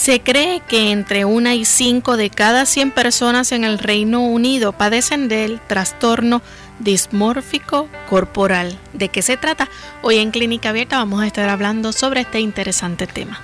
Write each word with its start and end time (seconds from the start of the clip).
Se 0.00 0.22
cree 0.22 0.62
que 0.66 0.92
entre 0.92 1.26
una 1.26 1.54
y 1.54 1.66
cinco 1.66 2.16
de 2.16 2.30
cada 2.30 2.64
100 2.64 2.92
personas 2.92 3.52
en 3.52 3.64
el 3.64 3.78
Reino 3.78 4.24
Unido 4.24 4.72
padecen 4.72 5.28
del 5.28 5.60
trastorno 5.60 6.40
dismórfico 6.78 7.86
corporal. 8.08 8.78
¿De 8.94 9.10
qué 9.10 9.20
se 9.20 9.36
trata? 9.36 9.68
Hoy 10.00 10.16
en 10.16 10.30
Clínica 10.30 10.70
Abierta 10.70 10.96
vamos 10.96 11.20
a 11.20 11.26
estar 11.26 11.46
hablando 11.50 11.92
sobre 11.92 12.22
este 12.22 12.40
interesante 12.40 13.06
tema. 13.06 13.42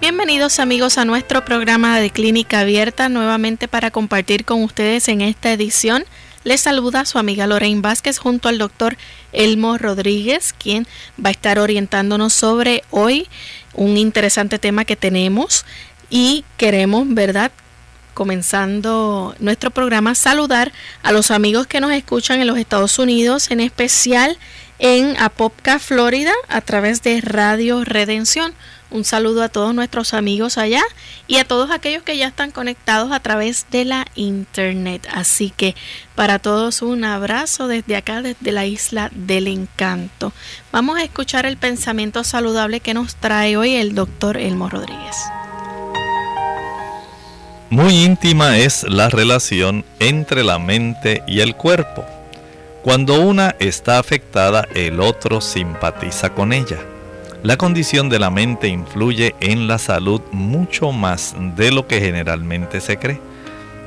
Bienvenidos 0.00 0.58
amigos 0.58 0.98
a 0.98 1.04
nuestro 1.04 1.44
programa 1.44 2.00
de 2.00 2.10
Clínica 2.10 2.58
Abierta 2.58 3.08
nuevamente 3.08 3.68
para 3.68 3.92
compartir 3.92 4.44
con 4.44 4.64
ustedes 4.64 5.06
en 5.06 5.20
esta 5.20 5.52
edición 5.52 6.04
les 6.44 6.60
saluda 6.60 7.04
su 7.04 7.18
amiga 7.18 7.46
Lorraine 7.46 7.80
Vázquez 7.80 8.18
junto 8.18 8.48
al 8.48 8.58
doctor 8.58 8.96
Elmo 9.32 9.78
Rodríguez, 9.78 10.52
quien 10.52 10.86
va 11.22 11.28
a 11.28 11.32
estar 11.32 11.58
orientándonos 11.58 12.32
sobre 12.32 12.84
hoy 12.90 13.28
un 13.74 13.96
interesante 13.96 14.58
tema 14.58 14.84
que 14.84 14.96
tenemos 14.96 15.64
y 16.10 16.44
queremos, 16.56 17.06
¿verdad? 17.08 17.52
Comenzando 18.14 19.34
nuestro 19.38 19.70
programa, 19.70 20.14
saludar 20.14 20.72
a 21.02 21.12
los 21.12 21.30
amigos 21.30 21.66
que 21.66 21.80
nos 21.80 21.92
escuchan 21.92 22.40
en 22.40 22.46
los 22.46 22.58
Estados 22.58 22.98
Unidos, 22.98 23.50
en 23.50 23.60
especial 23.60 24.38
en 24.78 25.16
Apopka, 25.20 25.78
Florida, 25.78 26.32
a 26.48 26.60
través 26.60 27.02
de 27.02 27.20
Radio 27.20 27.84
Redención. 27.84 28.52
Un 28.90 29.04
saludo 29.04 29.42
a 29.42 29.50
todos 29.50 29.74
nuestros 29.74 30.14
amigos 30.14 30.56
allá 30.56 30.82
y 31.26 31.36
a 31.36 31.44
todos 31.44 31.70
aquellos 31.70 32.02
que 32.02 32.16
ya 32.16 32.26
están 32.26 32.50
conectados 32.50 33.12
a 33.12 33.20
través 33.20 33.66
de 33.70 33.84
la 33.84 34.06
internet. 34.14 35.06
Así 35.12 35.52
que 35.54 35.74
para 36.14 36.38
todos 36.38 36.80
un 36.80 37.04
abrazo 37.04 37.68
desde 37.68 37.96
acá, 37.96 38.22
desde 38.22 38.50
la 38.50 38.64
isla 38.64 39.10
del 39.14 39.46
encanto. 39.46 40.32
Vamos 40.72 40.98
a 40.98 41.04
escuchar 41.04 41.44
el 41.44 41.58
pensamiento 41.58 42.24
saludable 42.24 42.80
que 42.80 42.94
nos 42.94 43.16
trae 43.16 43.58
hoy 43.58 43.74
el 43.74 43.94
doctor 43.94 44.38
Elmo 44.38 44.70
Rodríguez. 44.70 45.16
Muy 47.68 48.04
íntima 48.04 48.56
es 48.56 48.84
la 48.84 49.10
relación 49.10 49.84
entre 49.98 50.42
la 50.42 50.58
mente 50.58 51.22
y 51.26 51.40
el 51.40 51.54
cuerpo. 51.54 52.06
Cuando 52.82 53.20
una 53.20 53.56
está 53.58 53.98
afectada, 53.98 54.66
el 54.74 55.00
otro 55.00 55.40
simpatiza 55.40 56.30
con 56.30 56.52
ella. 56.52 56.78
La 57.42 57.56
condición 57.56 58.08
de 58.08 58.18
la 58.18 58.30
mente 58.30 58.68
influye 58.68 59.34
en 59.40 59.66
la 59.66 59.78
salud 59.78 60.20
mucho 60.30 60.92
más 60.92 61.34
de 61.56 61.72
lo 61.72 61.86
que 61.86 62.00
generalmente 62.00 62.80
se 62.80 62.96
cree. 62.96 63.20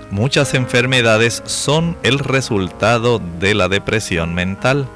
Muchas 0.10 0.54
enfermedades 0.54 1.42
son 1.46 1.98
el 2.04 2.20
resultado 2.20 3.22
de 3.40 3.54
la 3.54 3.70
depresión 3.70 4.34
mental. 4.34 4.88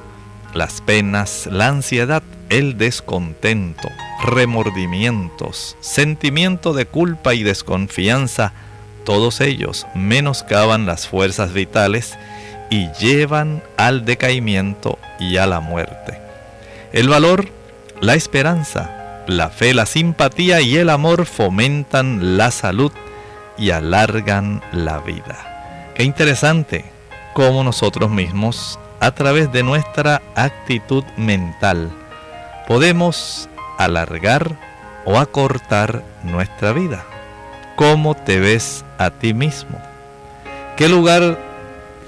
Las 0.54 0.82
penas, 0.82 1.48
la 1.50 1.70
ansiedad, 1.70 2.22
el 2.50 2.78
descontento, 2.78 3.88
remordimientos, 4.24 5.78
sentimiento 5.80 6.74
de 6.74 6.86
culpa 6.86 7.34
y 7.34 7.44
desconfianza, 7.44 8.54
todos 9.06 9.40
ellos 9.40 9.86
menoscaban 9.96 10.86
las 10.86 11.08
fuerzas 11.08 11.54
vitales 11.54 12.18
y 12.70 12.92
llevan 12.94 13.62
al 13.78 14.06
decaimiento 14.06 14.98
y 15.20 15.38
a 15.38 15.46
la 15.46 15.60
muerte. 15.60 16.20
El 16.92 17.10
valor 17.10 17.50
la 18.02 18.14
esperanza, 18.14 19.24
la 19.26 19.50
fe, 19.50 19.74
la 19.74 19.86
simpatía 19.86 20.60
y 20.62 20.76
el 20.76 20.90
amor 20.90 21.26
fomentan 21.26 22.38
la 22.38 22.52
salud 22.52 22.92
y 23.58 23.72
alargan 23.72 24.62
la 24.74 25.00
vida. 25.00 25.94
Qué 25.96 26.04
interesante 26.04 26.84
cómo 27.34 27.64
nosotros 27.64 28.10
mismos, 28.10 28.80
a 29.00 29.12
través 29.12 29.52
de 29.52 29.64
nuestra 29.64 30.22
actitud 30.36 31.06
mental, 31.16 31.90
podemos 32.68 33.50
alargar 33.78 34.58
o 35.06 35.20
acortar 35.20 36.04
nuestra 36.24 36.74
vida. 36.74 37.06
¿Cómo 37.78 38.14
te 38.14 38.40
ves 38.40 38.84
a 38.98 39.10
ti 39.10 39.34
mismo? 39.34 39.80
¿Qué 40.76 40.90
lugar 40.90 41.40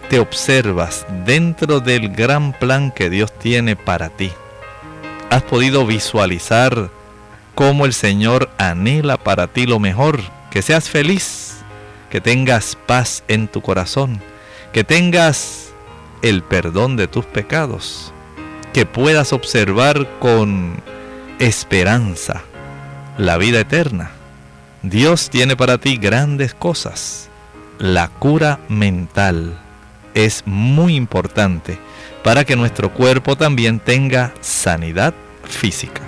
te 0.09 0.19
observas 0.19 1.05
dentro 1.25 1.79
del 1.79 2.09
gran 2.09 2.53
plan 2.53 2.91
que 2.91 3.09
Dios 3.09 3.31
tiene 3.37 3.75
para 3.75 4.09
ti? 4.09 4.31
has 5.29 5.43
podido 5.43 5.85
visualizar 5.85 6.89
cómo 7.55 7.85
el 7.85 7.93
Señor 7.93 8.49
anhela 8.57 9.17
para 9.17 9.47
ti 9.47 9.65
lo 9.65 9.79
mejor, 9.79 10.19
que 10.51 10.61
seas 10.61 10.89
feliz, 10.89 11.57
que 12.09 12.21
tengas 12.21 12.77
paz 12.85 13.23
en 13.27 13.47
tu 13.47 13.61
corazón, 13.61 14.21
que 14.71 14.83
tengas 14.83 15.71
el 16.21 16.43
perdón 16.43 16.95
de 16.95 17.07
tus 17.07 17.25
pecados, 17.25 18.13
que 18.73 18.85
puedas 18.85 19.33
observar 19.33 20.07
con 20.19 20.81
esperanza 21.39 22.43
la 23.17 23.37
vida 23.37 23.59
eterna. 23.59 24.11
Dios 24.83 25.29
tiene 25.29 25.55
para 25.55 25.77
ti 25.77 25.97
grandes 25.97 26.53
cosas. 26.53 27.29
La 27.79 28.07
cura 28.07 28.59
mental 28.69 29.59
es 30.25 30.41
muy 30.47 30.95
importante 30.95 31.77
para 32.23 32.43
que 32.43 32.55
nuestro 32.55 32.91
cuerpo 32.91 33.35
también 33.35 33.79
tenga 33.79 34.33
sanidad 34.41 35.13
física. 35.43 36.01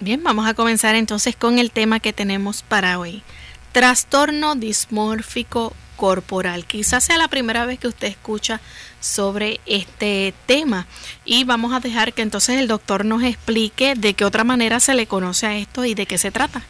Bien, 0.00 0.20
vamos 0.24 0.48
a 0.48 0.54
comenzar 0.54 0.96
entonces 0.96 1.36
con 1.36 1.60
el 1.60 1.70
tema 1.70 2.00
que 2.00 2.12
tenemos 2.12 2.62
para 2.62 2.98
hoy. 2.98 3.22
Trastorno 3.70 4.56
dismórfico 4.56 5.72
corporal. 5.94 6.66
Quizás 6.66 7.04
sea 7.04 7.18
la 7.18 7.28
primera 7.28 7.66
vez 7.66 7.78
que 7.78 7.86
usted 7.86 8.08
escucha 8.08 8.60
sobre 8.98 9.60
este 9.64 10.34
tema 10.46 10.88
y 11.24 11.44
vamos 11.44 11.72
a 11.72 11.78
dejar 11.78 12.12
que 12.12 12.22
entonces 12.22 12.58
el 12.58 12.66
doctor 12.66 13.04
nos 13.04 13.22
explique 13.22 13.94
de 13.94 14.14
qué 14.14 14.24
otra 14.24 14.42
manera 14.42 14.80
se 14.80 14.94
le 14.94 15.06
conoce 15.06 15.46
a 15.46 15.56
esto 15.56 15.84
y 15.84 15.94
de 15.94 16.06
qué 16.06 16.18
se 16.18 16.32
trata. 16.32 16.62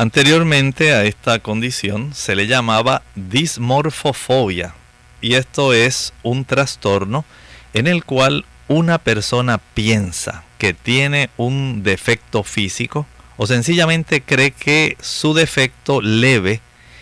Anteriormente 0.00 0.92
a 0.92 1.02
esta 1.02 1.40
condición 1.40 2.14
se 2.14 2.36
le 2.36 2.46
llamaba 2.46 3.02
dismorfofobia 3.16 4.72
y 5.20 5.34
esto 5.34 5.72
es 5.72 6.12
un 6.22 6.44
trastorno 6.44 7.24
en 7.74 7.88
el 7.88 8.04
cual 8.04 8.44
una 8.68 8.98
persona 8.98 9.58
piensa 9.58 10.44
que 10.56 10.72
tiene 10.72 11.30
un 11.36 11.82
defecto 11.82 12.44
físico 12.44 13.08
o 13.36 13.48
sencillamente 13.48 14.22
cree 14.22 14.52
que 14.52 14.96
su 15.00 15.34
defecto 15.34 16.00
leve 16.00 16.60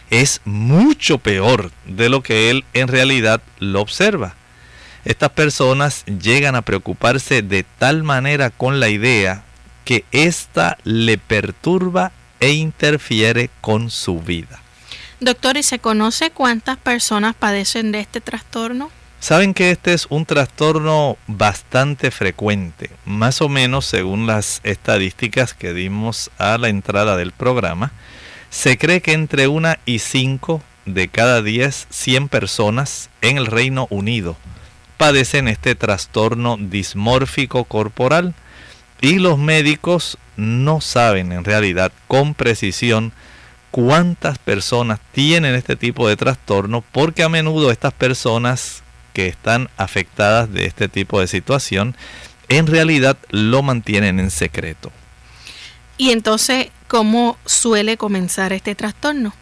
es 0.08 0.40
mucho 0.46 1.18
peor 1.18 1.72
de 1.84 2.08
lo 2.08 2.22
que 2.22 2.48
él 2.48 2.64
en 2.72 2.88
realidad 2.88 3.42
lo 3.58 3.82
observa. 3.82 4.36
Estas 5.04 5.32
personas 5.32 6.06
llegan 6.06 6.54
a 6.54 6.62
preocuparse 6.62 7.42
de 7.42 7.62
tal 7.78 8.04
manera 8.04 8.48
con 8.48 8.80
la 8.80 8.88
idea 8.88 9.44
que 9.84 10.06
ésta 10.12 10.78
le 10.84 11.18
perturba 11.18 12.12
e 12.40 12.52
interfiere 12.52 13.50
con 13.60 13.90
su 13.90 14.20
vida. 14.20 14.60
Doctor, 15.20 15.56
¿y 15.56 15.62
se 15.62 15.78
conoce 15.78 16.30
cuántas 16.30 16.76
personas 16.76 17.34
padecen 17.34 17.92
de 17.92 18.00
este 18.00 18.20
trastorno? 18.20 18.90
Saben 19.18 19.54
que 19.54 19.70
este 19.70 19.94
es 19.94 20.06
un 20.10 20.26
trastorno 20.26 21.16
bastante 21.26 22.10
frecuente, 22.10 22.90
más 23.06 23.40
o 23.40 23.48
menos 23.48 23.86
según 23.86 24.26
las 24.26 24.60
estadísticas 24.62 25.54
que 25.54 25.72
dimos 25.72 26.30
a 26.38 26.58
la 26.58 26.68
entrada 26.68 27.16
del 27.16 27.32
programa, 27.32 27.92
se 28.50 28.78
cree 28.78 29.00
que 29.00 29.14
entre 29.14 29.48
una 29.48 29.78
y 29.86 29.98
cinco 30.00 30.62
de 30.84 31.08
cada 31.08 31.42
10, 31.42 31.88
100 31.90 32.28
personas 32.28 33.10
en 33.20 33.38
el 33.38 33.46
Reino 33.46 33.86
Unido 33.90 34.36
padecen 34.96 35.48
este 35.48 35.74
trastorno 35.74 36.56
dismórfico 36.58 37.64
corporal 37.64 38.34
y 39.00 39.18
los 39.18 39.38
médicos 39.38 40.18
no 40.36 40.80
saben 40.80 41.32
en 41.32 41.44
realidad 41.44 41.92
con 42.08 42.34
precisión 42.34 43.12
cuántas 43.70 44.38
personas 44.38 45.00
tienen 45.12 45.54
este 45.54 45.76
tipo 45.76 46.08
de 46.08 46.16
trastorno 46.16 46.82
porque 46.92 47.22
a 47.22 47.28
menudo 47.28 47.70
estas 47.70 47.92
personas 47.92 48.82
que 49.12 49.28
están 49.28 49.70
afectadas 49.76 50.52
de 50.52 50.66
este 50.66 50.88
tipo 50.88 51.20
de 51.20 51.26
situación 51.26 51.96
en 52.48 52.66
realidad 52.66 53.16
lo 53.30 53.62
mantienen 53.62 54.20
en 54.20 54.30
secreto. 54.30 54.92
Y 55.98 56.10
entonces, 56.10 56.68
¿cómo 56.88 57.38
suele 57.46 57.96
comenzar 57.96 58.52
este 58.52 58.74
trastorno? 58.74 59.34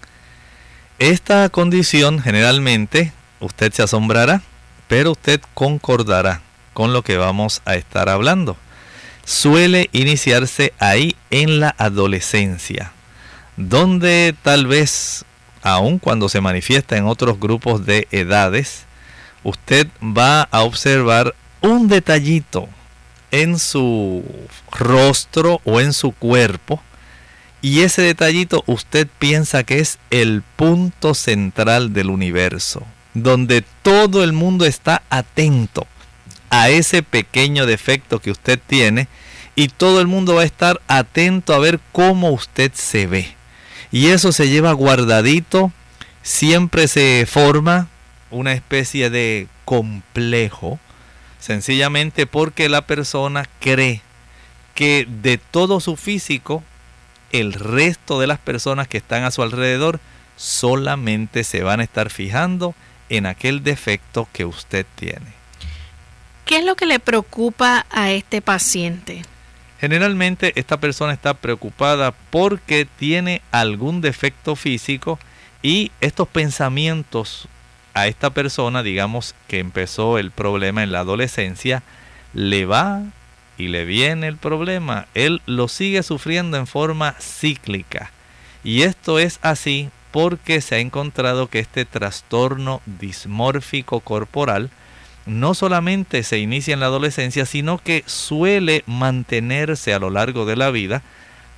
Esta 0.98 1.48
condición 1.48 2.20
generalmente, 2.20 3.12
usted 3.40 3.72
se 3.72 3.82
asombrará, 3.82 4.42
pero 4.86 5.12
usted 5.12 5.40
concordará 5.54 6.40
con 6.72 6.92
lo 6.92 7.02
que 7.02 7.16
vamos 7.16 7.62
a 7.64 7.74
estar 7.74 8.08
hablando. 8.08 8.56
Suele 9.24 9.88
iniciarse 9.92 10.72
ahí 10.78 11.16
en 11.30 11.60
la 11.60 11.74
adolescencia, 11.78 12.92
donde 13.56 14.34
tal 14.42 14.66
vez, 14.66 15.24
aun 15.62 15.98
cuando 15.98 16.28
se 16.28 16.42
manifiesta 16.42 16.96
en 16.96 17.06
otros 17.06 17.40
grupos 17.40 17.86
de 17.86 18.06
edades, 18.10 18.84
usted 19.42 19.88
va 20.02 20.42
a 20.42 20.62
observar 20.62 21.34
un 21.62 21.88
detallito 21.88 22.68
en 23.30 23.58
su 23.58 24.22
rostro 24.70 25.60
o 25.64 25.80
en 25.80 25.92
su 25.92 26.12
cuerpo 26.12 26.82
y 27.62 27.80
ese 27.80 28.02
detallito 28.02 28.62
usted 28.66 29.08
piensa 29.18 29.64
que 29.64 29.78
es 29.78 29.98
el 30.10 30.42
punto 30.56 31.14
central 31.14 31.94
del 31.94 32.10
universo, 32.10 32.82
donde 33.14 33.64
todo 33.82 34.22
el 34.22 34.34
mundo 34.34 34.66
está 34.66 35.02
atento 35.08 35.86
a 36.54 36.68
ese 36.68 37.02
pequeño 37.02 37.66
defecto 37.66 38.20
que 38.20 38.30
usted 38.30 38.58
tiene 38.66 39.08
y 39.56 39.68
todo 39.68 40.00
el 40.00 40.06
mundo 40.06 40.34
va 40.34 40.42
a 40.42 40.46
estar 40.46 40.80
atento 40.88 41.54
a 41.54 41.58
ver 41.58 41.80
cómo 41.92 42.30
usted 42.30 42.72
se 42.74 43.06
ve. 43.06 43.34
Y 43.90 44.08
eso 44.08 44.32
se 44.32 44.48
lleva 44.48 44.72
guardadito, 44.72 45.72
siempre 46.22 46.88
se 46.88 47.26
forma 47.28 47.88
una 48.30 48.52
especie 48.52 49.10
de 49.10 49.46
complejo 49.64 50.78
Sencillamente 51.44 52.26
porque 52.26 52.70
la 52.70 52.86
persona 52.86 53.46
cree 53.60 54.00
que 54.74 55.06
de 55.06 55.36
todo 55.36 55.78
su 55.78 55.94
físico, 55.94 56.64
el 57.32 57.52
resto 57.52 58.18
de 58.18 58.26
las 58.26 58.38
personas 58.38 58.88
que 58.88 58.96
están 58.96 59.24
a 59.24 59.30
su 59.30 59.42
alrededor 59.42 60.00
solamente 60.36 61.44
se 61.44 61.62
van 61.62 61.80
a 61.80 61.82
estar 61.82 62.08
fijando 62.08 62.74
en 63.10 63.26
aquel 63.26 63.62
defecto 63.62 64.26
que 64.32 64.46
usted 64.46 64.86
tiene. 64.94 65.34
¿Qué 66.44 66.58
es 66.58 66.64
lo 66.64 66.76
que 66.76 66.86
le 66.86 66.98
preocupa 66.98 67.86
a 67.90 68.10
este 68.10 68.42
paciente? 68.42 69.24
Generalmente 69.80 70.52
esta 70.56 70.78
persona 70.78 71.12
está 71.12 71.34
preocupada 71.34 72.12
porque 72.30 72.86
tiene 72.98 73.40
algún 73.50 74.00
defecto 74.00 74.54
físico 74.56 75.18
y 75.62 75.90
estos 76.00 76.28
pensamientos 76.28 77.48
a 77.94 78.08
esta 78.08 78.30
persona, 78.30 78.82
digamos 78.82 79.34
que 79.48 79.58
empezó 79.58 80.18
el 80.18 80.30
problema 80.30 80.82
en 80.82 80.92
la 80.92 81.00
adolescencia, 81.00 81.82
le 82.34 82.66
va 82.66 83.02
y 83.56 83.68
le 83.68 83.84
viene 83.84 84.26
el 84.26 84.36
problema. 84.36 85.06
Él 85.14 85.40
lo 85.46 85.68
sigue 85.68 86.02
sufriendo 86.02 86.56
en 86.58 86.66
forma 86.66 87.14
cíclica. 87.20 88.10
Y 88.62 88.82
esto 88.82 89.18
es 89.18 89.38
así 89.42 89.90
porque 90.10 90.60
se 90.60 90.76
ha 90.76 90.78
encontrado 90.78 91.48
que 91.48 91.60
este 91.60 91.84
trastorno 91.84 92.82
dismórfico 92.86 94.00
corporal 94.00 94.70
no 95.26 95.54
solamente 95.54 96.22
se 96.22 96.38
inicia 96.38 96.74
en 96.74 96.80
la 96.80 96.86
adolescencia, 96.86 97.46
sino 97.46 97.78
que 97.78 98.04
suele 98.06 98.84
mantenerse 98.86 99.94
a 99.94 99.98
lo 99.98 100.10
largo 100.10 100.44
de 100.46 100.56
la 100.56 100.70
vida, 100.70 101.02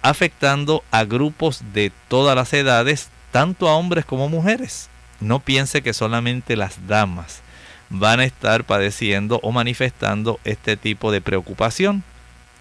afectando 0.02 0.84
a 0.90 1.04
grupos 1.04 1.62
de 1.72 1.90
todas 2.08 2.36
las 2.36 2.52
edades, 2.52 3.08
tanto 3.32 3.68
a 3.68 3.76
hombres 3.76 4.04
como 4.04 4.28
mujeres 4.28 4.88
no 5.20 5.40
piense 5.40 5.82
que 5.82 5.92
solamente 5.92 6.56
las 6.56 6.86
damas 6.86 7.40
van 7.88 8.20
a 8.20 8.24
estar 8.24 8.64
padeciendo 8.64 9.40
o 9.42 9.52
manifestando 9.52 10.40
este 10.44 10.76
tipo 10.76 11.12
de 11.12 11.20
preocupación. 11.20 12.02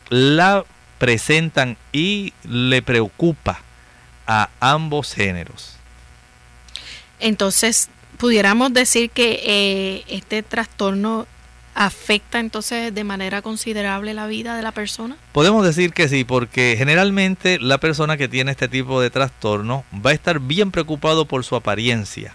La 0.10 0.64
presentan 1.00 1.78
y 1.92 2.34
le 2.44 2.82
preocupa 2.82 3.62
a 4.28 4.50
ambos 4.60 5.14
géneros. 5.14 5.76
Entonces, 7.20 7.90
pudiéramos 8.26 8.74
decir 8.74 9.12
que 9.12 9.40
eh, 9.46 10.04
este 10.08 10.42
trastorno 10.42 11.28
afecta 11.76 12.40
entonces 12.40 12.92
de 12.92 13.04
manera 13.04 13.44
considerable 13.44 14.16
la 14.16 14.26
vida 14.26 14.56
de 14.56 14.64
la 14.64 14.72
persona? 14.72 15.16
Podemos 15.32 15.64
decir 15.64 15.94
que 15.94 16.10
sí, 16.10 16.24
porque 16.24 16.74
generalmente 16.76 17.60
la 17.60 17.78
persona 17.78 18.18
que 18.18 18.28
tiene 18.28 18.50
este 18.50 18.68
tipo 18.68 19.00
de 19.00 19.12
trastorno 19.12 19.86
va 20.04 20.10
a 20.10 20.14
estar 20.14 20.40
bien 20.40 20.72
preocupado 20.72 21.26
por 21.26 21.44
su 21.44 21.56
apariencia 21.56 22.34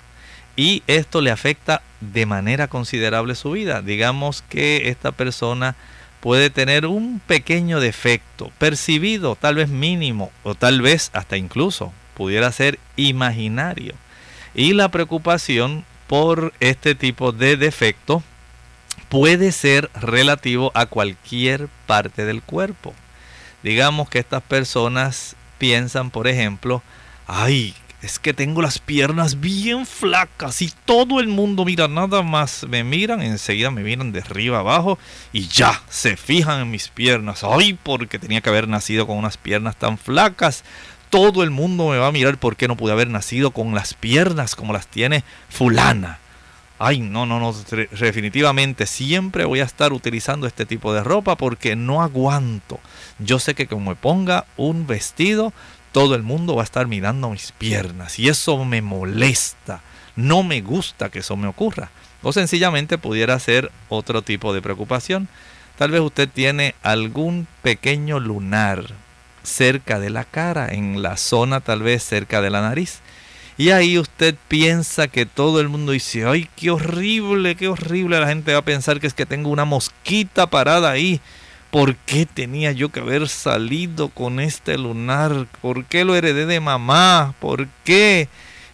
y 0.54 0.84
esto 0.86 1.22
le 1.22 1.32
afecta 1.32 1.82
de 2.00 2.24
manera 2.24 2.68
considerable 2.68 3.34
su 3.34 3.50
vida. 3.50 3.82
Digamos 3.82 4.44
que 4.48 4.90
esta 4.90 5.10
persona 5.10 5.74
puede 6.20 6.50
tener 6.50 6.86
un 6.86 7.20
pequeño 7.26 7.80
defecto 7.80 8.52
percibido, 8.58 9.34
tal 9.34 9.56
vez 9.56 9.68
mínimo 9.70 10.30
o 10.44 10.54
tal 10.54 10.82
vez 10.82 11.10
hasta 11.14 11.36
incluso 11.36 11.92
pudiera 12.14 12.52
ser 12.52 12.78
imaginario. 12.94 13.96
Y 14.54 14.72
la 14.72 14.90
preocupación 14.90 15.84
por 16.06 16.52
este 16.60 16.94
tipo 16.94 17.32
de 17.32 17.56
defecto 17.56 18.22
puede 19.08 19.52
ser 19.52 19.90
relativo 19.94 20.72
a 20.74 20.86
cualquier 20.86 21.68
parte 21.86 22.24
del 22.24 22.42
cuerpo. 22.42 22.94
Digamos 23.62 24.08
que 24.08 24.18
estas 24.18 24.42
personas 24.42 25.36
piensan, 25.58 26.10
por 26.10 26.26
ejemplo, 26.26 26.82
ay, 27.26 27.74
es 28.02 28.18
que 28.18 28.32
tengo 28.32 28.62
las 28.62 28.78
piernas 28.78 29.40
bien 29.40 29.84
flacas 29.84 30.62
y 30.62 30.72
todo 30.86 31.20
el 31.20 31.28
mundo 31.28 31.66
mira 31.66 31.86
nada 31.86 32.22
más. 32.22 32.66
Me 32.66 32.82
miran, 32.82 33.20
enseguida 33.20 33.70
me 33.70 33.82
miran 33.82 34.10
de 34.10 34.20
arriba 34.20 34.60
abajo 34.60 34.98
y 35.32 35.48
ya 35.48 35.82
se 35.90 36.16
fijan 36.16 36.62
en 36.62 36.70
mis 36.70 36.88
piernas. 36.88 37.44
Ay, 37.44 37.78
porque 37.82 38.18
tenía 38.18 38.40
que 38.40 38.48
haber 38.48 38.68
nacido 38.68 39.06
con 39.06 39.18
unas 39.18 39.36
piernas 39.36 39.76
tan 39.76 39.98
flacas. 39.98 40.64
Todo 41.10 41.42
el 41.42 41.50
mundo 41.50 41.88
me 41.88 41.98
va 41.98 42.06
a 42.06 42.12
mirar 42.12 42.38
porque 42.38 42.68
no 42.68 42.76
pude 42.76 42.92
haber 42.92 43.08
nacido 43.10 43.50
con 43.50 43.74
las 43.74 43.94
piernas 43.94 44.54
como 44.54 44.72
las 44.72 44.86
tiene 44.86 45.24
fulana. 45.48 46.20
Ay, 46.78 47.00
no, 47.00 47.26
no, 47.26 47.40
no, 47.40 47.52
definitivamente 47.52 48.86
siempre 48.86 49.44
voy 49.44 49.60
a 49.60 49.64
estar 49.64 49.92
utilizando 49.92 50.46
este 50.46 50.64
tipo 50.64 50.94
de 50.94 51.04
ropa 51.04 51.36
porque 51.36 51.76
no 51.76 52.00
aguanto. 52.00 52.80
Yo 53.18 53.38
sé 53.38 53.54
que 53.54 53.66
como 53.66 53.90
me 53.90 53.96
ponga 53.96 54.46
un 54.56 54.86
vestido, 54.86 55.52
todo 55.92 56.14
el 56.14 56.22
mundo 56.22 56.54
va 56.54 56.62
a 56.62 56.64
estar 56.64 56.86
mirando 56.86 57.28
mis 57.28 57.52
piernas 57.52 58.18
y 58.18 58.28
eso 58.28 58.64
me 58.64 58.80
molesta. 58.80 59.82
No 60.16 60.42
me 60.42 60.62
gusta 60.62 61.10
que 61.10 61.18
eso 61.18 61.36
me 61.36 61.48
ocurra. 61.48 61.90
O 62.22 62.32
sencillamente 62.32 62.98
pudiera 62.98 63.38
ser 63.40 63.70
otro 63.88 64.22
tipo 64.22 64.54
de 64.54 64.62
preocupación. 64.62 65.28
Tal 65.76 65.90
vez 65.90 66.00
usted 66.00 66.28
tiene 66.28 66.74
algún 66.82 67.46
pequeño 67.62 68.20
lunar 68.20 68.84
cerca 69.42 69.98
de 69.98 70.10
la 70.10 70.24
cara, 70.24 70.68
en 70.68 71.02
la 71.02 71.16
zona 71.16 71.60
tal 71.60 71.82
vez 71.82 72.02
cerca 72.02 72.40
de 72.40 72.50
la 72.50 72.60
nariz. 72.60 73.00
Y 73.56 73.70
ahí 73.70 73.98
usted 73.98 74.34
piensa 74.48 75.08
que 75.08 75.26
todo 75.26 75.60
el 75.60 75.68
mundo 75.68 75.92
dice, 75.92 76.24
ay, 76.24 76.48
qué 76.56 76.70
horrible, 76.70 77.56
qué 77.56 77.68
horrible. 77.68 78.18
La 78.18 78.28
gente 78.28 78.52
va 78.52 78.60
a 78.60 78.64
pensar 78.64 79.00
que 79.00 79.06
es 79.06 79.14
que 79.14 79.26
tengo 79.26 79.50
una 79.50 79.64
mosquita 79.64 80.48
parada 80.48 80.90
ahí 80.90 81.20
¿Por 81.70 81.94
qué 81.94 82.26
tenía 82.26 82.72
yo 82.72 82.88
que 82.88 82.98
haber 82.98 83.28
salido 83.28 84.08
con 84.08 84.40
este 84.40 84.76
lunar? 84.76 85.46
¿Por 85.62 85.84
qué 85.84 86.04
lo 86.04 86.16
heredé 86.16 86.44
de 86.44 86.58
mamá? 86.58 87.34
¿Por 87.38 87.68
qué? 87.84 88.28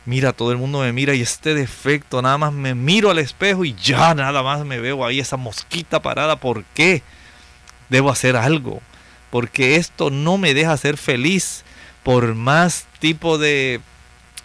Mira, 0.06 0.32
todo 0.32 0.50
el 0.50 0.56
mundo 0.56 0.80
me 0.80 0.94
mira 0.94 1.14
y 1.14 1.20
este 1.20 1.52
defecto, 1.52 2.22
nada 2.22 2.38
más 2.38 2.54
me 2.54 2.74
miro 2.74 3.10
al 3.10 3.18
espejo 3.18 3.66
y 3.66 3.74
ya 3.74 4.14
nada 4.14 4.42
más 4.42 4.64
me 4.64 4.80
veo 4.80 5.04
ahí 5.04 5.20
esa 5.20 5.36
mosquita 5.36 6.00
parada. 6.00 6.36
¿Por 6.36 6.64
qué? 6.64 7.02
Debo 7.90 8.10
hacer 8.10 8.34
algo. 8.34 8.80
Porque 9.30 9.76
esto 9.76 10.10
no 10.10 10.38
me 10.38 10.54
deja 10.54 10.76
ser 10.76 10.96
feliz. 10.96 11.64
Por 12.02 12.34
más 12.34 12.86
tipo 13.00 13.38
de 13.38 13.80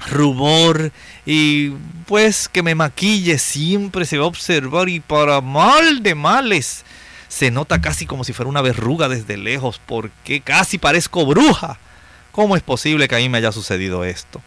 rubor 0.09 0.91
y 1.25 1.69
pues 2.07 2.49
que 2.49 2.63
me 2.63 2.75
maquille 2.75 3.37
siempre 3.37 4.05
se 4.05 4.17
va 4.17 4.23
a 4.23 4.27
observar 4.27 4.89
y 4.89 4.99
para 4.99 5.41
mal 5.41 6.01
de 6.01 6.15
males 6.15 6.83
se 7.27 7.51
nota 7.51 7.81
casi 7.81 8.05
como 8.05 8.23
si 8.23 8.33
fuera 8.33 8.49
una 8.49 8.61
verruga 8.61 9.07
desde 9.07 9.37
lejos, 9.37 9.79
porque 9.85 10.41
casi 10.41 10.77
parezco 10.77 11.25
bruja. 11.25 11.79
¿Cómo 12.33 12.57
es 12.57 12.61
posible 12.61 13.07
que 13.07 13.15
a 13.15 13.19
mí 13.19 13.29
me 13.29 13.37
haya 13.37 13.53
sucedido 13.53 14.03
esto? 14.03 14.41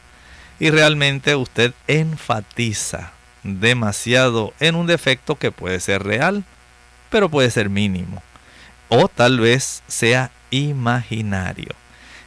Y 0.61 0.71
realmente 0.71 1.35
usted 1.35 1.73
enfatiza 1.87 3.13
demasiado 3.43 4.53
en 4.61 4.75
un 4.75 4.87
defecto 4.87 5.37
que 5.37 5.51
puede 5.51 5.81
ser 5.81 6.03
real, 6.03 6.45
pero 7.09 7.31
puede 7.31 7.51
ser 7.51 7.71
mínimo. 7.71 8.23
O 8.97 9.09
tal 9.09 9.41
vez 9.41 9.83
sea 9.89 10.31
imaginario. 10.53 11.75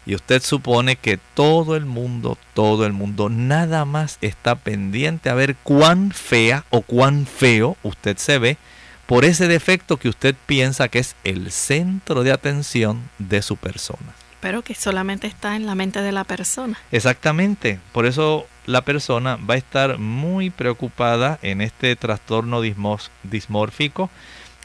Y 0.06 0.16
usted 0.16 0.42
supone 0.42 0.98
que 0.98 1.18
todo 1.34 1.78
el 1.78 1.86
mundo, 1.86 2.38
todo 2.54 2.86
el 2.86 2.92
mundo, 2.92 3.30
nada 3.30 3.86
más 3.86 4.18
está 4.20 4.56
pendiente 4.56 5.30
a 5.30 5.34
ver 5.34 5.56
cuán 5.64 6.12
fea 6.12 6.66
o 6.70 6.82
cuán 6.82 7.26
feo 7.26 7.78
usted 7.84 8.18
se 8.18 8.38
ve 8.38 8.58
por 9.06 9.24
ese 9.24 9.48
defecto 9.48 9.96
que 9.96 10.10
usted 10.10 10.36
piensa 10.46 10.90
que 10.90 11.00
es 11.00 11.16
el 11.24 11.52
centro 11.52 12.24
de 12.24 12.34
atención 12.34 13.10
de 13.18 13.42
su 13.42 13.56
persona. 13.56 14.14
Pero 14.42 14.62
que 14.62 14.76
solamente 14.76 15.28
está 15.28 15.56
en 15.56 15.66
la 15.66 15.76
mente 15.76 16.02
de 16.02 16.12
la 16.12 16.26
persona. 16.26 16.78
Exactamente. 16.92 17.80
Por 17.94 18.06
eso 18.06 18.46
la 18.66 18.82
persona 18.82 19.38
va 19.38 19.54
a 19.54 19.58
estar 19.58 20.00
muy 20.00 20.50
preocupada 20.50 21.40
en 21.42 21.62
este 21.62 21.96
trastorno 21.96 22.62
dismórfico 23.24 24.10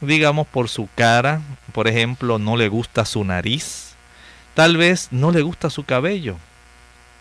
digamos 0.07 0.47
por 0.47 0.69
su 0.69 0.87
cara, 0.95 1.41
por 1.71 1.87
ejemplo, 1.87 2.39
no 2.39 2.57
le 2.57 2.67
gusta 2.69 3.05
su 3.05 3.23
nariz, 3.23 3.95
tal 4.53 4.77
vez 4.77 5.09
no 5.11 5.31
le 5.31 5.41
gusta 5.41 5.69
su 5.69 5.83
cabello. 5.83 6.37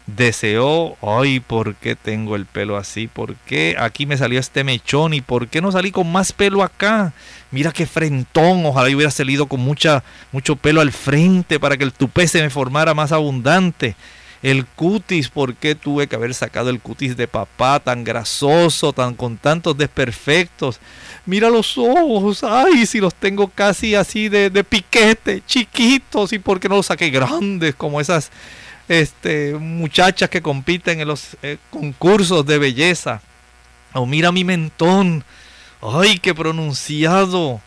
Deseó, 0.07 0.97
ay, 1.01 1.39
¿por 1.39 1.77
qué 1.77 1.95
tengo 1.95 2.35
el 2.35 2.45
pelo 2.45 2.77
así? 2.77 3.07
¿Por 3.07 3.37
qué 3.37 3.77
aquí 3.79 4.05
me 4.05 4.17
salió 4.17 4.41
este 4.41 4.65
mechón? 4.65 5.15
¿Y 5.15 5.21
por 5.21 5.47
qué 5.47 5.61
no 5.61 5.71
salí 5.71 5.93
con 5.93 6.11
más 6.11 6.33
pelo 6.33 6.65
acá? 6.65 7.13
Mira 7.53 7.71
qué 7.71 7.87
frentón, 7.87 8.67
ojalá 8.67 8.95
hubiera 8.95 9.13
salido 9.13 9.47
con 9.47 9.61
mucha, 9.61 10.03
mucho 10.33 10.57
pelo 10.57 10.81
al 10.81 10.91
frente 10.91 11.61
para 11.61 11.77
que 11.77 11.85
el 11.85 11.93
tupé 11.93 12.27
se 12.27 12.43
me 12.43 12.51
formara 12.51 12.95
más 12.95 13.13
abundante. 13.13 13.95
El 14.43 14.67
cutis, 14.67 15.29
¿por 15.29 15.55
qué 15.55 15.77
tuve 15.77 16.09
que 16.09 16.17
haber 16.17 16.35
sacado 16.35 16.69
el 16.69 16.81
cutis 16.81 17.17
de 17.17 17.29
papá 17.29 17.79
tan 17.79 18.03
grasoso, 18.03 18.93
tan 18.93 19.15
con 19.15 19.37
tantos 19.37 19.79
desperfectos? 19.79 20.81
Mira 21.27 21.49
los 21.49 21.79
ojos, 21.79 22.43
ay, 22.43 22.85
si 22.87 22.99
los 22.99 23.15
tengo 23.15 23.47
casi 23.47 23.95
así 23.95 24.29
de, 24.29 24.51
de 24.51 24.65
piquete, 24.65 25.43
chiquitos, 25.47 26.33
y 26.33 26.41
por 26.41 26.59
qué 26.59 26.69
no 26.69 26.77
los 26.77 26.87
saqué 26.87 27.11
grandes 27.11 27.77
como 27.77 28.01
esas 28.01 28.33
este, 28.89 29.55
muchachas 29.55 30.29
que 30.29 30.43
compiten 30.43 31.01
en 31.01 31.07
los 31.07 31.37
eh, 31.43 31.59
concursos 31.71 32.45
de 32.45 32.59
belleza. 32.59 33.21
O 33.93 34.07
mira 34.07 34.33
mi 34.33 34.43
mentón, 34.43 35.25
ay, 35.81 36.19
qué 36.19 36.35
pronunciado. 36.35 37.61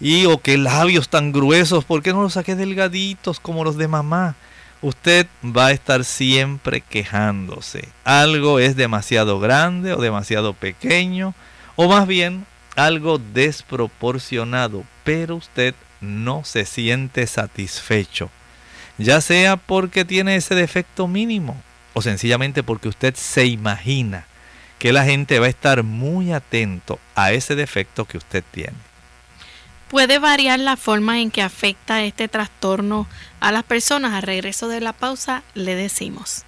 Y 0.00 0.26
o 0.26 0.40
qué 0.40 0.56
labios 0.58 1.08
tan 1.08 1.32
gruesos, 1.32 1.84
¿por 1.84 2.02
qué 2.02 2.12
no 2.12 2.22
los 2.22 2.34
saqué 2.34 2.54
delgaditos 2.54 3.40
como 3.40 3.64
los 3.64 3.76
de 3.76 3.88
mamá? 3.88 4.36
Usted 4.80 5.26
va 5.44 5.66
a 5.66 5.72
estar 5.72 6.04
siempre 6.04 6.80
quejándose. 6.80 7.88
Algo 8.04 8.58
es 8.58 8.76
demasiado 8.76 9.40
grande 9.40 9.92
o 9.92 10.00
demasiado 10.00 10.54
pequeño, 10.54 11.34
o 11.76 11.88
más 11.88 12.06
bien 12.06 12.46
algo 12.76 13.18
desproporcionado, 13.18 14.84
pero 15.04 15.36
usted 15.36 15.74
no 16.00 16.44
se 16.44 16.64
siente 16.64 17.26
satisfecho. 17.26 18.30
Ya 18.98 19.20
sea 19.20 19.56
porque 19.56 20.04
tiene 20.04 20.36
ese 20.36 20.54
defecto 20.54 21.06
mínimo 21.06 21.60
o 21.94 22.02
sencillamente 22.02 22.62
porque 22.62 22.88
usted 22.88 23.14
se 23.14 23.46
imagina 23.46 24.26
que 24.78 24.92
la 24.92 25.04
gente 25.04 25.38
va 25.38 25.46
a 25.46 25.50
estar 25.50 25.82
muy 25.82 26.32
atento 26.32 26.98
a 27.14 27.32
ese 27.32 27.56
defecto 27.56 28.04
que 28.04 28.18
usted 28.18 28.44
tiene. 28.50 28.87
¿Puede 29.88 30.18
variar 30.18 30.60
la 30.60 30.76
forma 30.76 31.20
en 31.20 31.30
que 31.30 31.40
afecta 31.40 32.04
este 32.04 32.28
trastorno 32.28 33.06
a 33.40 33.52
las 33.52 33.64
personas? 33.64 34.12
Al 34.12 34.22
regreso 34.22 34.68
de 34.68 34.80
la 34.80 34.92
pausa 34.92 35.42
le 35.54 35.74
decimos. 35.74 36.44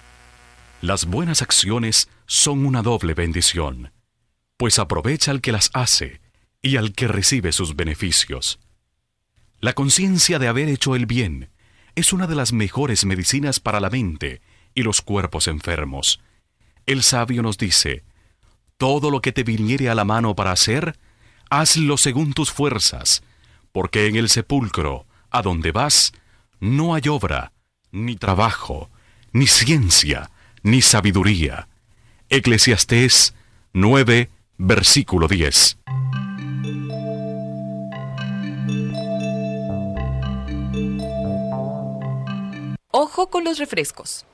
Las 0.81 1.05
buenas 1.05 1.41
acciones 1.41 2.07
son 2.27 2.65
una 2.65 2.83
doble 2.83 3.15
bendición, 3.15 3.91
pues 4.57 4.77
aprovecha 4.77 5.31
al 5.31 5.41
que 5.41 5.51
las 5.51 5.71
hace 5.73 6.21
y 6.61 6.77
al 6.77 6.93
que 6.93 7.07
recibe 7.07 7.51
sus 7.51 7.75
beneficios. 7.75 8.59
La 9.59 9.73
conciencia 9.73 10.37
de 10.37 10.47
haber 10.47 10.69
hecho 10.69 10.95
el 10.95 11.07
bien 11.07 11.49
es 11.95 12.13
una 12.13 12.27
de 12.27 12.35
las 12.35 12.53
mejores 12.53 13.05
medicinas 13.05 13.59
para 13.59 13.79
la 13.79 13.89
mente 13.89 14.41
y 14.75 14.83
los 14.83 15.01
cuerpos 15.01 15.47
enfermos. 15.47 16.19
El 16.85 17.01
sabio 17.03 17.41
nos 17.41 17.57
dice, 17.57 18.03
todo 18.77 19.09
lo 19.11 19.21
que 19.21 19.31
te 19.31 19.43
viniere 19.43 19.89
a 19.89 19.95
la 19.95 20.05
mano 20.05 20.35
para 20.35 20.51
hacer, 20.51 20.97
hazlo 21.49 21.97
según 21.97 22.33
tus 22.33 22.51
fuerzas, 22.51 23.23
porque 23.71 24.07
en 24.07 24.15
el 24.15 24.29
sepulcro, 24.29 25.05
a 25.29 25.41
donde 25.41 25.71
vas, 25.71 26.13
no 26.59 26.93
hay 26.93 27.07
obra, 27.09 27.53
ni 27.91 28.15
trabajo, 28.15 28.89
ni 29.31 29.47
ciencia, 29.47 30.29
ni 30.63 30.81
sabiduría. 30.81 31.67
Eclesiastés 32.29 33.33
9, 33.73 34.29
versículo 34.57 35.27
10. 35.27 35.77
Ojo 42.91 43.29
con 43.29 43.43
los 43.45 43.57
refrescos. 43.57 44.25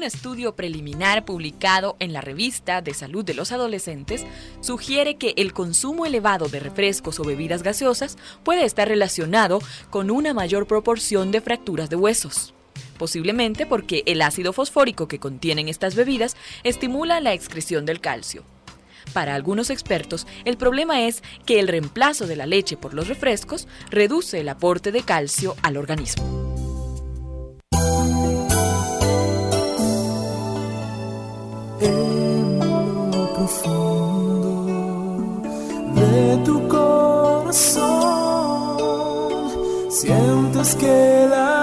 Un 0.00 0.04
estudio 0.04 0.56
preliminar 0.56 1.26
publicado 1.26 1.96
en 1.98 2.14
la 2.14 2.22
revista 2.22 2.80
de 2.80 2.94
salud 2.94 3.22
de 3.22 3.34
los 3.34 3.52
adolescentes 3.52 4.24
sugiere 4.62 5.16
que 5.16 5.34
el 5.36 5.52
consumo 5.52 6.06
elevado 6.06 6.48
de 6.48 6.58
refrescos 6.58 7.20
o 7.20 7.22
bebidas 7.22 7.62
gaseosas 7.62 8.16
puede 8.42 8.64
estar 8.64 8.88
relacionado 8.88 9.60
con 9.90 10.10
una 10.10 10.32
mayor 10.32 10.66
proporción 10.66 11.30
de 11.32 11.42
fracturas 11.42 11.90
de 11.90 11.96
huesos 11.96 12.54
posiblemente 12.96 13.66
porque 13.66 14.02
el 14.06 14.22
ácido 14.22 14.54
fosfórico 14.54 15.06
que 15.06 15.18
contienen 15.18 15.68
estas 15.68 15.94
bebidas 15.94 16.34
estimula 16.64 17.20
la 17.20 17.34
excreción 17.34 17.84
del 17.84 18.00
calcio. 18.00 18.42
Para 19.12 19.34
algunos 19.34 19.68
expertos, 19.68 20.26
el 20.46 20.56
problema 20.56 21.02
es 21.02 21.22
que 21.44 21.60
el 21.60 21.68
reemplazo 21.68 22.26
de 22.26 22.36
la 22.36 22.46
leche 22.46 22.78
por 22.78 22.94
los 22.94 23.08
refrescos 23.08 23.68
reduce 23.90 24.40
el 24.40 24.48
aporte 24.48 24.92
de 24.92 25.02
calcio 25.02 25.56
al 25.62 25.76
organismo. 25.76 26.49
Corazón. 37.50 38.78
Sientes 39.90 40.76
que 40.76 41.26
la 41.28 41.59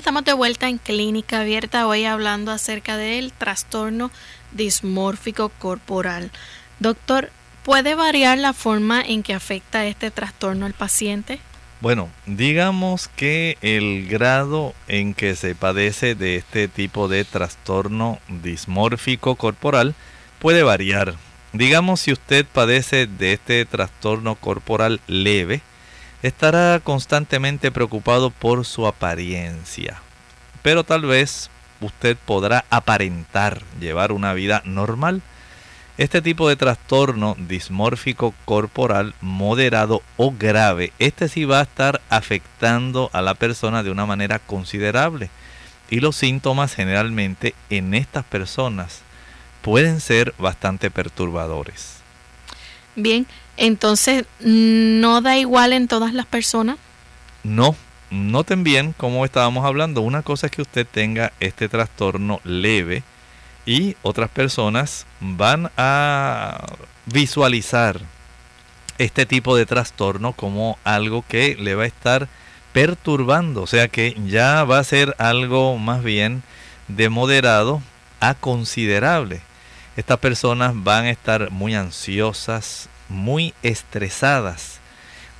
estamos 0.00 0.24
de 0.24 0.32
vuelta 0.32 0.66
en 0.66 0.78
Clínica 0.78 1.40
Abierta, 1.40 1.86
hoy 1.86 2.06
hablando 2.06 2.52
acerca 2.52 2.96
del 2.96 3.34
trastorno 3.34 4.10
dismórfico 4.50 5.50
corporal. 5.50 6.30
Doctor, 6.78 7.30
¿puede 7.64 7.94
variar 7.94 8.38
la 8.38 8.54
forma 8.54 9.02
en 9.02 9.22
que 9.22 9.34
afecta 9.34 9.84
este 9.84 10.10
trastorno 10.10 10.64
al 10.64 10.72
paciente? 10.72 11.38
Bueno, 11.82 12.08
digamos 12.24 13.08
que 13.08 13.58
el 13.60 14.08
grado 14.08 14.72
en 14.88 15.12
que 15.12 15.36
se 15.36 15.54
padece 15.54 16.14
de 16.14 16.36
este 16.36 16.66
tipo 16.66 17.06
de 17.06 17.26
trastorno 17.26 18.20
dismórfico 18.28 19.34
corporal 19.34 19.94
puede 20.38 20.62
variar. 20.62 21.14
Digamos 21.52 22.00
si 22.00 22.12
usted 22.12 22.46
padece 22.50 23.06
de 23.06 23.34
este 23.34 23.66
trastorno 23.66 24.34
corporal 24.34 25.02
leve, 25.08 25.60
estará 26.22 26.80
constantemente 26.82 27.70
preocupado 27.70 28.30
por 28.30 28.64
su 28.64 28.86
apariencia. 28.86 30.00
Pero 30.62 30.84
tal 30.84 31.02
vez 31.02 31.50
usted 31.80 32.16
podrá 32.16 32.64
aparentar 32.70 33.62
llevar 33.80 34.12
una 34.12 34.32
vida 34.34 34.62
normal. 34.64 35.22
Este 35.98 36.22
tipo 36.22 36.48
de 36.48 36.56
trastorno 36.56 37.36
dismórfico 37.38 38.34
corporal 38.44 39.14
moderado 39.20 40.02
o 40.16 40.32
grave, 40.32 40.92
este 40.98 41.28
sí 41.28 41.44
va 41.44 41.60
a 41.60 41.64
estar 41.64 42.00
afectando 42.08 43.10
a 43.12 43.20
la 43.20 43.34
persona 43.34 43.82
de 43.82 43.90
una 43.90 44.06
manera 44.06 44.38
considerable. 44.38 45.30
Y 45.90 46.00
los 46.00 46.16
síntomas 46.16 46.74
generalmente 46.74 47.54
en 47.68 47.94
estas 47.94 48.24
personas 48.24 49.02
pueden 49.60 50.00
ser 50.00 50.34
bastante 50.38 50.90
perturbadores. 50.90 51.96
Bien, 52.96 53.26
entonces, 53.60 54.24
¿no 54.40 55.20
da 55.20 55.36
igual 55.36 55.74
en 55.74 55.86
todas 55.86 56.14
las 56.14 56.24
personas? 56.24 56.78
No, 57.44 57.76
noten 58.10 58.64
bien 58.64 58.94
cómo 58.96 59.24
estábamos 59.24 59.66
hablando. 59.66 60.00
Una 60.00 60.22
cosa 60.22 60.46
es 60.46 60.52
que 60.52 60.62
usted 60.62 60.86
tenga 60.90 61.32
este 61.40 61.68
trastorno 61.68 62.40
leve 62.44 63.02
Y 63.66 63.96
otras 64.02 64.30
personas 64.30 65.06
van 65.20 65.70
a 65.76 66.66
visualizar 67.06 68.00
este 68.98 69.26
tipo 69.26 69.56
de 69.56 69.66
trastorno 69.66 70.32
como 70.32 70.78
algo 70.84 71.24
que 71.26 71.56
le 71.56 71.74
va 71.74 71.84
a 71.84 71.86
estar 71.86 72.28
perturbando, 72.72 73.62
o 73.62 73.66
sea 73.66 73.88
que 73.88 74.14
ya 74.26 74.64
va 74.64 74.78
a 74.78 74.84
ser 74.84 75.14
algo 75.18 75.78
más 75.78 76.02
bien 76.02 76.42
de 76.88 77.08
moderado 77.08 77.82
a 78.20 78.34
considerable. 78.34 79.40
Estas 79.96 80.18
personas 80.18 80.72
van 80.74 81.06
a 81.06 81.10
estar 81.10 81.50
muy 81.50 81.74
ansiosas, 81.74 82.89
muy 83.10 83.52
estresadas. 83.62 84.80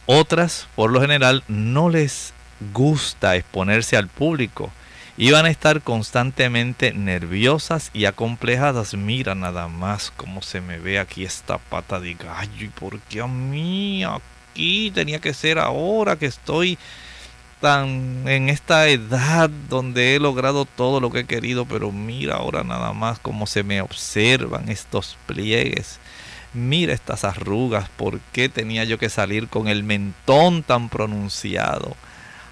Otras, 0.04 0.66
por 0.74 0.90
lo 0.90 1.00
general, 1.00 1.44
no 1.48 1.88
les 1.88 2.34
gusta 2.72 3.36
exponerse 3.36 3.96
al 3.96 4.08
público 4.08 4.70
y 5.16 5.30
van 5.30 5.46
a 5.46 5.50
estar 5.50 5.82
constantemente 5.82 6.92
nerviosas 6.92 7.90
y 7.92 8.06
acomplejadas. 8.06 8.94
Mira 8.94 9.34
nada 9.34 9.68
más 9.68 10.12
cómo 10.16 10.42
se 10.42 10.60
me 10.60 10.78
ve 10.78 10.98
aquí 10.98 11.24
esta 11.24 11.58
pata 11.58 12.00
de 12.00 12.14
gallo 12.14 12.64
y 12.64 12.68
por 12.68 12.98
qué 13.00 13.20
a 13.20 13.26
mí 13.26 14.02
aquí 14.02 14.90
tenía 14.94 15.20
que 15.20 15.34
ser 15.34 15.58
ahora 15.58 16.16
que 16.16 16.26
estoy 16.26 16.78
tan 17.60 18.26
en 18.26 18.48
esta 18.48 18.88
edad 18.88 19.50
donde 19.68 20.16
he 20.16 20.18
logrado 20.18 20.64
todo 20.64 21.00
lo 21.00 21.10
que 21.10 21.20
he 21.20 21.26
querido, 21.26 21.66
pero 21.66 21.92
mira 21.92 22.36
ahora 22.36 22.64
nada 22.64 22.92
más 22.94 23.18
cómo 23.18 23.46
se 23.46 23.62
me 23.62 23.82
observan 23.82 24.70
estos 24.70 25.18
pliegues. 25.26 26.00
Mira 26.52 26.92
estas 26.92 27.24
arrugas, 27.24 27.88
¿por 27.90 28.18
qué 28.32 28.48
tenía 28.48 28.84
yo 28.84 28.98
que 28.98 29.08
salir 29.08 29.48
con 29.48 29.68
el 29.68 29.84
mentón 29.84 30.64
tan 30.64 30.88
pronunciado? 30.88 31.96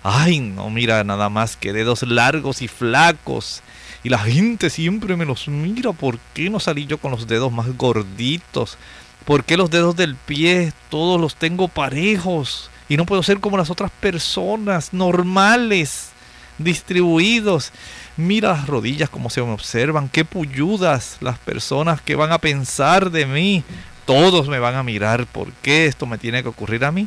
Ay, 0.05 0.39
no, 0.39 0.71
mira 0.71 1.03
nada 1.03 1.29
más 1.29 1.57
que 1.57 1.73
dedos 1.73 2.03
largos 2.05 2.63
y 2.63 2.69
flacos. 2.69 3.63
Y 4.05 4.09
la 4.11 4.19
gente 4.19 4.71
siempre 4.71 5.17
me 5.17 5.25
los 5.25 5.49
mira, 5.49 5.93
¿por 5.93 6.19
qué 6.33 6.49
no 6.49 6.61
salí 6.61 6.87
yo 6.87 6.99
con 6.99 7.11
los 7.11 7.27
dedos 7.27 7.51
más 7.51 7.77
gorditos? 7.77 8.79
¿Por 9.25 9.45
qué 9.45 9.57
los 9.57 9.69
dedos 9.69 9.97
del 9.97 10.15
pie 10.15 10.73
todos 10.91 11.21
los 11.21 11.35
tengo 11.35 11.67
parejos? 11.67 12.71
Y 12.89 12.97
no 12.97 13.05
puedo 13.05 13.23
ser 13.25 13.41
como 13.41 13.59
las 13.59 13.69
otras 13.69 13.91
personas 13.91 14.93
normales, 14.93 16.11
distribuidos. 16.59 17.73
Mira 18.19 18.49
las 18.49 18.67
rodillas 18.67 19.09
como 19.09 19.31
se 19.31 19.41
me 19.41 19.53
observan, 19.53 20.09
qué 20.09 20.25
puyudas 20.25 21.19
las 21.21 21.39
personas 21.39 22.01
que 22.01 22.17
van 22.17 22.33
a 22.33 22.39
pensar 22.39 23.13
de 23.13 23.27
mí. 23.27 23.63
Todos 24.07 24.49
me 24.49 24.59
van 24.59 24.75
a 24.75 24.83
mirar, 24.83 25.25
¿por 25.27 25.53
qué 25.63 25.87
esto 25.87 26.05
me 26.05 26.19
tiene 26.19 26.43
que 26.43 26.49
ocurrir 26.49 26.85
a 26.85 26.91
mí? 26.91 27.07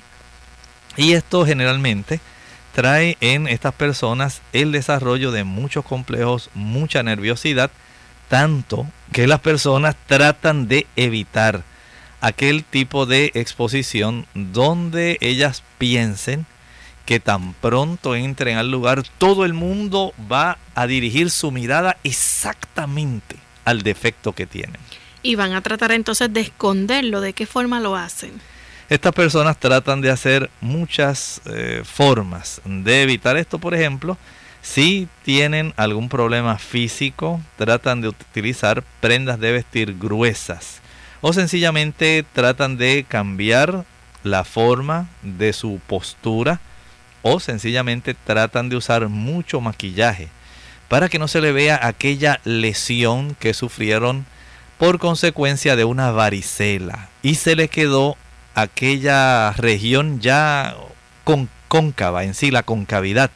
Y 0.95 1.11
esto 1.11 1.45
generalmente 1.45 2.21
trae 2.73 3.17
en 3.19 3.49
estas 3.49 3.73
personas 3.73 4.41
el 4.53 4.71
desarrollo 4.71 5.31
de 5.31 5.43
muchos 5.43 5.83
complejos, 5.83 6.49
mucha 6.53 7.03
nerviosidad, 7.03 7.71
tanto 8.29 8.87
que 9.11 9.27
las 9.27 9.41
personas 9.41 9.97
tratan 10.07 10.69
de 10.69 10.87
evitar 10.95 11.63
aquel 12.21 12.63
tipo 12.63 13.05
de 13.05 13.31
exposición 13.33 14.27
donde 14.33 15.17
ellas 15.19 15.61
piensen 15.77 16.45
que 17.11 17.19
tan 17.19 17.53
pronto 17.55 18.15
entren 18.15 18.55
al 18.57 18.71
lugar, 18.71 19.03
todo 19.17 19.43
el 19.43 19.53
mundo 19.53 20.13
va 20.31 20.57
a 20.75 20.87
dirigir 20.87 21.29
su 21.29 21.51
mirada 21.51 21.97
exactamente 22.05 23.35
al 23.65 23.81
defecto 23.81 24.31
que 24.31 24.45
tienen. 24.45 24.77
Y 25.21 25.35
van 25.35 25.51
a 25.51 25.59
tratar 25.59 25.91
entonces 25.91 26.31
de 26.31 26.39
esconderlo. 26.39 27.19
¿De 27.19 27.33
qué 27.33 27.45
forma 27.45 27.81
lo 27.81 27.97
hacen? 27.97 28.31
Estas 28.87 29.11
personas 29.11 29.59
tratan 29.59 29.99
de 29.99 30.09
hacer 30.09 30.49
muchas 30.61 31.41
eh, 31.47 31.81
formas 31.83 32.61
de 32.63 33.01
evitar 33.01 33.35
esto. 33.35 33.59
Por 33.59 33.73
ejemplo, 33.73 34.17
si 34.61 35.09
tienen 35.23 35.73
algún 35.75 36.07
problema 36.07 36.59
físico, 36.59 37.41
tratan 37.57 37.99
de 37.99 38.07
utilizar 38.07 38.85
prendas 39.01 39.37
de 39.37 39.51
vestir 39.51 39.97
gruesas 39.99 40.79
o 41.19 41.33
sencillamente 41.33 42.23
tratan 42.31 42.77
de 42.77 43.05
cambiar 43.05 43.83
la 44.23 44.45
forma 44.45 45.09
de 45.23 45.51
su 45.51 45.81
postura 45.87 46.61
o 47.21 47.39
sencillamente 47.39 48.13
tratan 48.13 48.69
de 48.69 48.75
usar 48.75 49.07
mucho 49.09 49.61
maquillaje 49.61 50.29
para 50.87 51.09
que 51.09 51.19
no 51.19 51.27
se 51.27 51.41
le 51.41 51.51
vea 51.51 51.79
aquella 51.81 52.41
lesión 52.43 53.35
que 53.39 53.53
sufrieron 53.53 54.25
por 54.77 54.99
consecuencia 54.99 55.75
de 55.75 55.85
una 55.85 56.11
varicela 56.11 57.09
y 57.21 57.35
se 57.35 57.55
le 57.55 57.67
quedó 57.67 58.17
aquella 58.55 59.51
región 59.53 60.19
ya 60.19 60.75
con 61.23 61.49
cóncava 61.71 62.25
en 62.25 62.33
sí, 62.33 62.51
la 62.51 62.63
concavidad. 62.63 63.31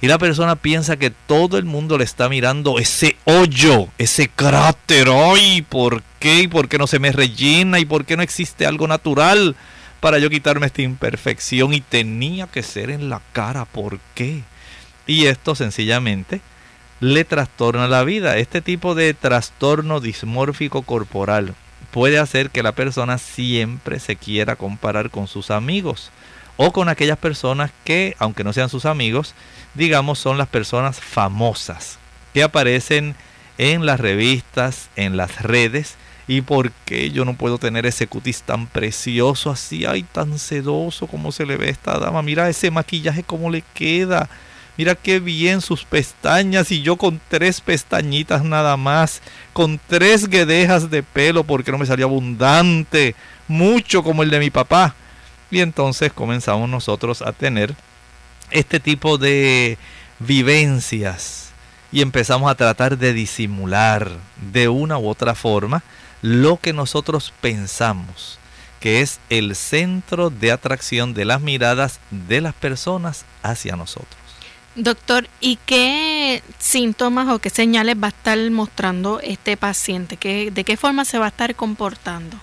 Y 0.00 0.08
la 0.08 0.18
persona 0.18 0.56
piensa 0.56 0.96
que 0.96 1.10
todo 1.10 1.58
el 1.58 1.64
mundo 1.64 1.96
le 1.96 2.04
está 2.04 2.28
mirando 2.28 2.78
ese 2.80 3.16
hoyo, 3.24 3.88
ese 3.98 4.28
cráter. 4.28 5.08
¡Ay! 5.08 5.62
¿Por 5.62 6.02
qué? 6.18 6.40
¿Y 6.42 6.48
por 6.48 6.68
qué 6.68 6.78
no 6.78 6.88
se 6.88 6.98
me 6.98 7.12
rellena? 7.12 7.78
¿Y 7.78 7.84
por 7.84 8.04
qué 8.04 8.16
no 8.16 8.22
existe 8.22 8.66
algo 8.66 8.88
natural 8.88 9.54
para 10.00 10.18
yo 10.18 10.30
quitarme 10.30 10.66
esta 10.66 10.82
imperfección? 10.82 11.74
Y 11.74 11.80
tenía 11.80 12.46
que 12.46 12.62
ser 12.62 12.90
en 12.90 13.08
la 13.08 13.20
cara. 13.32 13.64
¿Por 13.64 13.98
qué? 14.14 14.42
Y 15.06 15.26
esto 15.26 15.54
sencillamente 15.54 16.40
le 17.00 17.24
trastorna 17.24 17.88
la 17.88 18.04
vida. 18.04 18.36
Este 18.36 18.60
tipo 18.60 18.94
de 18.94 19.14
trastorno 19.14 20.00
dismórfico 20.00 20.82
corporal 20.82 21.54
puede 21.90 22.18
hacer 22.18 22.50
que 22.50 22.62
la 22.62 22.72
persona 22.72 23.18
siempre 23.18 24.00
se 24.00 24.16
quiera 24.16 24.56
comparar 24.56 25.10
con 25.10 25.26
sus 25.26 25.50
amigos 25.50 26.10
o 26.56 26.72
con 26.72 26.88
aquellas 26.88 27.18
personas 27.18 27.70
que, 27.84 28.16
aunque 28.18 28.44
no 28.44 28.52
sean 28.52 28.68
sus 28.68 28.84
amigos, 28.84 29.34
digamos, 29.74 30.18
son 30.18 30.38
las 30.38 30.48
personas 30.48 31.00
famosas 31.00 31.98
que 32.34 32.42
aparecen 32.42 33.14
en 33.58 33.86
las 33.86 34.00
revistas, 34.00 34.90
en 34.96 35.16
las 35.16 35.42
redes. 35.42 35.96
¿Y 36.28 36.42
por 36.42 36.70
qué 36.84 37.10
yo 37.10 37.24
no 37.24 37.34
puedo 37.34 37.56
tener 37.56 37.86
ese 37.86 38.06
cutis 38.06 38.42
tan 38.42 38.66
precioso 38.66 39.50
así, 39.50 39.86
ay, 39.86 40.02
tan 40.02 40.38
sedoso 40.38 41.06
como 41.06 41.32
se 41.32 41.46
le 41.46 41.56
ve 41.56 41.68
a 41.68 41.70
esta 41.70 41.98
dama? 41.98 42.20
Mira 42.20 42.50
ese 42.50 42.70
maquillaje 42.70 43.22
cómo 43.22 43.50
le 43.50 43.64
queda. 43.72 44.28
Mira 44.76 44.94
qué 44.94 45.20
bien 45.20 45.62
sus 45.62 45.84
pestañas 45.84 46.70
y 46.70 46.82
yo 46.82 46.96
con 46.96 47.18
tres 47.28 47.62
pestañitas 47.62 48.44
nada 48.44 48.76
más, 48.76 49.22
con 49.52 49.80
tres 49.88 50.28
guedejas 50.28 50.90
de 50.90 51.02
pelo 51.02 51.44
porque 51.44 51.72
no 51.72 51.78
me 51.78 51.86
salió 51.86 52.06
abundante, 52.06 53.16
mucho 53.48 54.04
como 54.04 54.22
el 54.22 54.30
de 54.30 54.38
mi 54.38 54.50
papá. 54.50 54.94
Y 55.50 55.60
entonces 55.60 56.12
comenzamos 56.12 56.68
nosotros 56.68 57.22
a 57.22 57.32
tener 57.32 57.74
este 58.50 58.80
tipo 58.80 59.16
de 59.16 59.78
vivencias 60.18 61.52
y 61.90 62.02
empezamos 62.02 62.50
a 62.50 62.54
tratar 62.54 62.98
de 62.98 63.14
disimular 63.14 64.10
de 64.52 64.68
una 64.68 64.98
u 64.98 65.08
otra 65.08 65.34
forma 65.34 65.82
lo 66.22 66.58
que 66.58 66.72
nosotros 66.72 67.32
pensamos 67.40 68.38
que 68.80 69.00
es 69.00 69.20
el 69.28 69.56
centro 69.56 70.30
de 70.30 70.52
atracción 70.52 71.14
de 71.14 71.24
las 71.24 71.40
miradas 71.40 72.00
de 72.10 72.40
las 72.40 72.54
personas 72.54 73.24
hacia 73.42 73.76
nosotros. 73.76 74.16
Doctor, 74.76 75.28
¿y 75.40 75.58
qué 75.66 76.42
síntomas 76.58 77.28
o 77.28 77.40
qué 77.40 77.50
señales 77.50 77.96
va 78.00 78.08
a 78.08 78.10
estar 78.10 78.38
mostrando 78.50 79.20
este 79.20 79.56
paciente? 79.56 80.16
¿De 80.52 80.64
qué 80.64 80.76
forma 80.76 81.04
se 81.04 81.18
va 81.18 81.26
a 81.26 81.30
estar 81.30 81.56
comportando? 81.56 82.36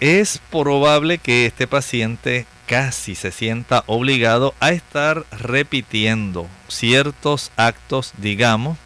Es 0.00 0.40
probable 0.50 1.16
que 1.16 1.46
este 1.46 1.66
paciente 1.66 2.46
casi 2.66 3.14
se 3.14 3.32
sienta 3.32 3.84
obligado 3.86 4.54
a 4.60 4.72
estar 4.72 5.24
repitiendo 5.30 6.46
ciertos 6.68 7.50
actos, 7.56 8.12
digamos, 8.18 8.76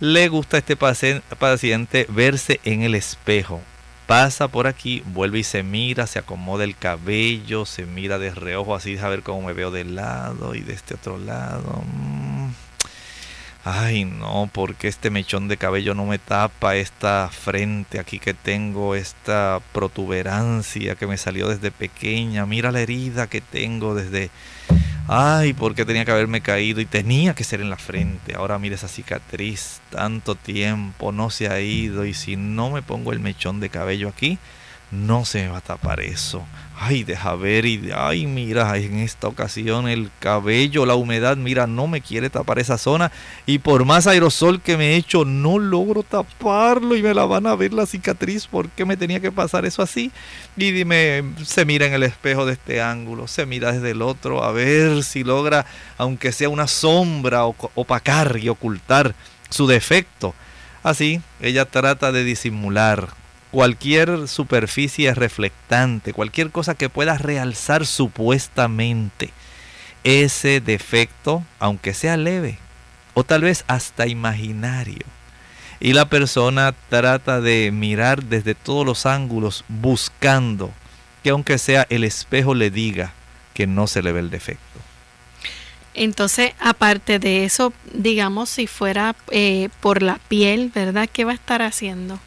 le 0.00 0.28
gusta 0.28 0.56
a 0.56 0.60
este 0.60 0.76
paciente 0.76 2.06
verse 2.08 2.60
en 2.64 2.82
el 2.82 2.94
espejo. 2.94 3.60
Pasa 4.06 4.48
por 4.48 4.66
aquí, 4.66 5.04
vuelve 5.06 5.38
y 5.38 5.44
se 5.44 5.62
mira, 5.62 6.06
se 6.08 6.18
acomoda 6.18 6.64
el 6.64 6.76
cabello, 6.76 7.64
se 7.64 7.86
mira 7.86 8.18
de 8.18 8.34
reojo 8.34 8.74
así, 8.74 8.98
a 8.98 9.08
ver 9.08 9.22
cómo 9.22 9.42
me 9.46 9.52
veo 9.52 9.70
de 9.70 9.84
lado 9.84 10.56
y 10.56 10.62
de 10.62 10.72
este 10.72 10.94
otro 10.94 11.16
lado. 11.16 11.84
Ay 13.62 14.06
no, 14.06 14.48
porque 14.52 14.88
este 14.88 15.10
mechón 15.10 15.46
de 15.46 15.58
cabello 15.58 15.94
no 15.94 16.06
me 16.06 16.18
tapa 16.18 16.76
esta 16.76 17.28
frente 17.30 18.00
aquí 18.00 18.18
que 18.18 18.32
tengo, 18.32 18.94
esta 18.94 19.60
protuberancia 19.72 20.96
que 20.96 21.06
me 21.06 21.18
salió 21.18 21.46
desde 21.46 21.70
pequeña, 21.70 22.46
mira 22.46 22.72
la 22.72 22.80
herida 22.80 23.26
que 23.28 23.40
tengo 23.40 23.94
desde... 23.94 24.30
Ay, 25.12 25.54
porque 25.54 25.84
tenía 25.84 26.04
que 26.04 26.12
haberme 26.12 26.40
caído 26.40 26.80
y 26.80 26.86
tenía 26.86 27.34
que 27.34 27.42
ser 27.42 27.60
en 27.60 27.68
la 27.68 27.76
frente. 27.76 28.36
Ahora 28.36 28.60
mira 28.60 28.76
esa 28.76 28.86
cicatriz, 28.86 29.80
tanto 29.90 30.36
tiempo, 30.36 31.10
no 31.10 31.30
se 31.30 31.48
ha 31.48 31.58
ido. 31.60 32.04
Y 32.04 32.14
si 32.14 32.36
no 32.36 32.70
me 32.70 32.80
pongo 32.80 33.12
el 33.12 33.18
mechón 33.18 33.58
de 33.58 33.70
cabello 33.70 34.08
aquí, 34.08 34.38
no 34.92 35.24
se 35.24 35.42
me 35.42 35.48
va 35.48 35.58
a 35.58 35.62
tapar 35.62 35.98
eso 35.98 36.44
ay, 36.82 37.04
deja 37.04 37.34
ver 37.34 37.66
y, 37.66 37.90
ay, 37.94 38.26
mira, 38.26 38.74
en 38.78 39.00
esta 39.00 39.28
ocasión 39.28 39.86
el 39.86 40.10
cabello, 40.18 40.86
la 40.86 40.94
humedad, 40.94 41.36
mira, 41.36 41.66
no 41.66 41.86
me 41.86 42.00
quiere 42.00 42.30
tapar 42.30 42.58
esa 42.58 42.78
zona. 42.78 43.12
Y 43.44 43.58
por 43.58 43.84
más 43.84 44.06
aerosol 44.06 44.62
que 44.62 44.78
me 44.78 44.92
he 44.92 44.96
hecho, 44.96 45.26
no 45.26 45.58
logro 45.58 46.02
taparlo 46.02 46.96
y 46.96 47.02
me 47.02 47.12
la 47.12 47.26
van 47.26 47.46
a 47.46 47.54
ver 47.54 47.74
la 47.74 47.84
cicatriz, 47.84 48.46
¿por 48.46 48.70
qué 48.70 48.86
me 48.86 48.96
tenía 48.96 49.20
que 49.20 49.30
pasar 49.30 49.66
eso 49.66 49.82
así? 49.82 50.10
Y 50.56 50.70
dime, 50.70 51.22
se 51.44 51.66
mira 51.66 51.84
en 51.84 51.92
el 51.92 52.02
espejo 52.02 52.46
de 52.46 52.54
este 52.54 52.80
ángulo, 52.80 53.28
se 53.28 53.44
mira 53.44 53.72
desde 53.72 53.90
el 53.90 54.00
otro, 54.00 54.42
a 54.42 54.50
ver 54.50 55.04
si 55.04 55.22
logra, 55.22 55.66
aunque 55.98 56.32
sea 56.32 56.48
una 56.48 56.66
sombra, 56.66 57.44
opacar 57.44 58.38
y 58.42 58.48
ocultar 58.48 59.14
su 59.50 59.66
defecto. 59.66 60.34
Así, 60.82 61.20
ella 61.42 61.66
trata 61.66 62.10
de 62.10 62.24
disimular 62.24 63.19
cualquier 63.50 64.28
superficie 64.28 65.12
reflectante, 65.14 66.12
cualquier 66.12 66.50
cosa 66.50 66.74
que 66.74 66.88
pueda 66.88 67.18
realzar 67.18 67.86
supuestamente 67.86 69.30
ese 70.04 70.60
defecto, 70.60 71.44
aunque 71.58 71.94
sea 71.94 72.16
leve, 72.16 72.58
o 73.14 73.24
tal 73.24 73.42
vez 73.42 73.64
hasta 73.66 74.06
imaginario. 74.06 75.04
Y 75.80 75.94
la 75.94 76.08
persona 76.08 76.74
trata 76.88 77.40
de 77.40 77.70
mirar 77.72 78.24
desde 78.24 78.54
todos 78.54 78.84
los 78.84 79.06
ángulos 79.06 79.64
buscando 79.68 80.70
que 81.22 81.30
aunque 81.30 81.58
sea 81.58 81.86
el 81.90 82.04
espejo 82.04 82.54
le 82.54 82.70
diga 82.70 83.12
que 83.54 83.66
no 83.66 83.86
se 83.86 84.02
le 84.02 84.12
ve 84.12 84.20
el 84.20 84.30
defecto. 84.30 84.60
Entonces, 85.92 86.52
aparte 86.60 87.18
de 87.18 87.44
eso, 87.44 87.72
digamos, 87.92 88.48
si 88.48 88.66
fuera 88.66 89.16
eh, 89.30 89.70
por 89.80 90.02
la 90.02 90.20
piel, 90.28 90.70
¿verdad? 90.74 91.08
¿Qué 91.12 91.24
va 91.24 91.32
a 91.32 91.34
estar 91.34 91.62
haciendo? 91.62 92.18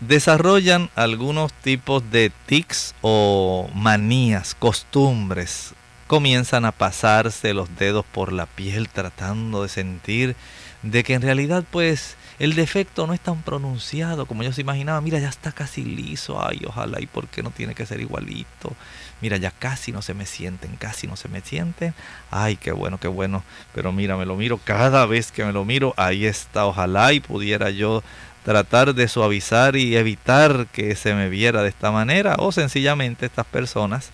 Desarrollan 0.00 0.88
algunos 0.94 1.52
tipos 1.52 2.10
de 2.10 2.32
tics 2.46 2.94
o 3.02 3.68
manías, 3.74 4.54
costumbres. 4.54 5.74
Comienzan 6.06 6.64
a 6.64 6.72
pasarse 6.72 7.52
los 7.52 7.76
dedos 7.76 8.06
por 8.06 8.32
la 8.32 8.46
piel 8.46 8.88
tratando 8.88 9.62
de 9.62 9.68
sentir 9.68 10.36
de 10.82 11.04
que 11.04 11.12
en 11.12 11.20
realidad 11.20 11.64
pues 11.70 12.16
el 12.38 12.54
defecto 12.54 13.06
no 13.06 13.12
es 13.12 13.20
tan 13.20 13.42
pronunciado 13.42 14.24
como 14.24 14.42
yo 14.42 14.50
se 14.54 14.62
imaginaba. 14.62 15.02
Mira, 15.02 15.18
ya 15.18 15.28
está 15.28 15.52
casi 15.52 15.84
liso. 15.84 16.42
Ay, 16.42 16.62
ojalá. 16.66 16.98
¿Y 16.98 17.06
por 17.06 17.28
qué 17.28 17.42
no 17.42 17.50
tiene 17.50 17.74
que 17.74 17.84
ser 17.84 18.00
igualito? 18.00 18.74
Mira, 19.20 19.36
ya 19.36 19.50
casi 19.50 19.92
no 19.92 20.00
se 20.00 20.14
me 20.14 20.24
sienten, 20.24 20.76
casi 20.76 21.06
no 21.06 21.16
se 21.16 21.28
me 21.28 21.42
sienten. 21.42 21.92
Ay, 22.30 22.56
qué 22.56 22.72
bueno, 22.72 22.96
qué 22.98 23.08
bueno. 23.08 23.44
Pero 23.74 23.92
mira, 23.92 24.16
me 24.16 24.24
lo 24.24 24.36
miro 24.36 24.58
cada 24.64 25.04
vez 25.04 25.30
que 25.30 25.44
me 25.44 25.52
lo 25.52 25.66
miro. 25.66 25.92
Ahí 25.98 26.24
está. 26.24 26.64
Ojalá 26.64 27.12
y 27.12 27.20
pudiera 27.20 27.68
yo 27.68 28.02
tratar 28.44 28.94
de 28.94 29.08
suavizar 29.08 29.76
y 29.76 29.96
evitar 29.96 30.66
que 30.72 30.94
se 30.96 31.14
me 31.14 31.28
viera 31.28 31.62
de 31.62 31.68
esta 31.68 31.90
manera. 31.90 32.36
O 32.38 32.52
sencillamente 32.52 33.26
estas 33.26 33.46
personas 33.46 34.10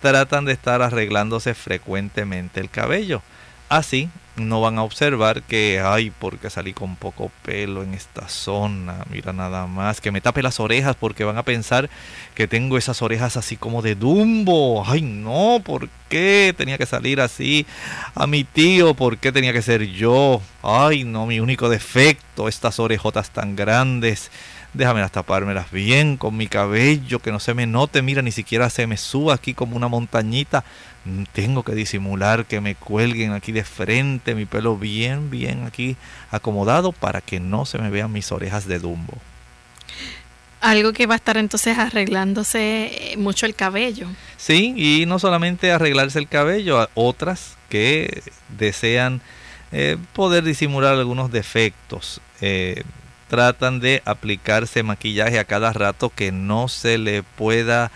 tratan 0.00 0.44
de 0.44 0.52
estar 0.52 0.82
arreglándose 0.82 1.54
frecuentemente 1.54 2.60
el 2.60 2.70
cabello. 2.70 3.22
Así 3.68 4.08
no 4.38 4.60
van 4.60 4.78
a 4.78 4.82
observar 4.82 5.42
que, 5.42 5.80
ay, 5.84 6.10
porque 6.18 6.50
salí 6.50 6.72
con 6.72 6.96
poco 6.96 7.30
pelo 7.42 7.82
en 7.82 7.94
esta 7.94 8.28
zona, 8.28 9.04
mira 9.10 9.32
nada 9.32 9.66
más, 9.66 10.00
que 10.00 10.10
me 10.10 10.20
tape 10.20 10.42
las 10.42 10.60
orejas 10.60 10.96
porque 10.96 11.24
van 11.24 11.38
a 11.38 11.42
pensar 11.42 11.90
que 12.34 12.46
tengo 12.46 12.78
esas 12.78 13.02
orejas 13.02 13.36
así 13.36 13.56
como 13.56 13.82
de 13.82 13.94
Dumbo, 13.94 14.84
ay 14.86 15.02
no, 15.02 15.60
¿por 15.64 15.88
qué 16.08 16.54
tenía 16.56 16.78
que 16.78 16.86
salir 16.86 17.20
así 17.20 17.66
a 18.14 18.26
mi 18.26 18.44
tío? 18.44 18.94
¿Por 18.94 19.18
qué 19.18 19.32
tenía 19.32 19.52
que 19.52 19.62
ser 19.62 19.86
yo? 19.86 20.40
Ay 20.62 21.04
no, 21.04 21.26
mi 21.26 21.40
único 21.40 21.68
defecto, 21.68 22.48
estas 22.48 22.78
orejotas 22.78 23.30
tan 23.30 23.56
grandes. 23.56 24.30
Déjame 24.74 25.06
tapármelas 25.08 25.70
bien 25.70 26.18
con 26.18 26.36
mi 26.36 26.46
cabello, 26.46 27.20
que 27.20 27.32
no 27.32 27.40
se 27.40 27.54
me 27.54 27.66
note, 27.66 28.02
mira, 28.02 28.20
ni 28.20 28.32
siquiera 28.32 28.68
se 28.68 28.86
me 28.86 28.98
suba 28.98 29.34
aquí 29.34 29.54
como 29.54 29.76
una 29.76 29.88
montañita. 29.88 30.62
Tengo 31.32 31.62
que 31.62 31.74
disimular 31.74 32.46
que 32.46 32.60
me 32.60 32.74
cuelguen 32.74 33.32
aquí 33.32 33.52
de 33.52 33.64
frente, 33.64 34.34
mi 34.34 34.46
pelo 34.46 34.76
bien, 34.76 35.30
bien 35.30 35.64
aquí 35.64 35.96
acomodado 36.30 36.92
para 36.92 37.20
que 37.20 37.40
no 37.40 37.64
se 37.66 37.78
me 37.78 37.90
vean 37.90 38.12
mis 38.12 38.32
orejas 38.32 38.66
de 38.66 38.78
Dumbo. 38.78 39.18
Algo 40.60 40.92
que 40.92 41.06
va 41.06 41.14
a 41.14 41.16
estar 41.16 41.36
entonces 41.36 41.78
arreglándose 41.78 43.12
eh, 43.12 43.16
mucho 43.16 43.46
el 43.46 43.54
cabello. 43.54 44.08
Sí, 44.36 44.74
y 44.76 45.06
no 45.06 45.18
solamente 45.20 45.70
arreglarse 45.70 46.18
el 46.18 46.28
cabello, 46.28 46.88
otras 46.94 47.56
que 47.68 48.22
desean 48.58 49.20
eh, 49.70 49.96
poder 50.14 50.42
disimular 50.42 50.94
algunos 50.94 51.30
defectos. 51.30 52.20
Eh, 52.40 52.82
tratan 53.28 53.78
de 53.78 54.02
aplicarse 54.04 54.82
maquillaje 54.82 55.38
a 55.38 55.44
cada 55.44 55.72
rato 55.72 56.10
que 56.10 56.32
no 56.32 56.66
se 56.68 56.98
le 56.98 57.22
pueda 57.22 57.92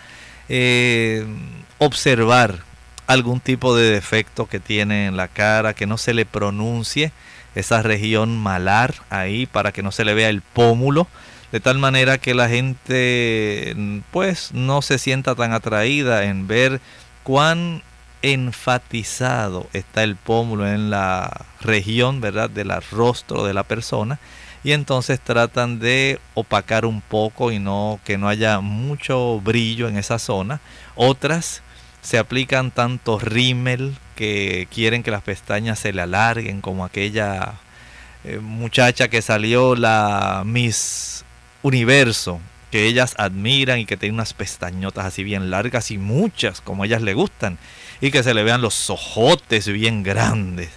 observar 1.79 2.59
algún 3.07 3.39
tipo 3.39 3.75
de 3.75 3.89
defecto 3.91 4.47
que 4.47 4.59
tiene 4.59 5.07
en 5.07 5.17
la 5.17 5.27
cara, 5.27 5.73
que 5.73 5.85
no 5.85 5.97
se 5.97 6.13
le 6.13 6.25
pronuncie 6.25 7.11
esa 7.55 7.81
región 7.81 8.37
malar 8.37 8.95
ahí 9.09 9.45
para 9.45 9.71
que 9.71 9.83
no 9.83 9.91
se 9.91 10.05
le 10.05 10.13
vea 10.13 10.29
el 10.29 10.41
pómulo, 10.41 11.07
de 11.51 11.59
tal 11.59 11.77
manera 11.77 12.17
que 12.17 12.33
la 12.33 12.49
gente 12.49 13.75
pues 14.11 14.53
no 14.53 14.81
se 14.81 14.97
sienta 14.97 15.35
tan 15.35 15.53
atraída 15.53 16.23
en 16.23 16.47
ver 16.47 16.81
cuán 17.21 17.83
enfatizado 18.23 19.67
está 19.73 20.03
el 20.03 20.15
pómulo 20.15 20.67
en 20.67 20.89
la 20.89 21.45
región, 21.61 22.21
¿verdad?, 22.21 22.49
del 22.49 22.71
rostro 22.91 23.45
de 23.45 23.53
la 23.53 23.63
persona 23.63 24.19
y 24.63 24.71
entonces 24.71 25.19
tratan 25.19 25.79
de 25.79 26.19
opacar 26.33 26.85
un 26.85 27.01
poco 27.01 27.51
y 27.51 27.59
no 27.59 27.99
que 28.05 28.17
no 28.17 28.29
haya 28.29 28.61
mucho 28.61 29.41
brillo 29.41 29.89
en 29.89 29.97
esa 29.97 30.19
zona. 30.19 30.61
Otras 30.95 31.61
se 32.03 32.17
aplican 32.17 32.69
tanto 32.69 33.17
rímel 33.17 33.95
que 34.15 34.67
quieren 34.69 35.01
que 35.03 35.11
las 35.11 35.23
pestañas 35.23 35.79
se 35.79 35.93
le 35.93 36.01
alarguen, 36.01 36.61
como 36.61 36.85
aquella 36.85 37.53
eh, 38.25 38.39
muchacha 38.39 39.07
que 39.07 39.21
salió 39.21 39.75
la 39.75 40.43
Miss 40.45 41.23
Universo, 41.63 42.41
que 42.71 42.85
ellas 42.85 43.15
admiran 43.17 43.79
y 43.79 43.85
que 43.85 43.97
tiene 43.97 44.15
unas 44.15 44.33
pestañotas 44.33 45.05
así 45.05 45.23
bien 45.23 45.49
largas 45.49 45.91
y 45.91 45.97
muchas, 45.97 46.59
como 46.59 46.83
ellas 46.83 47.01
le 47.01 47.13
gustan, 47.13 47.57
y 48.01 48.11
que 48.11 48.21
se 48.21 48.33
le 48.33 48.43
vean 48.43 48.61
los 48.61 48.89
ojotes 48.89 49.67
bien 49.69 50.03
grandes. 50.03 50.69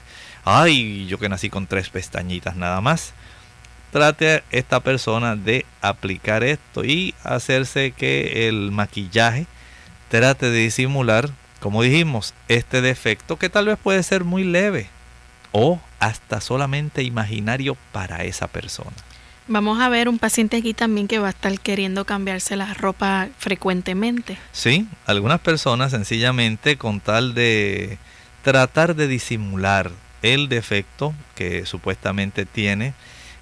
Ay, 0.45 1.07
yo 1.07 1.19
que 1.19 1.29
nací 1.29 1.51
con 1.51 1.67
tres 1.67 1.91
pestañitas 1.91 2.55
nada 2.55 2.81
más. 2.81 3.15
Trate 3.91 4.45
esta 4.53 4.79
persona 4.79 5.35
de 5.35 5.67
aplicar 5.81 6.45
esto 6.45 6.85
y 6.85 7.15
hacerse 7.25 7.91
que 7.91 8.49
el 8.49 8.71
maquillaje 8.71 9.47
trate 10.09 10.51
de 10.51 10.59
disimular, 10.59 11.31
como 11.61 11.83
dijimos, 11.83 12.35
este 12.49 12.81
defecto 12.81 13.39
que 13.39 13.49
tal 13.49 13.67
vez 13.67 13.79
puede 13.83 14.03
ser 14.03 14.25
muy 14.25 14.45
leve 14.45 14.89
o 15.53 15.81
hasta 15.99 16.41
solamente 16.41 17.03
imaginario 17.03 17.77
para 17.93 18.25
esa 18.25 18.47
persona. 18.47 18.93
Vamos 19.49 19.81
a 19.81 19.89
ver 19.89 20.09
un 20.09 20.19
paciente 20.19 20.57
aquí 20.57 20.75
también 20.75 21.07
que 21.07 21.21
va 21.21 21.29
a 21.29 21.31
estar 21.31 21.59
queriendo 21.61 22.05
cambiarse 22.05 22.57
la 22.57 22.75
ropa 22.75 23.29
frecuentemente. 23.39 24.39
Sí, 24.51 24.89
algunas 25.07 25.41
personas 25.41 25.93
sencillamente 25.93 26.77
con 26.77 27.01
tal 27.01 27.33
de 27.33 27.99
tratar 28.43 28.97
de 28.97 29.07
disimular 29.07 29.93
el 30.23 30.49
defecto 30.49 31.15
que 31.37 31.65
supuestamente 31.65 32.45
tiene, 32.45 32.95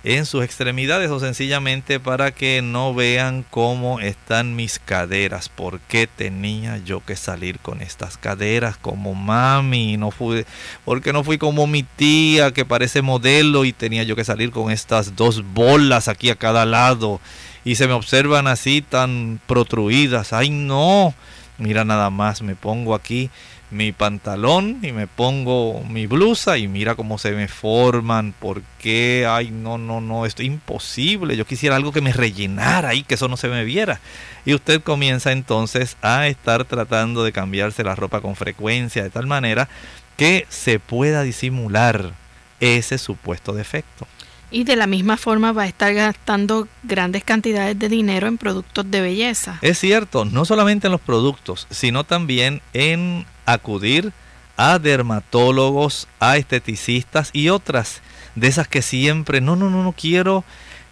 en 0.04 0.26
sus 0.26 0.44
extremidades 0.44 1.10
o 1.10 1.18
sencillamente 1.18 1.98
para 1.98 2.30
que 2.30 2.60
no 2.62 2.94
vean 2.94 3.44
cómo 3.48 4.00
están 4.00 4.54
mis 4.54 4.78
caderas. 4.78 5.48
¿Por 5.48 5.80
qué 5.80 6.06
tenía 6.06 6.76
yo 6.76 7.02
que 7.02 7.16
salir 7.16 7.58
con 7.58 7.80
estas 7.80 8.18
caderas 8.18 8.76
como 8.76 9.14
mami? 9.14 9.96
No 9.96 10.10
fui, 10.10 10.44
porque 10.84 11.14
no 11.14 11.24
fui 11.24 11.38
como 11.38 11.66
mi 11.66 11.82
tía 11.82 12.52
que 12.52 12.66
parece 12.66 13.00
modelo 13.00 13.64
y 13.64 13.72
tenía 13.72 14.02
yo 14.02 14.14
que 14.14 14.24
salir 14.24 14.50
con 14.50 14.70
estas 14.70 15.16
dos 15.16 15.42
bolas 15.42 16.08
aquí 16.08 16.28
a 16.28 16.36
cada 16.36 16.66
lado 16.66 17.18
y 17.64 17.76
se 17.76 17.86
me 17.86 17.94
observan 17.94 18.46
así 18.46 18.82
tan 18.82 19.40
protruidas. 19.46 20.34
Ay 20.34 20.50
no, 20.50 21.14
mira 21.56 21.86
nada 21.86 22.10
más, 22.10 22.42
me 22.42 22.54
pongo 22.54 22.94
aquí 22.94 23.30
mi 23.70 23.92
pantalón 23.92 24.78
y 24.82 24.92
me 24.92 25.06
pongo 25.06 25.82
mi 25.84 26.06
blusa 26.06 26.58
y 26.58 26.68
mira 26.68 26.94
cómo 26.94 27.18
se 27.18 27.32
me 27.32 27.48
forman, 27.48 28.32
por 28.38 28.62
qué, 28.78 29.26
ay 29.28 29.50
no, 29.50 29.78
no, 29.78 30.00
no, 30.00 30.26
esto 30.26 30.42
es 30.42 30.48
imposible, 30.48 31.36
yo 31.36 31.46
quisiera 31.46 31.76
algo 31.76 31.92
que 31.92 32.00
me 32.00 32.12
rellenara 32.12 32.90
ahí, 32.90 33.02
que 33.02 33.14
eso 33.14 33.28
no 33.28 33.36
se 33.36 33.48
me 33.48 33.64
viera. 33.64 34.00
Y 34.44 34.54
usted 34.54 34.82
comienza 34.82 35.32
entonces 35.32 35.96
a 36.02 36.28
estar 36.28 36.64
tratando 36.64 37.24
de 37.24 37.32
cambiarse 37.32 37.82
la 37.82 37.94
ropa 37.94 38.20
con 38.20 38.36
frecuencia 38.36 39.02
de 39.02 39.10
tal 39.10 39.26
manera 39.26 39.68
que 40.16 40.46
se 40.48 40.78
pueda 40.78 41.22
disimular 41.22 42.12
ese 42.60 42.98
supuesto 42.98 43.52
defecto. 43.52 44.06
Y 44.50 44.64
de 44.64 44.76
la 44.76 44.86
misma 44.86 45.16
forma 45.16 45.52
va 45.52 45.62
a 45.62 45.66
estar 45.66 45.92
gastando 45.94 46.68
grandes 46.82 47.24
cantidades 47.24 47.78
de 47.78 47.88
dinero 47.88 48.28
en 48.28 48.38
productos 48.38 48.88
de 48.90 49.00
belleza. 49.00 49.58
Es 49.62 49.78
cierto, 49.78 50.24
no 50.24 50.44
solamente 50.44 50.86
en 50.86 50.92
los 50.92 51.00
productos, 51.00 51.66
sino 51.70 52.04
también 52.04 52.62
en 52.72 53.26
acudir 53.46 54.12
a 54.56 54.78
dermatólogos, 54.78 56.06
a 56.20 56.36
esteticistas 56.36 57.30
y 57.32 57.48
otras 57.48 58.00
de 58.34 58.48
esas 58.48 58.68
que 58.68 58.82
siempre, 58.82 59.40
no, 59.40 59.56
no, 59.56 59.70
no, 59.70 59.82
no 59.82 59.92
quiero, 59.92 60.44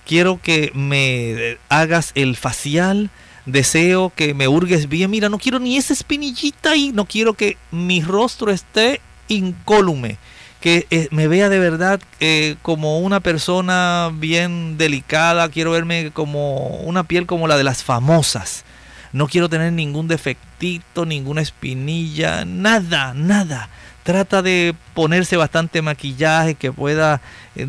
quiero 0.06 0.40
que 0.40 0.70
me 0.74 1.58
hagas 1.68 2.12
el 2.14 2.36
facial, 2.36 3.10
deseo 3.46 4.12
que 4.14 4.34
me 4.34 4.48
hurgues 4.48 4.88
bien, 4.88 5.10
mira, 5.10 5.28
no 5.28 5.38
quiero 5.38 5.58
ni 5.58 5.76
esa 5.76 5.92
espinillita 5.92 6.72
ahí, 6.72 6.92
no 6.92 7.04
quiero 7.06 7.34
que 7.34 7.56
mi 7.70 8.00
rostro 8.02 8.50
esté 8.50 9.00
incólume, 9.28 10.18
que 10.62 10.86
eh, 10.90 11.08
me 11.10 11.28
vea 11.28 11.50
de 11.50 11.58
verdad 11.58 12.00
eh, 12.20 12.56
como 12.62 13.00
una 13.00 13.20
persona 13.20 14.10
bien 14.14 14.78
delicada, 14.78 15.50
quiero 15.50 15.72
verme 15.72 16.10
como 16.12 16.68
una 16.78 17.04
piel 17.04 17.26
como 17.26 17.46
la 17.48 17.58
de 17.58 17.64
las 17.64 17.84
famosas 17.84 18.64
no 19.12 19.28
quiero 19.28 19.48
tener 19.48 19.72
ningún 19.72 20.08
defectito, 20.08 21.04
ninguna 21.04 21.42
espinilla, 21.42 22.44
nada, 22.44 23.12
nada. 23.14 23.68
Trata 24.02 24.42
de 24.42 24.74
ponerse 24.94 25.36
bastante 25.36 25.80
maquillaje 25.82 26.54
que 26.54 26.72
pueda 26.72 27.20
eh, 27.54 27.68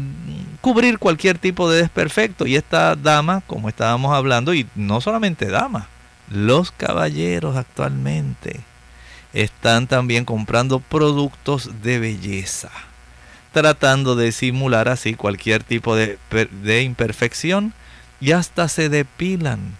cubrir 0.61 0.97
cualquier 0.97 1.37
tipo 1.37 1.69
de 1.69 1.81
desperfecto. 1.81 2.47
Y 2.47 2.55
esta 2.55 2.95
dama, 2.95 3.41
como 3.45 3.69
estábamos 3.69 4.15
hablando, 4.15 4.53
y 4.53 4.67
no 4.75 5.01
solamente 5.01 5.47
dama, 5.47 5.89
los 6.29 6.71
caballeros 6.71 7.55
actualmente 7.57 8.61
están 9.33 9.87
también 9.87 10.25
comprando 10.25 10.79
productos 10.79 11.81
de 11.81 11.99
belleza, 11.99 12.71
tratando 13.51 14.15
de 14.15 14.31
simular 14.31 14.89
así 14.89 15.15
cualquier 15.15 15.63
tipo 15.63 15.95
de, 15.95 16.17
de 16.63 16.83
imperfección 16.83 17.73
y 18.21 18.31
hasta 18.31 18.67
se 18.69 18.89
depilan. 18.89 19.77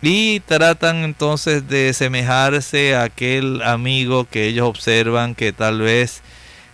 Y 0.00 0.40
tratan 0.40 0.98
entonces 0.98 1.68
de 1.68 1.92
semejarse 1.92 2.94
a 2.94 3.02
aquel 3.02 3.62
amigo 3.62 4.26
que 4.26 4.44
ellos 4.44 4.68
observan 4.68 5.34
que 5.34 5.52
tal 5.52 5.80
vez 5.80 6.22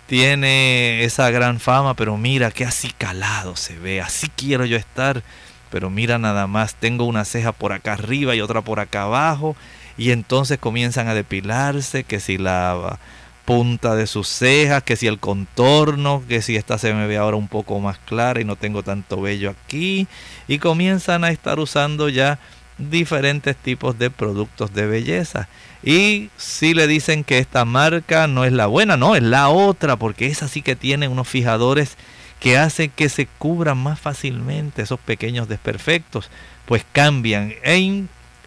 tiene 0.06 1.04
esa 1.04 1.30
gran 1.30 1.58
fama, 1.60 1.94
pero 1.94 2.18
mira 2.18 2.50
qué 2.50 2.64
así 2.64 2.90
calado 2.90 3.56
se 3.56 3.78
ve, 3.78 4.00
así 4.02 4.28
quiero 4.36 4.66
yo 4.66 4.76
estar, 4.76 5.22
pero 5.70 5.88
mira 5.88 6.18
nada 6.18 6.46
más, 6.46 6.74
tengo 6.74 7.04
una 7.04 7.24
ceja 7.24 7.52
por 7.52 7.72
acá 7.72 7.94
arriba 7.94 8.34
y 8.34 8.42
otra 8.42 8.60
por 8.60 8.80
acá 8.80 9.04
abajo, 9.04 9.56
y 9.96 10.10
entonces 10.10 10.58
comienzan 10.58 11.08
a 11.08 11.14
depilarse, 11.14 12.04
que 12.04 12.20
si 12.20 12.38
la 12.38 12.98
punta 13.44 13.94
de 13.94 14.06
sus 14.06 14.28
cejas, 14.28 14.82
que 14.82 14.96
si 14.96 15.06
el 15.06 15.18
contorno, 15.18 16.22
que 16.28 16.42
si 16.42 16.56
esta 16.56 16.78
se 16.78 16.94
me 16.94 17.06
ve 17.06 17.18
ahora 17.18 17.36
un 17.36 17.48
poco 17.48 17.78
más 17.80 17.98
clara 17.98 18.40
y 18.40 18.44
no 18.44 18.56
tengo 18.56 18.82
tanto 18.82 19.20
vello 19.20 19.50
aquí, 19.50 20.08
y 20.48 20.58
comienzan 20.58 21.24
a 21.24 21.30
estar 21.30 21.58
usando 21.58 22.08
ya 22.08 22.38
diferentes 22.78 23.56
tipos 23.56 23.98
de 23.98 24.10
productos 24.10 24.72
de 24.72 24.86
belleza. 24.86 25.48
Y 25.82 26.30
si 26.36 26.74
le 26.74 26.86
dicen 26.86 27.24
que 27.24 27.38
esta 27.38 27.64
marca 27.64 28.26
no 28.26 28.44
es 28.44 28.52
la 28.52 28.66
buena, 28.66 28.96
no, 28.96 29.14
es 29.14 29.22
la 29.22 29.48
otra, 29.48 29.96
porque 29.96 30.26
esa 30.26 30.48
sí 30.48 30.62
que 30.62 30.76
tiene 30.76 31.08
unos 31.08 31.28
fijadores 31.28 31.96
que 32.40 32.58
hacen 32.58 32.90
que 32.94 33.08
se 33.08 33.26
cubran 33.26 33.78
más 33.78 34.00
fácilmente 34.00 34.82
esos 34.82 35.00
pequeños 35.00 35.48
desperfectos, 35.48 36.30
pues 36.66 36.84
cambian. 36.92 37.54
E 37.62 37.78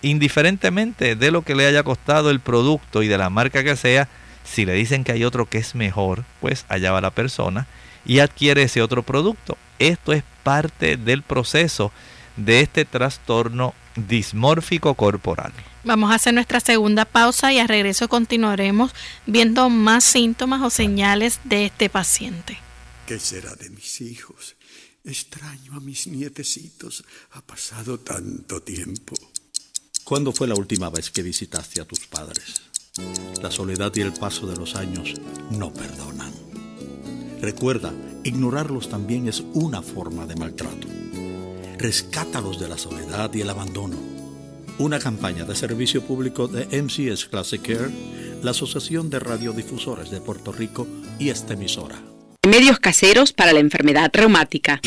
indiferentemente 0.01 1.15
de 1.15 1.31
lo 1.31 1.41
que 1.41 1.55
le 1.55 1.65
haya 1.65 1.83
costado 1.83 2.29
el 2.29 2.39
producto 2.39 3.03
y 3.03 3.07
de 3.07 3.17
la 3.17 3.29
marca 3.29 3.63
que 3.63 3.75
sea, 3.75 4.07
si 4.43 4.65
le 4.65 4.73
dicen 4.73 5.03
que 5.03 5.11
hay 5.11 5.23
otro 5.23 5.47
que 5.47 5.57
es 5.57 5.75
mejor, 5.75 6.23
pues 6.39 6.65
allá 6.69 6.91
va 6.91 7.01
la 7.01 7.11
persona 7.11 7.67
y 8.05 8.19
adquiere 8.19 8.63
ese 8.63 8.81
otro 8.81 9.03
producto. 9.03 9.57
Esto 9.79 10.13
es 10.13 10.23
parte 10.43 10.97
del 10.97 11.23
proceso 11.23 11.91
de 12.37 12.61
este 12.61 12.85
trastorno 12.85 13.73
dismórfico 13.95 14.93
corporal. 14.93 15.51
Vamos 15.83 16.11
a 16.11 16.15
hacer 16.15 16.33
nuestra 16.33 16.59
segunda 16.59 17.05
pausa 17.05 17.51
y 17.53 17.59
a 17.59 17.67
regreso 17.67 18.07
continuaremos 18.07 18.93
viendo 19.25 19.69
más 19.69 20.03
síntomas 20.03 20.61
o 20.61 20.69
señales 20.69 21.39
de 21.43 21.65
este 21.65 21.89
paciente. 21.89 22.57
¿Qué 23.05 23.19
será 23.19 23.55
de 23.55 23.69
mis 23.69 24.01
hijos? 24.01 24.55
Extraño 25.03 25.75
a 25.75 25.79
mis 25.79 26.07
nietecitos. 26.07 27.05
Ha 27.31 27.41
pasado 27.41 27.99
tanto 27.99 28.61
tiempo. 28.61 29.15
¿Cuándo 30.07 30.31
fue 30.31 30.47
la 30.47 30.55
última 30.55 30.89
vez 30.89 31.11
que 31.11 31.21
visitaste 31.21 31.81
a 31.81 31.85
tus 31.85 32.07
padres? 32.07 32.61
La 33.41 33.51
soledad 33.51 33.91
y 33.95 34.01
el 34.01 34.13
paso 34.13 34.47
de 34.47 34.55
los 34.55 34.75
años 34.75 35.15
no 35.51 35.73
perdonan. 35.73 36.31
Recuerda, 37.41 37.93
ignorarlos 38.23 38.89
también 38.89 39.27
es 39.27 39.43
una 39.53 39.81
forma 39.81 40.25
de 40.25 40.35
maltrato 40.35 40.87
rescátalos 41.77 42.59
de 42.59 42.67
la 42.67 42.77
soledad 42.77 43.33
y 43.33 43.41
el 43.41 43.49
abandono. 43.49 43.97
Una 44.79 44.99
campaña 44.99 45.45
de 45.45 45.55
servicio 45.55 46.01
público 46.01 46.47
de 46.47 46.81
MCS 46.81 47.25
Classic 47.25 47.61
Care, 47.61 47.91
la 48.43 48.51
Asociación 48.51 49.09
de 49.09 49.19
Radiodifusores 49.19 50.09
de 50.09 50.21
Puerto 50.21 50.51
Rico 50.51 50.87
y 51.19 51.29
esta 51.29 51.53
emisora. 51.53 52.01
Medios 52.47 52.79
caseros 52.79 53.33
para 53.33 53.53
la 53.53 53.59
enfermedad 53.59 54.09
reumática. 54.13 54.79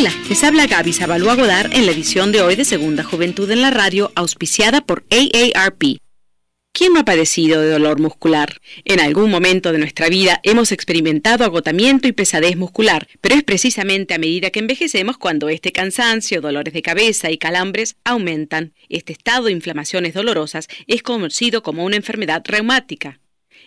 Hola, 0.00 0.14
les 0.30 0.44
habla 0.44 0.66
Gaby 0.66 0.94
Zabalúa 0.94 1.34
Godar 1.34 1.68
en 1.74 1.84
la 1.84 1.92
edición 1.92 2.32
de 2.32 2.40
hoy 2.40 2.56
de 2.56 2.64
Segunda 2.64 3.04
Juventud 3.04 3.50
en 3.50 3.60
la 3.60 3.70
Radio, 3.70 4.10
auspiciada 4.14 4.80
por 4.80 5.04
AARP 5.10 5.98
¿Quién 6.72 6.94
no 6.94 7.00
ha 7.00 7.04
padecido 7.04 7.60
de 7.60 7.68
dolor 7.68 8.00
muscular? 8.00 8.62
En 8.86 8.98
algún 8.98 9.30
momento 9.30 9.72
de 9.72 9.78
nuestra 9.78 10.08
vida 10.08 10.40
hemos 10.42 10.72
experimentado 10.72 11.44
agotamiento 11.44 12.08
y 12.08 12.12
pesadez 12.12 12.56
muscular, 12.56 13.08
pero 13.20 13.34
es 13.34 13.44
precisamente 13.44 14.14
a 14.14 14.18
medida 14.18 14.48
que 14.48 14.60
envejecemos 14.60 15.18
cuando 15.18 15.50
este 15.50 15.70
cansancio, 15.70 16.40
dolores 16.40 16.72
de 16.72 16.80
cabeza 16.80 17.30
y 17.30 17.36
calambres 17.36 17.96
aumentan. 18.02 18.72
Este 18.88 19.12
estado 19.12 19.44
de 19.44 19.52
inflamaciones 19.52 20.14
dolorosas 20.14 20.68
es 20.86 21.02
conocido 21.02 21.62
como 21.62 21.84
una 21.84 21.96
enfermedad 21.96 22.42
reumática 22.46 23.19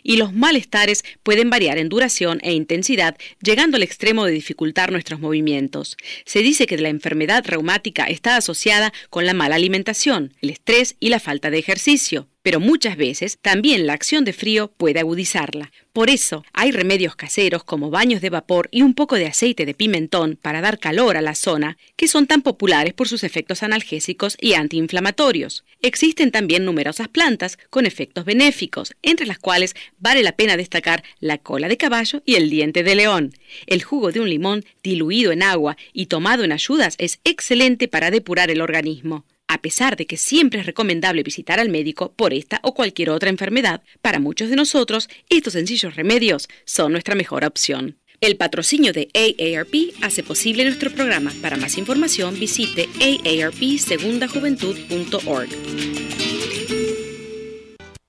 y 0.03 0.17
los 0.17 0.33
malestares 0.33 1.03
pueden 1.23 1.49
variar 1.49 1.77
en 1.77 1.89
duración 1.89 2.39
e 2.43 2.53
intensidad, 2.53 3.17
llegando 3.41 3.77
al 3.77 3.83
extremo 3.83 4.25
de 4.25 4.33
dificultar 4.33 4.91
nuestros 4.91 5.19
movimientos. 5.19 5.97
Se 6.25 6.39
dice 6.39 6.67
que 6.67 6.77
la 6.77 6.89
enfermedad 6.89 7.43
reumática 7.47 8.05
está 8.05 8.35
asociada 8.35 8.93
con 9.09 9.25
la 9.25 9.33
mala 9.33 9.55
alimentación, 9.55 10.33
el 10.41 10.49
estrés 10.51 10.95
y 10.99 11.09
la 11.09 11.19
falta 11.19 11.49
de 11.49 11.59
ejercicio 11.59 12.27
pero 12.43 12.59
muchas 12.59 12.97
veces 12.97 13.39
también 13.41 13.87
la 13.87 13.93
acción 13.93 14.25
de 14.25 14.33
frío 14.33 14.71
puede 14.77 14.99
agudizarla. 14.99 15.71
Por 15.93 16.09
eso 16.09 16.43
hay 16.53 16.71
remedios 16.71 17.15
caseros 17.15 17.63
como 17.63 17.89
baños 17.89 18.21
de 18.21 18.29
vapor 18.29 18.67
y 18.71 18.81
un 18.81 18.93
poco 18.93 19.15
de 19.15 19.27
aceite 19.27 19.65
de 19.65 19.73
pimentón 19.73 20.37
para 20.41 20.59
dar 20.59 20.77
calor 20.77 21.17
a 21.17 21.21
la 21.21 21.35
zona, 21.35 21.77
que 21.95 22.07
son 22.07 22.27
tan 22.27 22.41
populares 22.41 22.93
por 22.93 23.07
sus 23.07 23.23
efectos 23.23 23.63
analgésicos 23.63 24.35
y 24.39 24.53
antiinflamatorios. 24.53 25.63
Existen 25.81 26.31
también 26.31 26.65
numerosas 26.65 27.07
plantas 27.07 27.57
con 27.69 27.85
efectos 27.85 28.25
benéficos, 28.25 28.93
entre 29.01 29.25
las 29.25 29.39
cuales 29.39 29.75
vale 29.99 30.21
la 30.21 30.35
pena 30.35 30.57
destacar 30.57 31.03
la 31.19 31.37
cola 31.37 31.69
de 31.69 31.77
caballo 31.77 32.21
y 32.25 32.35
el 32.35 32.49
diente 32.49 32.83
de 32.83 32.95
león. 32.95 33.33
El 33.67 33.83
jugo 33.83 34.11
de 34.11 34.19
un 34.19 34.29
limón 34.29 34.65
diluido 34.83 35.31
en 35.31 35.43
agua 35.43 35.77
y 35.93 36.07
tomado 36.07 36.43
en 36.43 36.51
ayudas 36.51 36.95
es 36.97 37.19
excelente 37.23 37.87
para 37.87 38.11
depurar 38.11 38.51
el 38.51 38.61
organismo. 38.61 39.25
A 39.53 39.61
pesar 39.61 39.95
de 39.97 40.07
que 40.07 40.17
siempre 40.17 40.61
es 40.61 40.65
recomendable 40.65 41.21
visitar 41.21 41.59
al 41.59 41.69
médico 41.69 42.11
por 42.15 42.33
esta 42.33 42.59
o 42.63 42.73
cualquier 42.73 43.11
otra 43.11 43.29
enfermedad, 43.29 43.83
para 44.01 44.17
muchos 44.17 44.49
de 44.49 44.55
nosotros 44.55 45.09
estos 45.29 45.53
sencillos 45.53 45.95
remedios 45.95 46.47
son 46.65 46.91
nuestra 46.91 47.13
mejor 47.13 47.45
opción. 47.45 47.99
El 48.19 48.35
patrocinio 48.35 48.93
de 48.93 49.09
AARP 49.13 49.93
hace 50.01 50.23
posible 50.23 50.63
nuestro 50.63 50.89
programa. 50.89 51.31
Para 51.39 51.55
más 51.55 51.77
información 51.77 52.39
visite 52.39 52.89
aarpsegundajuventud.org. 52.99 55.49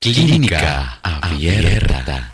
Clínica 0.01 1.01
Abierta. 1.03 2.34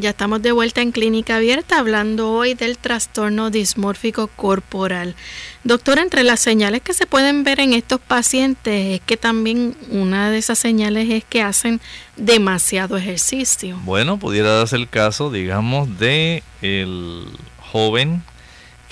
Ya 0.00 0.10
estamos 0.10 0.40
de 0.42 0.52
vuelta 0.52 0.80
en 0.80 0.92
Clínica 0.92 1.36
Abierta 1.36 1.80
hablando 1.80 2.30
hoy 2.30 2.54
del 2.54 2.78
trastorno 2.78 3.50
dismórfico 3.50 4.28
corporal. 4.28 5.16
Doctor, 5.64 5.98
entre 5.98 6.22
las 6.22 6.38
señales 6.38 6.82
que 6.82 6.94
se 6.94 7.06
pueden 7.06 7.42
ver 7.42 7.58
en 7.58 7.72
estos 7.72 8.00
pacientes 8.00 8.94
es 8.94 9.00
que 9.00 9.16
también 9.16 9.76
una 9.90 10.30
de 10.30 10.38
esas 10.38 10.60
señales 10.60 11.10
es 11.10 11.24
que 11.24 11.42
hacen 11.42 11.80
demasiado 12.16 12.96
ejercicio. 12.96 13.76
Bueno, 13.84 14.20
pudiera 14.20 14.50
darse 14.50 14.76
el 14.76 14.88
caso, 14.88 15.32
digamos, 15.32 15.98
de 15.98 16.44
el 16.62 17.26
joven 17.58 18.22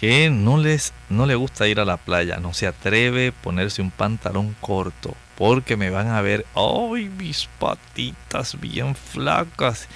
que 0.00 0.28
no 0.28 0.58
les 0.58 0.92
no 1.08 1.26
le 1.26 1.36
gusta 1.36 1.68
ir 1.68 1.78
a 1.78 1.84
la 1.84 1.98
playa, 1.98 2.38
no 2.38 2.52
se 2.52 2.66
atreve 2.66 3.28
a 3.28 3.42
ponerse 3.42 3.80
un 3.80 3.92
pantalón 3.92 4.56
corto 4.60 5.14
porque 5.36 5.76
me 5.76 5.90
van 5.90 6.08
a 6.08 6.20
ver, 6.20 6.46
¡ay, 6.54 7.10
mis 7.16 7.48
patitas 7.60 8.58
bien 8.58 8.96
flacas! 8.96 9.86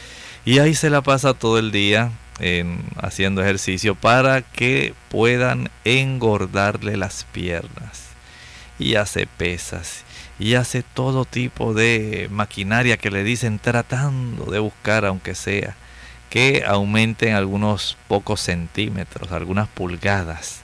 Y 0.44 0.58
ahí 0.58 0.74
se 0.74 0.90
la 0.90 1.02
pasa 1.02 1.34
todo 1.34 1.58
el 1.58 1.70
día 1.70 2.10
en, 2.38 2.82
haciendo 2.96 3.42
ejercicio 3.42 3.94
para 3.94 4.42
que 4.42 4.94
puedan 5.08 5.70
engordarle 5.84 6.96
las 6.96 7.24
piernas. 7.24 8.10
Y 8.78 8.94
hace 8.94 9.26
pesas 9.26 10.04
y 10.40 10.54
hace 10.54 10.82
todo 10.82 11.26
tipo 11.26 11.74
de 11.74 12.28
maquinaria 12.30 12.96
que 12.96 13.10
le 13.10 13.22
dicen 13.22 13.58
tratando 13.58 14.50
de 14.50 14.58
buscar, 14.58 15.04
aunque 15.04 15.34
sea, 15.34 15.76
que 16.30 16.64
aumenten 16.66 17.34
algunos 17.34 17.98
pocos 18.08 18.40
centímetros, 18.40 19.32
algunas 19.32 19.68
pulgadas, 19.68 20.62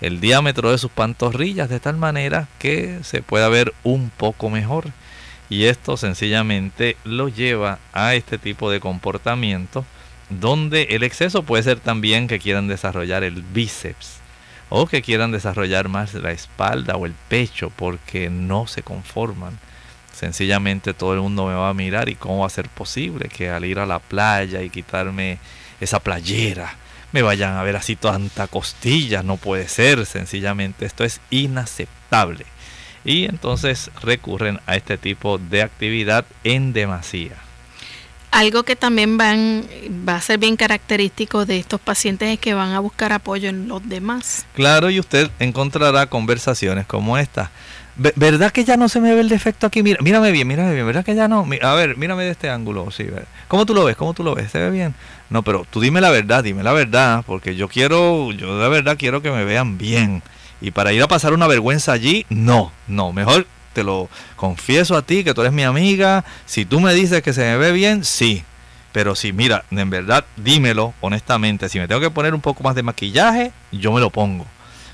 el 0.00 0.20
diámetro 0.20 0.72
de 0.72 0.78
sus 0.78 0.90
pantorrillas 0.90 1.68
de 1.68 1.78
tal 1.78 1.96
manera 1.96 2.48
que 2.58 2.98
se 3.04 3.22
pueda 3.22 3.48
ver 3.48 3.72
un 3.84 4.10
poco 4.10 4.50
mejor. 4.50 4.86
Y 5.52 5.66
esto 5.66 5.98
sencillamente 5.98 6.96
lo 7.04 7.28
lleva 7.28 7.78
a 7.92 8.14
este 8.14 8.38
tipo 8.38 8.70
de 8.70 8.80
comportamiento 8.80 9.84
donde 10.30 10.84
el 10.84 11.02
exceso 11.02 11.42
puede 11.42 11.62
ser 11.62 11.78
también 11.78 12.26
que 12.26 12.38
quieran 12.38 12.68
desarrollar 12.68 13.22
el 13.22 13.42
bíceps 13.42 14.20
o 14.70 14.86
que 14.86 15.02
quieran 15.02 15.30
desarrollar 15.30 15.90
más 15.90 16.14
la 16.14 16.30
espalda 16.30 16.96
o 16.96 17.04
el 17.04 17.12
pecho 17.28 17.70
porque 17.76 18.30
no 18.30 18.66
se 18.66 18.82
conforman. 18.82 19.58
Sencillamente 20.14 20.94
todo 20.94 21.12
el 21.12 21.20
mundo 21.20 21.44
me 21.44 21.52
va 21.52 21.68
a 21.68 21.74
mirar 21.74 22.08
y 22.08 22.14
cómo 22.14 22.38
va 22.38 22.46
a 22.46 22.48
ser 22.48 22.70
posible 22.70 23.28
que 23.28 23.50
al 23.50 23.66
ir 23.66 23.78
a 23.78 23.84
la 23.84 23.98
playa 23.98 24.62
y 24.62 24.70
quitarme 24.70 25.38
esa 25.82 26.00
playera 26.00 26.76
me 27.12 27.20
vayan 27.20 27.58
a 27.58 27.62
ver 27.62 27.76
así 27.76 27.94
tanta 27.94 28.46
costilla, 28.46 29.22
no 29.22 29.36
puede 29.36 29.68
ser, 29.68 30.06
sencillamente 30.06 30.86
esto 30.86 31.04
es 31.04 31.20
inaceptable. 31.28 32.46
Y 33.04 33.24
entonces 33.24 33.90
recurren 34.02 34.60
a 34.66 34.76
este 34.76 34.98
tipo 34.98 35.38
de 35.38 35.62
actividad 35.62 36.24
en 36.44 36.72
demasía. 36.72 37.36
Algo 38.30 38.62
que 38.62 38.76
también 38.76 39.18
van, 39.18 39.66
va 40.08 40.16
a 40.16 40.20
ser 40.20 40.38
bien 40.38 40.56
característico 40.56 41.44
de 41.44 41.58
estos 41.58 41.80
pacientes 41.80 42.30
es 42.30 42.38
que 42.38 42.54
van 42.54 42.72
a 42.72 42.80
buscar 42.80 43.12
apoyo 43.12 43.50
en 43.50 43.68
los 43.68 43.86
demás. 43.86 44.46
Claro, 44.54 44.88
y 44.88 44.98
usted 44.98 45.30
encontrará 45.38 46.06
conversaciones 46.06 46.86
como 46.86 47.18
esta. 47.18 47.50
¿Verdad 47.94 48.50
que 48.50 48.64
ya 48.64 48.78
no 48.78 48.88
se 48.88 49.00
me 49.00 49.14
ve 49.14 49.20
el 49.20 49.28
defecto 49.28 49.66
aquí? 49.66 49.82
Mira, 49.82 49.98
mírame 50.00 50.30
bien, 50.30 50.48
mírame 50.48 50.72
bien. 50.72 50.86
¿Verdad 50.86 51.04
que 51.04 51.14
ya 51.14 51.28
no? 51.28 51.46
A 51.60 51.74
ver, 51.74 51.98
mírame 51.98 52.24
de 52.24 52.30
este 52.30 52.48
ángulo. 52.48 52.90
Sí, 52.90 53.06
¿Cómo 53.48 53.66
tú 53.66 53.74
lo 53.74 53.84
ves? 53.84 53.96
¿Cómo 53.96 54.14
tú 54.14 54.24
lo 54.24 54.34
ves? 54.34 54.50
¿Se 54.50 54.58
ve 54.58 54.70
bien? 54.70 54.94
No, 55.28 55.42
pero 55.42 55.66
tú 55.68 55.80
dime 55.80 56.00
la 56.00 56.08
verdad, 56.08 56.42
dime 56.42 56.62
la 56.62 56.72
verdad, 56.72 57.22
porque 57.26 57.54
yo 57.54 57.68
quiero, 57.68 58.32
yo 58.32 58.58
de 58.58 58.68
verdad 58.70 58.96
quiero 58.98 59.20
que 59.20 59.30
me 59.30 59.44
vean 59.44 59.76
bien. 59.76 60.22
Y 60.62 60.70
para 60.70 60.92
ir 60.92 61.02
a 61.02 61.08
pasar 61.08 61.34
una 61.34 61.48
vergüenza 61.48 61.92
allí, 61.92 62.24
no, 62.30 62.72
no, 62.86 63.12
mejor 63.12 63.46
te 63.72 63.82
lo 63.82 64.08
confieso 64.36 64.96
a 64.96 65.02
ti, 65.02 65.24
que 65.24 65.34
tú 65.34 65.40
eres 65.40 65.52
mi 65.52 65.64
amiga. 65.64 66.24
Si 66.46 66.64
tú 66.64 66.78
me 66.78 66.94
dices 66.94 67.20
que 67.20 67.32
se 67.32 67.40
me 67.42 67.56
ve 67.56 67.72
bien, 67.72 68.04
sí. 68.04 68.44
Pero 68.92 69.16
si, 69.16 69.32
mira, 69.32 69.64
en 69.72 69.90
verdad, 69.90 70.24
dímelo 70.36 70.94
honestamente. 71.00 71.68
Si 71.68 71.80
me 71.80 71.88
tengo 71.88 72.00
que 72.00 72.10
poner 72.10 72.32
un 72.32 72.40
poco 72.40 72.62
más 72.62 72.76
de 72.76 72.84
maquillaje, 72.84 73.50
yo 73.72 73.92
me 73.92 74.00
lo 74.00 74.10
pongo. 74.10 74.46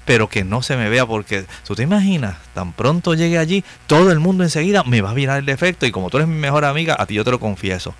Pero 0.06 0.28
que 0.28 0.42
no 0.42 0.62
se 0.62 0.76
me 0.76 0.88
vea 0.88 1.04
porque, 1.04 1.44
tú 1.66 1.74
te 1.74 1.82
imaginas, 1.82 2.36
tan 2.54 2.72
pronto 2.72 3.12
llegue 3.12 3.36
allí, 3.36 3.62
todo 3.86 4.10
el 4.10 4.20
mundo 4.20 4.44
enseguida 4.44 4.84
me 4.84 5.02
va 5.02 5.10
a 5.10 5.14
mirar 5.14 5.38
el 5.38 5.44
defecto 5.44 5.84
y 5.84 5.92
como 5.92 6.08
tú 6.08 6.16
eres 6.16 6.28
mi 6.28 6.36
mejor 6.36 6.64
amiga, 6.64 6.96
a 6.98 7.04
ti 7.04 7.12
yo 7.12 7.24
te 7.24 7.30
lo 7.30 7.38
confieso. 7.38 7.94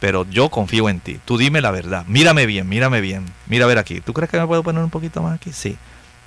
Pero 0.00 0.24
yo 0.30 0.48
confío 0.48 0.88
en 0.88 1.00
ti. 1.00 1.20
Tú 1.24 1.36
dime 1.36 1.60
la 1.60 1.70
verdad. 1.70 2.06
Mírame 2.06 2.46
bien, 2.46 2.66
mírame 2.66 3.02
bien. 3.02 3.26
Mira 3.46 3.66
a 3.66 3.68
ver 3.68 3.76
aquí. 3.76 4.00
¿Tú 4.00 4.14
crees 4.14 4.30
que 4.30 4.38
me 4.38 4.46
puedo 4.46 4.62
poner 4.62 4.82
un 4.82 4.90
poquito 4.90 5.20
más 5.20 5.34
aquí? 5.34 5.52
Sí. 5.52 5.76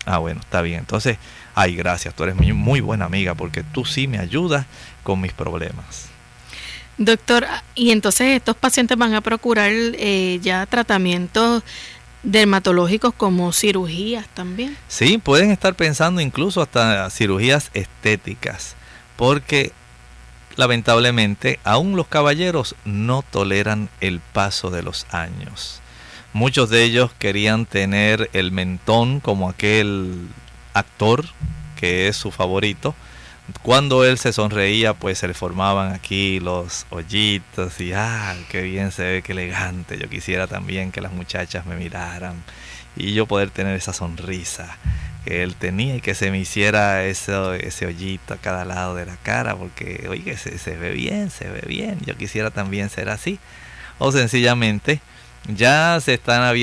Ah, 0.06 0.18
bueno, 0.18 0.42
está 0.42 0.62
bien. 0.62 0.80
Entonces, 0.80 1.18
ay, 1.56 1.76
gracias, 1.76 2.14
tú 2.14 2.24
eres 2.24 2.36
muy, 2.36 2.54
muy 2.54 2.82
buena 2.82 3.06
amiga 3.06 3.36
porque 3.36 3.64
tú 3.64 3.86
sí 3.86 4.08
me 4.08 4.20
ayudas 4.20 4.66
con 5.04 5.22
mis 5.22 5.34
problemas. 5.34 6.10
Doctor, 6.98 7.48
y 7.74 7.92
entonces 7.92 8.36
estos 8.38 8.56
pacientes 8.56 8.98
van 8.98 9.14
a 9.14 9.22
procurar 9.22 9.72
eh, 9.72 10.40
ya 10.42 10.66
tratamientos 10.66 11.64
dermatológicos 12.24 13.14
como 13.14 13.52
cirugías 13.54 14.28
también. 14.30 14.78
Sí, 14.88 15.18
pueden 15.18 15.52
estar 15.52 15.74
pensando 15.74 16.22
incluso 16.22 16.62
hasta 16.62 17.10
cirugías 17.10 17.72
estéticas, 17.74 18.76
porque 19.16 19.72
lamentablemente 20.56 21.60
aún 21.64 21.96
los 21.96 22.08
caballeros 22.08 22.76
no 22.86 23.24
toleran 23.24 23.90
el 24.00 24.20
paso 24.20 24.70
de 24.70 24.84
los 24.84 25.08
años. 25.12 25.82
Muchos 26.34 26.70
de 26.70 26.84
ellos 26.84 27.12
querían 27.20 27.66
tener 27.66 28.30
el 28.32 28.52
mentón 28.52 29.20
como 29.20 29.50
aquel 29.50 30.30
actor 30.74 31.26
que 31.76 32.08
es 32.08 32.16
su 32.16 32.32
favorito. 32.32 32.96
Cuando 33.64 34.06
él 34.06 34.18
se 34.18 34.32
sonreía, 34.32 34.94
pues 34.94 35.18
se 35.18 35.28
le 35.28 35.34
formaban 35.34 35.94
aquí 35.94 36.40
los 36.40 36.86
hoyitos 36.90 37.82
y 37.82 37.92
¡ah, 37.92 38.36
qué 38.50 38.62
bien 38.62 38.92
se 38.92 39.04
ve, 39.04 39.22
qué 39.24 39.34
elegante! 39.34 39.98
Yo 39.98 40.08
quisiera 40.08 40.48
también 40.48 40.92
que 40.94 41.02
las 41.02 41.12
muchachas 41.12 41.66
me 41.66 41.76
miraran 41.76 42.36
y 42.96 43.14
yo 43.14 43.26
poder 43.26 43.50
tener 43.50 43.76
esa 43.76 43.92
sonrisa 43.92 44.78
que 45.26 45.44
él 45.44 45.56
tenía 45.56 45.98
y 45.98 46.02
que 46.02 46.16
se 46.16 46.32
me 46.32 46.40
hiciera 46.40 47.04
ese, 47.04 47.34
ese 47.68 47.88
hoyito 47.88 48.34
a 48.36 48.38
cada 48.38 48.64
lado 48.64 48.96
de 48.96 49.06
la 49.06 49.18
cara, 49.18 49.56
porque, 49.56 50.08
oye, 50.10 50.38
se, 50.38 50.58
se 50.58 50.78
ve 50.78 50.92
bien, 50.92 51.30
se 51.30 51.50
ve 51.50 51.64
bien. 51.68 52.00
Yo 52.06 52.16
quisiera 52.16 52.52
también 52.52 52.90
ser 52.90 53.10
así. 53.10 53.38
O 54.00 54.12
sencillamente 54.12 55.02
ya 55.48 56.00
se 56.02 56.14
están 56.14 56.54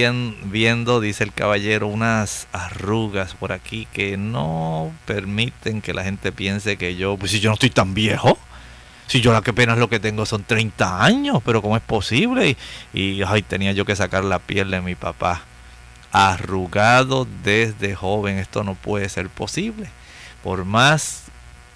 viendo, 0.44 1.00
dice 1.00 1.24
el 1.24 1.32
caballero, 1.32 1.88
unas 1.88 2.46
arrugas 2.52 3.34
por 3.34 3.52
aquí 3.52 3.88
que 3.92 4.16
no 4.16 4.92
permiten 5.04 5.82
que 5.82 5.94
la 5.94 6.04
gente 6.04 6.30
piense 6.30 6.76
que 6.76 6.94
yo, 6.94 7.16
pues 7.16 7.32
si 7.32 7.40
yo 7.40 7.50
no 7.50 7.54
estoy 7.54 7.70
tan 7.70 7.94
viejo, 7.94 8.38
si 9.08 9.20
yo 9.20 9.32
la 9.32 9.42
que 9.42 9.50
apenas 9.50 9.78
lo 9.78 9.88
que 9.88 9.98
tengo 9.98 10.26
son 10.26 10.44
30 10.44 11.04
años, 11.04 11.42
pero 11.44 11.60
¿cómo 11.60 11.76
es 11.76 11.82
posible? 11.82 12.56
Y, 12.92 13.00
y 13.00 13.22
ay, 13.26 13.42
tenía 13.42 13.72
yo 13.72 13.84
que 13.84 13.96
sacar 13.96 14.22
la 14.22 14.38
piel 14.38 14.70
de 14.70 14.80
mi 14.80 14.94
papá. 14.94 15.42
Arrugado 16.12 17.26
desde 17.42 17.94
joven, 17.94 18.38
esto 18.38 18.64
no 18.64 18.74
puede 18.74 19.08
ser 19.08 19.28
posible. 19.28 19.88
Por 20.42 20.64
más 20.64 21.24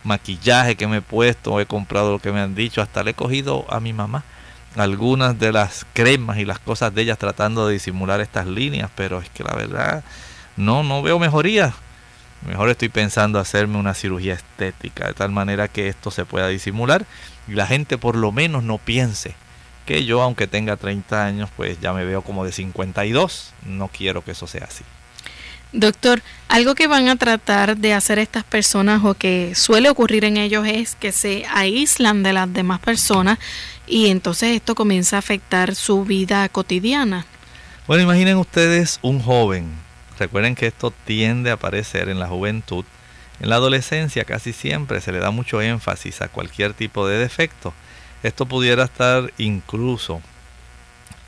maquillaje 0.05 0.77
que 0.77 0.87
me 0.87 0.99
he 0.99 1.03
puesto, 1.03 1.59
he 1.61 1.67
comprado 1.67 2.13
lo 2.13 2.19
que 2.21 2.33
me 2.33 2.41
han 2.41 2.55
dicho, 2.55 2.81
hasta 2.81 3.03
le 3.03 3.11
he 3.13 3.15
cogido 3.15 3.67
a 3.69 3.81
mi 3.81 3.93
mamá 3.93 4.25
algunas 4.77 5.39
de 5.39 5.53
las 5.53 5.87
cremas 5.93 6.39
y 6.39 6.45
las 6.45 6.59
cosas 6.59 6.95
de 6.95 7.03
ellas 7.03 7.19
tratando 7.19 7.67
de 7.67 7.75
disimular 7.75 8.21
estas 8.21 8.47
líneas, 8.47 8.91
pero 8.95 9.21
es 9.21 9.29
que 9.31 9.45
la 9.45 9.55
verdad 9.55 10.05
no, 10.57 10.83
no 10.83 11.03
veo 11.03 11.19
mejoría. 11.19 11.75
Mejor 12.47 12.71
estoy 12.71 12.89
pensando 12.89 13.39
hacerme 13.39 13.79
una 13.79 13.95
cirugía 13.95 14.35
estética, 14.35 15.07
de 15.07 15.15
tal 15.15 15.31
manera 15.31 15.69
que 15.69 15.89
esto 15.89 16.11
se 16.11 16.25
pueda 16.25 16.49
disimular 16.49 17.07
y 17.47 17.53
la 17.53 17.67
gente 17.67 17.99
por 17.99 18.17
lo 18.17 18.33
menos 18.33 18.65
no 18.65 18.79
piense 18.79 19.35
que 19.87 20.05
yo, 20.05 20.23
aunque 20.23 20.47
tenga 20.47 20.77
30 20.77 21.25
años, 21.25 21.51
pues 21.57 21.81
ya 21.81 21.93
me 21.93 22.05
veo 22.05 22.23
como 22.23 22.45
de 22.45 22.53
52. 22.53 23.53
No 23.67 23.89
quiero 23.89 24.23
que 24.25 24.33
eso 24.33 24.47
sea 24.47 24.65
así. 24.65 24.85
Doctor, 25.73 26.23
algo 26.49 26.75
que 26.75 26.87
van 26.87 27.09
a 27.09 27.17
tratar 27.17 27.79
de 27.79 27.95
hacer 27.95 28.19
estas 28.19 28.45
personas 28.45 29.03
o 29.05 29.15
que 29.15 29.55
suele 29.55 29.89
ocurrir 29.89 30.25
en 30.27 30.37
ellos 30.37 30.67
es 30.67 30.95
que 30.95 31.13
se 31.13 31.45
aíslan 31.51 32.23
de 32.23 32.35
las 32.35 32.53
demás 32.53 32.79
personas 32.79 33.39
y 33.87 34.09
entonces 34.09 34.51
esto 34.51 34.75
comienza 34.75 35.17
a 35.17 35.21
afectar 35.21 35.75
su 35.75 36.05
vida 36.05 36.47
cotidiana. 36.51 37.25
Bueno, 37.87 38.03
imaginen 38.03 38.37
ustedes 38.37 38.99
un 39.01 39.21
joven. 39.21 39.71
Recuerden 40.19 40.55
que 40.55 40.67
esto 40.67 40.93
tiende 41.05 41.51
a 41.51 41.55
aparecer 41.55 42.11
en 42.11 42.19
la 42.19 42.29
juventud. 42.29 42.85
En 43.41 43.49
la 43.49 43.57
adolescencia 43.57 44.25
casi 44.25 44.53
siempre 44.53 45.01
se 45.01 45.11
le 45.11 45.21
da 45.21 45.31
mucho 45.31 45.63
énfasis 45.63 46.21
a 46.21 46.29
cualquier 46.29 46.75
tipo 46.75 47.09
de 47.09 47.17
defecto. 47.17 47.73
Esto 48.23 48.45
pudiera 48.45 48.85
estar 48.85 49.33
incluso 49.39 50.21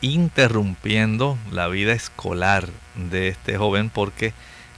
interrumpiendo 0.01 1.39
la 1.51 1.69
vida 1.69 1.93
escolar 1.93 2.69
de 2.95 3.29
este 3.29 3.57
joven 3.57 3.91
porque 3.91 4.33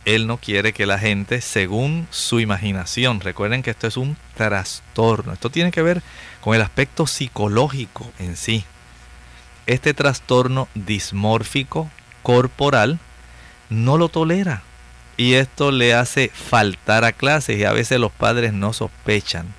él 0.05 0.27
no 0.27 0.37
quiere 0.37 0.73
que 0.73 0.87
la 0.87 0.99
gente, 0.99 1.41
según 1.41 2.07
su 2.11 2.39
imaginación, 2.39 3.21
recuerden 3.21 3.63
que 3.63 3.71
esto 3.71 3.87
es 3.87 3.97
un 3.97 4.17
trastorno, 4.37 5.33
esto 5.33 5.51
tiene 5.51 5.73
que 5.73 5.83
ver 5.83 6.03
con 6.41 6.55
el 6.55 6.63
aspecto 6.63 7.07
psicológico 7.07 8.11
en 8.19 8.37
sí. 8.37 8.65
Este 9.67 9.95
trastorno 9.95 10.69
dismórfico 10.75 11.91
corporal 12.23 13.01
no 13.69 13.99
lo 13.99 14.09
tolera 14.09 14.63
y 15.17 15.35
esto 15.35 15.73
le 15.73 15.95
hace 15.95 16.31
faltar 16.33 17.05
a 17.05 17.13
clases 17.13 17.59
y 17.59 17.65
a 17.65 17.73
veces 17.73 17.99
los 17.99 18.13
padres 18.13 18.53
no 18.53 18.73
sospechan 18.73 19.53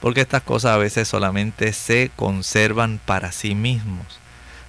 porque 0.00 0.20
estas 0.20 0.42
cosas 0.42 0.72
a 0.72 0.78
veces 0.78 1.08
solamente 1.08 1.72
se 1.72 2.10
conservan 2.14 3.00
para 3.04 3.32
sí 3.32 3.54
mismos, 3.54 4.20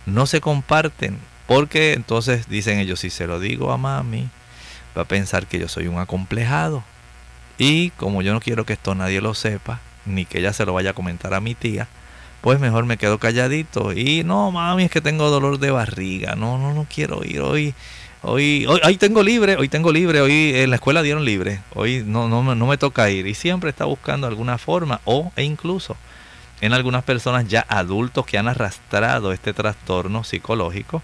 no 0.10 0.26
se 0.26 0.42
comparten 0.42 1.18
porque 1.48 1.94
entonces 1.94 2.48
dicen 2.50 2.80
ellos 2.80 3.00
si 3.00 3.10
se 3.10 3.28
lo 3.28 3.40
digo 3.40 3.72
a 3.72 3.78
mami 3.78 4.30
va 4.98 5.04
a 5.04 5.06
pensar 5.06 5.48
que 5.48 5.60
yo 5.60 5.68
soy 5.68 5.88
un 5.88 6.00
acomplejado 6.00 6.84
y 7.58 7.90
como 7.92 8.22
yo 8.22 8.34
no 8.34 8.40
quiero 8.40 8.66
que 8.66 8.74
esto 8.74 8.96
nadie 8.96 9.22
lo 9.22 9.34
sepa 9.34 9.82
ni 10.06 10.26
que 10.26 10.40
ella 10.40 10.54
se 10.54 10.66
lo 10.66 10.74
vaya 10.74 10.92
a 10.92 10.94
comentar 10.94 11.34
a 11.34 11.42
mi 11.42 11.56
tía, 11.56 11.88
pues 12.42 12.60
mejor 12.60 12.86
me 12.86 12.98
quedo 12.98 13.18
calladito. 13.20 13.94
Y 13.94 14.24
no, 14.24 14.52
mami, 14.52 14.86
es 14.86 14.92
que 14.92 15.02
tengo 15.02 15.30
dolor 15.30 15.60
de 15.60 15.72
barriga. 15.72 16.36
No, 16.36 16.58
no, 16.58 16.74
no 16.74 16.86
quiero 16.94 17.24
ir 17.24 17.42
hoy. 17.42 17.74
Hoy, 18.22 18.66
hoy, 18.66 18.98
tengo 18.98 19.24
libre, 19.24 19.56
hoy 19.56 19.70
tengo 19.70 19.94
libre, 19.94 20.20
hoy 20.20 20.52
en 20.54 20.72
la 20.72 20.76
escuela 20.76 21.02
dieron 21.02 21.24
libre, 21.24 21.62
hoy 21.74 22.04
no, 22.06 22.28
no, 22.28 22.44
no 22.54 22.68
me 22.68 22.78
toca 22.78 23.10
ir. 23.10 23.26
Y 23.28 23.34
siempre 23.34 23.70
está 23.70 23.86
buscando 23.86 24.28
alguna 24.28 24.58
forma, 24.58 25.00
o 25.06 25.32
e 25.38 25.44
incluso 25.44 25.96
en 26.62 26.74
algunas 26.74 27.04
personas 27.04 27.48
ya 27.48 27.66
adultos 27.70 28.26
que 28.26 28.38
han 28.38 28.48
arrastrado 28.48 29.32
este 29.32 29.54
trastorno 29.54 30.24
psicológico, 30.24 31.02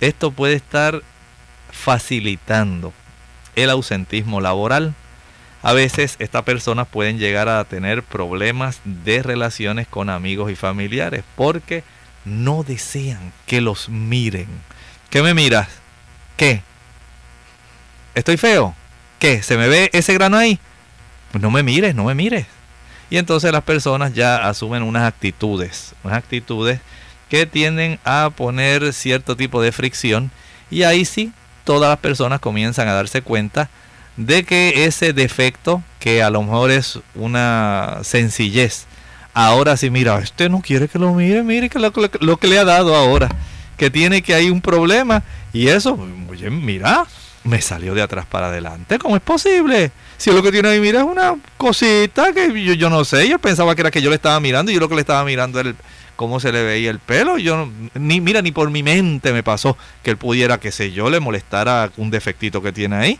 esto 0.00 0.30
puede 0.30 0.54
estar 0.54 1.02
facilitando 1.70 2.92
el 3.56 3.70
ausentismo 3.70 4.40
laboral, 4.40 4.94
a 5.62 5.72
veces 5.72 6.16
estas 6.18 6.42
personas 6.44 6.88
pueden 6.88 7.18
llegar 7.18 7.48
a 7.48 7.64
tener 7.64 8.02
problemas 8.02 8.80
de 8.84 9.22
relaciones 9.22 9.86
con 9.86 10.08
amigos 10.08 10.50
y 10.50 10.56
familiares 10.56 11.22
porque 11.36 11.84
no 12.24 12.62
desean 12.62 13.32
que 13.46 13.60
los 13.60 13.88
miren. 13.88 14.48
¿Qué 15.10 15.22
me 15.22 15.34
miras? 15.34 15.68
¿Qué? 16.36 16.62
¿Estoy 18.14 18.38
feo? 18.38 18.74
¿Qué? 19.18 19.42
¿Se 19.42 19.58
me 19.58 19.68
ve 19.68 19.90
ese 19.92 20.14
grano 20.14 20.38
ahí? 20.38 20.58
Pues 21.30 21.42
no 21.42 21.50
me 21.50 21.62
mires, 21.62 21.94
no 21.94 22.04
me 22.04 22.14
mires. 22.14 22.46
Y 23.10 23.18
entonces 23.18 23.52
las 23.52 23.64
personas 23.64 24.14
ya 24.14 24.48
asumen 24.48 24.82
unas 24.82 25.02
actitudes, 25.02 25.94
unas 26.04 26.16
actitudes 26.16 26.80
que 27.28 27.44
tienden 27.44 27.98
a 28.04 28.30
poner 28.34 28.92
cierto 28.92 29.36
tipo 29.36 29.60
de 29.60 29.72
fricción 29.72 30.30
y 30.70 30.84
ahí 30.84 31.04
sí 31.04 31.32
todas 31.64 31.90
las 31.90 31.98
personas 31.98 32.40
comienzan 32.40 32.88
a 32.88 32.94
darse 32.94 33.22
cuenta 33.22 33.68
de 34.16 34.44
que 34.44 34.84
ese 34.84 35.12
defecto, 35.12 35.82
que 35.98 36.22
a 36.22 36.30
lo 36.30 36.42
mejor 36.42 36.70
es 36.70 36.98
una 37.14 37.98
sencillez, 38.02 38.86
ahora 39.34 39.76
sí, 39.76 39.90
mira, 39.90 40.18
este 40.18 40.48
no 40.48 40.60
quiere 40.60 40.88
que 40.88 40.98
lo 40.98 41.14
mire, 41.14 41.42
mire 41.42 41.68
que 41.68 41.78
lo, 41.78 41.92
que 42.36 42.46
le 42.48 42.58
ha 42.58 42.64
dado 42.64 42.94
ahora, 42.94 43.28
que 43.76 43.90
tiene 43.90 44.22
que 44.22 44.34
hay 44.34 44.50
un 44.50 44.60
problema. 44.60 45.22
Y 45.52 45.68
eso, 45.68 45.98
oye, 46.28 46.50
mira, 46.50 47.06
me 47.44 47.60
salió 47.62 47.94
de 47.94 48.02
atrás 48.02 48.26
para 48.26 48.48
adelante. 48.48 48.98
¿Cómo 48.98 49.16
es 49.16 49.22
posible? 49.22 49.92
Si 50.16 50.30
lo 50.30 50.42
que 50.42 50.52
tiene 50.52 50.68
ahí, 50.68 50.80
mira, 50.80 51.00
es 51.00 51.06
una 51.06 51.36
cosita 51.56 52.32
que 52.32 52.76
yo, 52.76 52.90
no 52.90 53.04
sé. 53.04 53.28
Yo 53.28 53.38
pensaba 53.38 53.74
que 53.74 53.80
era 53.80 53.90
que 53.90 54.02
yo 54.02 54.10
le 54.10 54.16
estaba 54.16 54.38
mirando 54.40 54.70
y 54.70 54.74
yo 54.74 54.80
lo 54.80 54.88
que 54.88 54.94
le 54.94 55.00
estaba 55.00 55.24
mirando 55.24 55.58
era 55.60 55.70
el, 55.70 55.76
cómo 56.16 56.40
se 56.40 56.52
le 56.52 56.62
veía 56.62 56.90
el 56.90 56.98
pelo. 56.98 57.38
Yo 57.38 57.68
ni 57.94 58.20
mira 58.20 58.42
ni 58.42 58.52
por 58.52 58.70
mi 58.70 58.82
mente 58.82 59.32
me 59.32 59.42
pasó 59.42 59.76
que 60.02 60.10
él 60.10 60.18
pudiera, 60.18 60.60
qué 60.60 60.70
sé 60.70 60.92
yo, 60.92 61.08
le 61.08 61.20
molestara 61.20 61.90
un 61.96 62.10
defectito 62.10 62.60
que 62.60 62.72
tiene 62.72 62.96
ahí. 62.96 63.18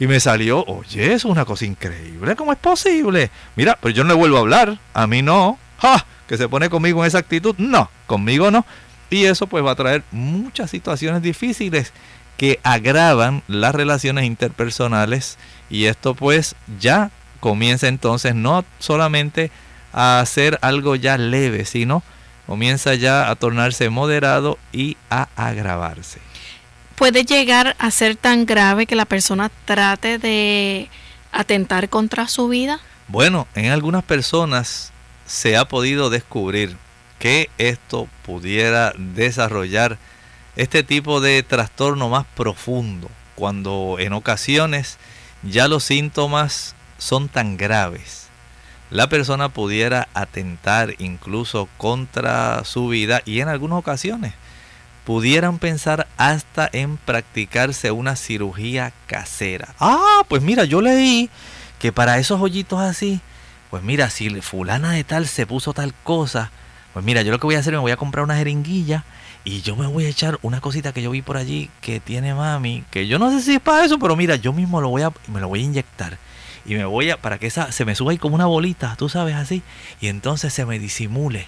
Y 0.00 0.06
me 0.06 0.20
salió, 0.20 0.64
oye, 0.64 1.12
es 1.12 1.24
una 1.24 1.44
cosa 1.44 1.64
increíble, 1.64 2.36
¿cómo 2.36 2.52
es 2.52 2.58
posible? 2.58 3.30
Mira, 3.56 3.76
pero 3.82 3.92
yo 3.92 4.04
no 4.04 4.10
le 4.10 4.14
vuelvo 4.14 4.36
a 4.36 4.40
hablar, 4.40 4.78
a 4.94 5.06
mí 5.08 5.22
no. 5.22 5.58
¡Ja! 5.78 6.06
Que 6.28 6.36
se 6.36 6.48
pone 6.48 6.70
conmigo 6.70 7.02
en 7.02 7.08
esa 7.08 7.18
actitud, 7.18 7.54
no, 7.58 7.90
conmigo 8.06 8.50
no. 8.50 8.64
Y 9.10 9.24
eso 9.24 9.46
pues 9.46 9.64
va 9.64 9.72
a 9.72 9.76
traer 9.76 10.02
muchas 10.10 10.70
situaciones 10.70 11.22
difíciles 11.22 11.92
que 12.38 12.60
agravan 12.62 13.42
las 13.48 13.74
relaciones 13.74 14.24
interpersonales 14.24 15.36
y 15.68 15.84
esto 15.84 16.14
pues 16.14 16.54
ya 16.80 17.10
comienza 17.40 17.88
entonces 17.88 18.34
no 18.34 18.64
solamente 18.78 19.50
a 19.92 20.20
hacer 20.20 20.58
algo 20.62 20.96
ya 20.96 21.18
leve, 21.18 21.66
sino 21.66 22.02
comienza 22.46 22.94
ya 22.94 23.28
a 23.28 23.34
tornarse 23.34 23.90
moderado 23.90 24.56
y 24.72 24.96
a 25.10 25.28
agravarse. 25.36 26.20
¿Puede 26.94 27.24
llegar 27.24 27.76
a 27.78 27.90
ser 27.90 28.16
tan 28.16 28.46
grave 28.46 28.86
que 28.86 28.96
la 28.96 29.04
persona 29.04 29.50
trate 29.64 30.18
de 30.18 30.88
atentar 31.32 31.88
contra 31.88 32.28
su 32.28 32.48
vida? 32.48 32.80
Bueno, 33.08 33.46
en 33.54 33.70
algunas 33.70 34.04
personas 34.04 34.92
se 35.26 35.56
ha 35.56 35.66
podido 35.66 36.08
descubrir 36.08 36.76
que 37.18 37.50
esto 37.58 38.08
pudiera 38.24 38.92
desarrollar 38.96 39.98
este 40.58 40.82
tipo 40.82 41.22
de 41.22 41.42
trastorno 41.42 42.10
más 42.10 42.26
profundo, 42.36 43.10
cuando 43.34 43.96
en 43.98 44.12
ocasiones 44.12 44.98
ya 45.42 45.66
los 45.68 45.84
síntomas 45.84 46.74
son 46.98 47.30
tan 47.30 47.56
graves 47.56 48.28
la 48.90 49.08
persona 49.08 49.50
pudiera 49.50 50.08
atentar 50.14 50.94
incluso 50.98 51.68
contra 51.76 52.64
su 52.64 52.88
vida 52.88 53.22
y 53.24 53.40
en 53.40 53.48
algunas 53.48 53.78
ocasiones 53.78 54.32
pudieran 55.04 55.58
pensar 55.58 56.06
hasta 56.16 56.68
en 56.72 56.96
practicarse 56.96 57.90
una 57.90 58.16
cirugía 58.16 58.92
casera. 59.06 59.74
Ah, 59.78 60.22
pues 60.28 60.42
mira, 60.42 60.64
yo 60.64 60.80
leí 60.80 61.30
que 61.78 61.92
para 61.92 62.18
esos 62.18 62.40
hoyitos 62.40 62.80
así, 62.80 63.20
pues 63.70 63.82
mira, 63.82 64.10
si 64.10 64.28
fulana 64.40 64.92
de 64.92 65.04
tal 65.04 65.26
se 65.26 65.46
puso 65.46 65.72
tal 65.72 65.94
cosa, 66.04 66.50
pues 66.92 67.04
mira, 67.04 67.22
yo 67.22 67.30
lo 67.30 67.38
que 67.38 67.46
voy 67.46 67.54
a 67.56 67.60
hacer, 67.60 67.72
me 67.72 67.78
voy 67.78 67.92
a 67.92 67.96
comprar 67.96 68.24
una 68.24 68.36
jeringuilla 68.36 69.04
y 69.48 69.62
yo 69.62 69.76
me 69.76 69.86
voy 69.86 70.04
a 70.04 70.10
echar 70.10 70.38
una 70.42 70.60
cosita 70.60 70.92
que 70.92 71.00
yo 71.00 71.10
vi 71.10 71.22
por 71.22 71.38
allí 71.38 71.70
que 71.80 72.00
tiene 72.00 72.34
mami, 72.34 72.84
que 72.90 73.06
yo 73.06 73.18
no 73.18 73.30
sé 73.30 73.40
si 73.40 73.54
es 73.54 73.60
para 73.60 73.82
eso, 73.82 73.98
pero 73.98 74.14
mira, 74.14 74.36
yo 74.36 74.52
mismo 74.52 74.82
lo 74.82 74.90
voy 74.90 75.00
a, 75.00 75.10
me 75.26 75.40
lo 75.40 75.48
voy 75.48 75.60
a 75.60 75.62
inyectar 75.62 76.18
y 76.66 76.74
me 76.74 76.84
voy 76.84 77.08
a, 77.08 77.16
para 77.16 77.38
que 77.38 77.46
esa 77.46 77.72
se 77.72 77.86
me 77.86 77.94
suba 77.94 78.10
ahí 78.10 78.18
como 78.18 78.34
una 78.34 78.44
bolita, 78.44 78.94
tú 78.98 79.08
sabes 79.08 79.36
así, 79.36 79.62
y 80.02 80.08
entonces 80.08 80.52
se 80.52 80.66
me 80.66 80.78
disimule 80.78 81.46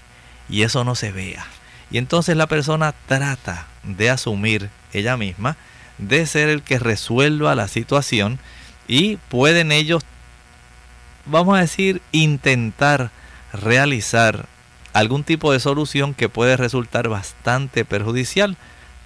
y 0.48 0.62
eso 0.62 0.82
no 0.82 0.94
se 0.94 1.12
vea. 1.12 1.44
Y 1.90 1.98
entonces 1.98 2.38
la 2.38 2.46
persona 2.46 2.94
trata 3.06 3.66
de 3.82 4.08
asumir 4.08 4.70
ella 4.94 5.18
misma, 5.18 5.58
de 5.98 6.24
ser 6.24 6.48
el 6.48 6.62
que 6.62 6.78
resuelva 6.78 7.54
la 7.54 7.68
situación 7.68 8.38
y 8.88 9.16
pueden 9.28 9.72
ellos, 9.72 10.04
vamos 11.26 11.58
a 11.58 11.60
decir, 11.60 12.00
intentar 12.12 13.10
realizar 13.52 14.46
algún 14.92 15.24
tipo 15.24 15.52
de 15.52 15.60
solución 15.60 16.14
que 16.14 16.28
puede 16.28 16.56
resultar 16.56 17.08
bastante 17.08 17.84
perjudicial. 17.84 18.56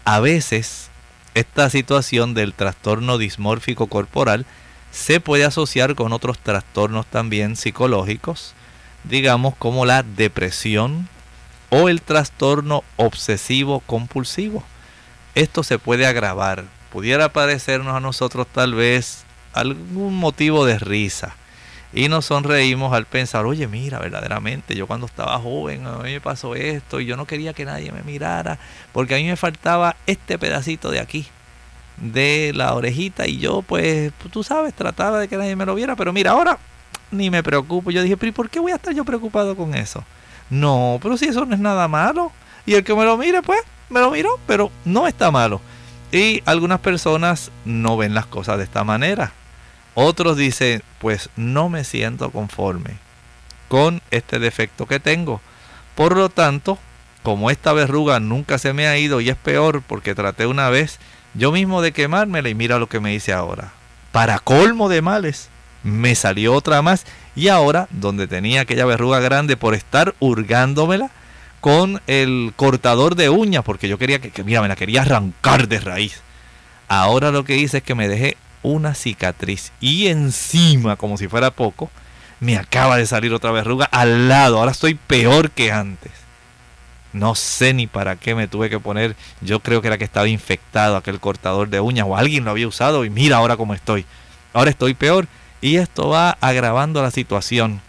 A 0.04 0.20
veces 0.20 0.90
esta 1.34 1.68
situación 1.70 2.34
del 2.34 2.54
trastorno 2.54 3.18
dismórfico 3.18 3.86
corporal 3.86 4.46
se 4.90 5.20
puede 5.20 5.44
asociar 5.44 5.94
con 5.94 6.12
otros 6.12 6.38
trastornos 6.38 7.06
también 7.06 7.56
psicológicos, 7.56 8.54
digamos 9.02 9.56
como 9.56 9.84
la 9.86 10.02
depresión 10.02 11.08
o 11.70 11.88
el 11.88 12.00
trastorno 12.00 12.84
obsesivo 12.96 13.80
compulsivo. 13.80 14.62
Esto 15.34 15.64
se 15.64 15.80
puede 15.80 16.06
agravar. 16.06 16.64
Pudiera 16.92 17.32
parecernos 17.32 17.96
a 17.96 18.00
nosotros 18.00 18.46
tal 18.46 18.74
vez 18.74 19.24
algún 19.52 20.14
motivo 20.14 20.64
de 20.64 20.78
risa. 20.78 21.34
Y 21.94 22.08
nos 22.08 22.24
sonreímos 22.26 22.92
al 22.92 23.06
pensar, 23.06 23.46
oye, 23.46 23.68
mira, 23.68 24.00
verdaderamente, 24.00 24.74
yo 24.74 24.88
cuando 24.88 25.06
estaba 25.06 25.38
joven, 25.38 25.86
a 25.86 25.98
mí 25.98 26.10
me 26.12 26.20
pasó 26.20 26.56
esto 26.56 26.98
y 27.00 27.06
yo 27.06 27.16
no 27.16 27.24
quería 27.24 27.52
que 27.52 27.64
nadie 27.64 27.92
me 27.92 28.02
mirara, 28.02 28.58
porque 28.92 29.14
a 29.14 29.18
mí 29.18 29.24
me 29.24 29.36
faltaba 29.36 29.94
este 30.06 30.36
pedacito 30.36 30.90
de 30.90 30.98
aquí 30.98 31.26
de 31.96 32.52
la 32.54 32.74
orejita 32.74 33.28
y 33.28 33.38
yo 33.38 33.62
pues 33.62 34.12
tú 34.32 34.42
sabes 34.42 34.74
trataba 34.74 35.20
de 35.20 35.28
que 35.28 35.36
nadie 35.36 35.54
me 35.54 35.64
lo 35.64 35.76
viera 35.76 35.94
pero 35.94 36.12
mira 36.12 36.32
ahora 36.32 36.58
ni 37.12 37.30
me 37.30 37.42
preocupo 37.42 37.92
yo 37.92 38.02
dije 38.02 38.16
pero 38.16 38.30
¿y 38.30 38.32
por 38.32 38.50
qué 38.50 38.58
voy 38.58 38.72
a 38.72 38.76
estar 38.76 38.92
yo 38.92 39.04
preocupado 39.04 39.56
con 39.56 39.74
eso? 39.74 40.02
no 40.50 40.98
pero 41.00 41.16
si 41.16 41.26
eso 41.26 41.44
no 41.44 41.54
es 41.54 41.60
nada 41.60 41.86
malo 41.86 42.32
y 42.66 42.74
el 42.74 42.82
que 42.82 42.94
me 42.94 43.04
lo 43.04 43.16
mire 43.16 43.42
pues 43.42 43.60
me 43.90 44.00
lo 44.00 44.10
miró 44.10 44.40
pero 44.46 44.72
no 44.84 45.06
está 45.06 45.30
malo 45.30 45.60
y 46.10 46.42
algunas 46.46 46.80
personas 46.80 47.50
no 47.64 47.96
ven 47.96 48.12
las 48.12 48.26
cosas 48.26 48.58
de 48.58 48.64
esta 48.64 48.82
manera 48.82 49.32
otros 49.94 50.36
dicen 50.36 50.82
pues 50.98 51.30
no 51.36 51.68
me 51.68 51.84
siento 51.84 52.30
conforme 52.30 52.98
con 53.68 54.02
este 54.10 54.38
defecto 54.38 54.86
que 54.86 55.00
tengo 55.00 55.40
por 55.94 56.16
lo 56.16 56.28
tanto 56.28 56.78
como 57.22 57.50
esta 57.50 57.72
verruga 57.72 58.20
nunca 58.20 58.58
se 58.58 58.72
me 58.72 58.86
ha 58.86 58.98
ido 58.98 59.20
y 59.20 59.30
es 59.30 59.36
peor 59.36 59.82
porque 59.82 60.14
traté 60.14 60.46
una 60.46 60.68
vez 60.68 60.98
yo 61.34 61.50
mismo 61.50 61.82
de 61.82 61.92
quemármela 61.92 62.48
y 62.48 62.54
mira 62.54 62.78
lo 62.78 62.88
que 62.88 63.00
me 63.00 63.14
hice 63.14 63.32
ahora. 63.32 63.72
Para 64.12 64.38
colmo 64.38 64.88
de 64.88 65.02
males, 65.02 65.48
me 65.82 66.14
salió 66.14 66.54
otra 66.54 66.80
más 66.80 67.04
y 67.34 67.48
ahora, 67.48 67.88
donde 67.90 68.28
tenía 68.28 68.60
aquella 68.60 68.86
verruga 68.86 69.18
grande 69.18 69.56
por 69.56 69.74
estar 69.74 70.14
hurgándomela 70.20 71.10
con 71.60 72.00
el 72.06 72.52
cortador 72.54 73.16
de 73.16 73.30
uñas, 73.30 73.64
porque 73.64 73.88
yo 73.88 73.98
quería 73.98 74.20
que, 74.20 74.44
mira, 74.44 74.62
me 74.62 74.68
la 74.68 74.76
quería 74.76 75.02
arrancar 75.02 75.66
de 75.66 75.80
raíz. 75.80 76.20
Ahora 76.86 77.30
lo 77.32 77.44
que 77.44 77.56
hice 77.56 77.78
es 77.78 77.82
que 77.82 77.94
me 77.94 78.06
dejé 78.06 78.36
una 78.64 78.94
cicatriz 78.94 79.70
y 79.80 80.08
encima, 80.08 80.96
como 80.96 81.16
si 81.16 81.28
fuera 81.28 81.52
poco, 81.52 81.90
me 82.40 82.56
acaba 82.56 82.96
de 82.96 83.06
salir 83.06 83.32
otra 83.32 83.52
verruga 83.52 83.86
al 83.92 84.28
lado. 84.28 84.58
Ahora 84.58 84.72
estoy 84.72 84.94
peor 84.94 85.52
que 85.52 85.70
antes. 85.70 86.10
No 87.12 87.36
sé 87.36 87.74
ni 87.74 87.86
para 87.86 88.16
qué 88.16 88.34
me 88.34 88.48
tuve 88.48 88.68
que 88.68 88.80
poner. 88.80 89.14
Yo 89.40 89.60
creo 89.60 89.80
que 89.80 89.86
era 89.86 89.98
que 89.98 90.04
estaba 90.04 90.26
infectado 90.28 90.96
aquel 90.96 91.20
cortador 91.20 91.68
de 91.68 91.78
uñas 91.78 92.06
o 92.08 92.16
alguien 92.16 92.44
lo 92.44 92.50
había 92.50 92.66
usado 92.66 93.04
y 93.04 93.10
mira 93.10 93.36
ahora 93.36 93.56
cómo 93.56 93.72
estoy. 93.72 94.04
Ahora 94.52 94.70
estoy 94.70 94.94
peor 94.94 95.28
y 95.60 95.76
esto 95.76 96.08
va 96.08 96.36
agravando 96.40 97.02
la 97.02 97.12
situación. 97.12 97.80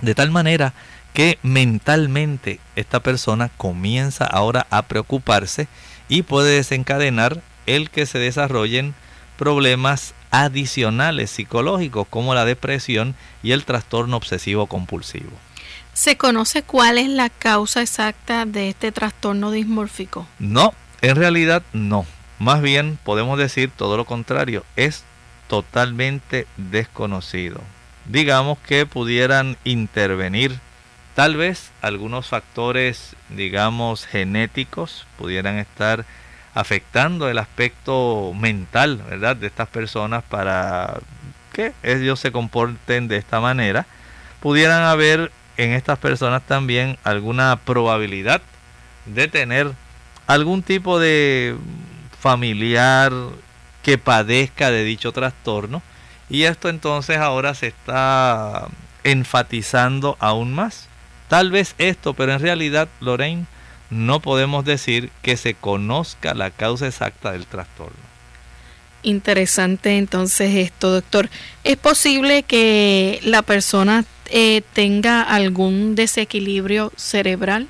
De 0.00 0.14
tal 0.14 0.30
manera 0.30 0.74
que 1.12 1.38
mentalmente 1.42 2.60
esta 2.76 3.00
persona 3.00 3.50
comienza 3.56 4.24
ahora 4.24 4.66
a 4.70 4.82
preocuparse 4.82 5.68
y 6.08 6.22
puede 6.22 6.56
desencadenar 6.56 7.40
el 7.66 7.90
que 7.90 8.06
se 8.06 8.18
desarrollen 8.18 8.94
problemas 9.38 10.14
adicionales 10.30 11.30
psicológicos 11.30 12.06
como 12.10 12.34
la 12.34 12.44
depresión 12.44 13.14
y 13.42 13.52
el 13.52 13.64
trastorno 13.64 14.18
obsesivo 14.18 14.66
compulsivo. 14.66 15.30
¿Se 15.94 16.16
conoce 16.16 16.62
cuál 16.62 16.98
es 16.98 17.08
la 17.08 17.30
causa 17.30 17.80
exacta 17.80 18.44
de 18.44 18.68
este 18.68 18.92
trastorno 18.92 19.50
dismórfico? 19.50 20.26
No, 20.38 20.74
en 21.00 21.16
realidad 21.16 21.62
no. 21.72 22.04
Más 22.38 22.60
bien 22.60 22.98
podemos 23.02 23.38
decir 23.38 23.70
todo 23.74 23.96
lo 23.96 24.04
contrario, 24.04 24.64
es 24.76 25.04
totalmente 25.48 26.46
desconocido. 26.56 27.60
Digamos 28.06 28.58
que 28.58 28.86
pudieran 28.86 29.56
intervenir 29.64 30.60
tal 31.14 31.36
vez 31.36 31.72
algunos 31.82 32.28
factores, 32.28 33.16
digamos, 33.28 34.06
genéticos, 34.06 35.06
pudieran 35.16 35.58
estar 35.58 36.04
afectando 36.58 37.28
el 37.28 37.38
aspecto 37.38 38.32
mental, 38.34 39.00
¿verdad?, 39.08 39.36
de 39.36 39.46
estas 39.46 39.68
personas 39.68 40.24
para 40.24 40.98
que 41.52 41.72
ellos 41.84 42.18
se 42.18 42.32
comporten 42.32 43.06
de 43.06 43.16
esta 43.16 43.38
manera. 43.38 43.86
Pudieran 44.40 44.82
haber 44.82 45.30
en 45.56 45.70
estas 45.70 46.00
personas 46.00 46.42
también 46.42 46.98
alguna 47.04 47.60
probabilidad 47.64 48.42
de 49.06 49.28
tener 49.28 49.70
algún 50.26 50.64
tipo 50.64 50.98
de 50.98 51.56
familiar 52.18 53.12
que 53.84 53.96
padezca 53.96 54.72
de 54.72 54.82
dicho 54.82 55.12
trastorno 55.12 55.80
y 56.28 56.42
esto 56.42 56.68
entonces 56.68 57.18
ahora 57.18 57.54
se 57.54 57.68
está 57.68 58.66
enfatizando 59.04 60.16
aún 60.18 60.52
más. 60.52 60.88
Tal 61.28 61.52
vez 61.52 61.76
esto, 61.78 62.14
pero 62.14 62.32
en 62.32 62.40
realidad, 62.40 62.88
Lorraine, 62.98 63.46
no 63.90 64.20
podemos 64.20 64.64
decir 64.64 65.10
que 65.22 65.36
se 65.36 65.54
conozca 65.54 66.34
la 66.34 66.50
causa 66.50 66.86
exacta 66.86 67.32
del 67.32 67.46
trastorno. 67.46 68.08
Interesante 69.02 69.96
entonces 69.96 70.56
esto, 70.56 70.90
doctor. 70.90 71.30
¿Es 71.64 71.76
posible 71.76 72.42
que 72.42 73.20
la 73.22 73.42
persona 73.42 74.04
eh, 74.30 74.62
tenga 74.72 75.22
algún 75.22 75.94
desequilibrio 75.94 76.92
cerebral? 76.96 77.68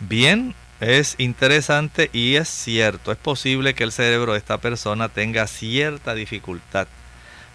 Bien, 0.00 0.54
es 0.80 1.14
interesante 1.18 2.08
y 2.12 2.36
es 2.36 2.48
cierto, 2.48 3.12
es 3.12 3.18
posible 3.18 3.74
que 3.74 3.84
el 3.84 3.92
cerebro 3.92 4.32
de 4.32 4.38
esta 4.38 4.58
persona 4.58 5.10
tenga 5.10 5.46
cierta 5.46 6.14
dificultad 6.14 6.88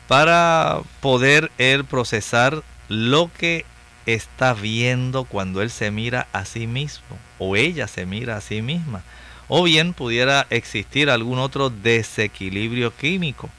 para 0.07 0.81
poder 1.01 1.51
él 1.57 1.85
procesar 1.85 2.61
lo 2.87 3.31
que 3.35 3.65
está 4.05 4.53
viendo 4.53 5.23
cuando 5.23 5.61
él 5.61 5.69
se 5.69 5.91
mira 5.91 6.27
a 6.31 6.45
sí 6.45 6.67
mismo 6.67 7.17
o 7.39 7.55
ella 7.55 7.87
se 7.87 8.05
mira 8.05 8.37
a 8.37 8.41
sí 8.41 8.61
misma. 8.61 9.03
O 9.47 9.63
bien 9.63 9.93
pudiera 9.93 10.47
existir 10.49 11.09
algún 11.09 11.39
otro 11.39 11.69
desequilibrio 11.69 12.95
químico 12.95 13.49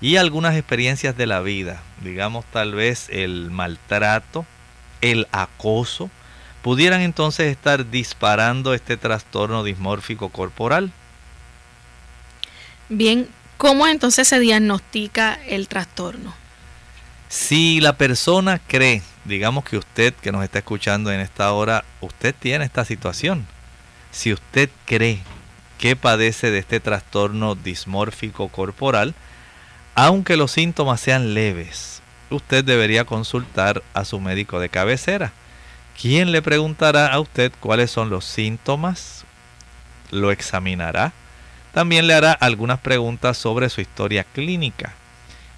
y 0.00 0.16
algunas 0.16 0.56
experiencias 0.56 1.16
de 1.16 1.26
la 1.26 1.40
vida, 1.40 1.82
digamos 2.02 2.44
tal 2.46 2.74
vez 2.74 3.08
el 3.10 3.50
maltrato, 3.50 4.46
el 5.00 5.26
acoso, 5.32 6.10
pudieran 6.62 7.02
entonces 7.02 7.50
estar 7.50 7.90
disparando 7.90 8.72
este 8.74 8.96
trastorno 8.96 9.64
dismórfico 9.64 10.30
corporal. 10.30 10.92
Bien, 12.88 13.28
¿cómo 13.58 13.86
entonces 13.86 14.28
se 14.28 14.40
diagnostica 14.40 15.38
el 15.46 15.68
trastorno? 15.68 16.34
Si 17.28 17.80
la 17.80 17.96
persona 17.96 18.60
cree, 18.66 19.02
digamos 19.24 19.64
que 19.64 19.76
usted 19.76 20.14
que 20.14 20.32
nos 20.32 20.44
está 20.44 20.58
escuchando 20.58 21.12
en 21.12 21.20
esta 21.20 21.52
hora, 21.52 21.84
usted 22.00 22.34
tiene 22.38 22.64
esta 22.64 22.84
situación. 22.84 23.46
Si 24.10 24.32
usted 24.32 24.70
cree 24.84 25.20
que 25.78 25.96
padece 25.96 26.50
de 26.50 26.58
este 26.58 26.80
trastorno 26.80 27.54
dismórfico 27.54 28.48
corporal, 28.48 29.14
aunque 29.94 30.36
los 30.36 30.52
síntomas 30.52 31.00
sean 31.00 31.34
leves, 31.34 32.02
usted 32.30 32.64
debería 32.64 33.04
consultar 33.04 33.82
a 33.92 34.04
su 34.04 34.20
médico 34.20 34.60
de 34.60 34.68
cabecera, 34.68 35.32
quien 36.00 36.32
le 36.32 36.42
preguntará 36.42 37.06
a 37.06 37.20
usted 37.20 37.52
cuáles 37.60 37.90
son 37.90 38.10
los 38.10 38.24
síntomas, 38.24 39.24
lo 40.10 40.30
examinará, 40.30 41.12
también 41.72 42.06
le 42.06 42.14
hará 42.14 42.32
algunas 42.32 42.80
preguntas 42.80 43.36
sobre 43.36 43.68
su 43.68 43.80
historia 43.80 44.24
clínica 44.24 44.94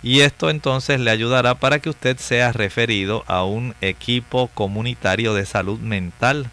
y 0.02 0.20
esto 0.20 0.50
entonces 0.50 1.00
le 1.00 1.10
ayudará 1.10 1.54
para 1.54 1.78
que 1.78 1.90
usted 1.90 2.16
sea 2.18 2.52
referido 2.52 3.24
a 3.26 3.44
un 3.44 3.74
equipo 3.80 4.48
comunitario 4.54 5.34
de 5.34 5.46
salud 5.46 5.80
mental. 5.80 6.50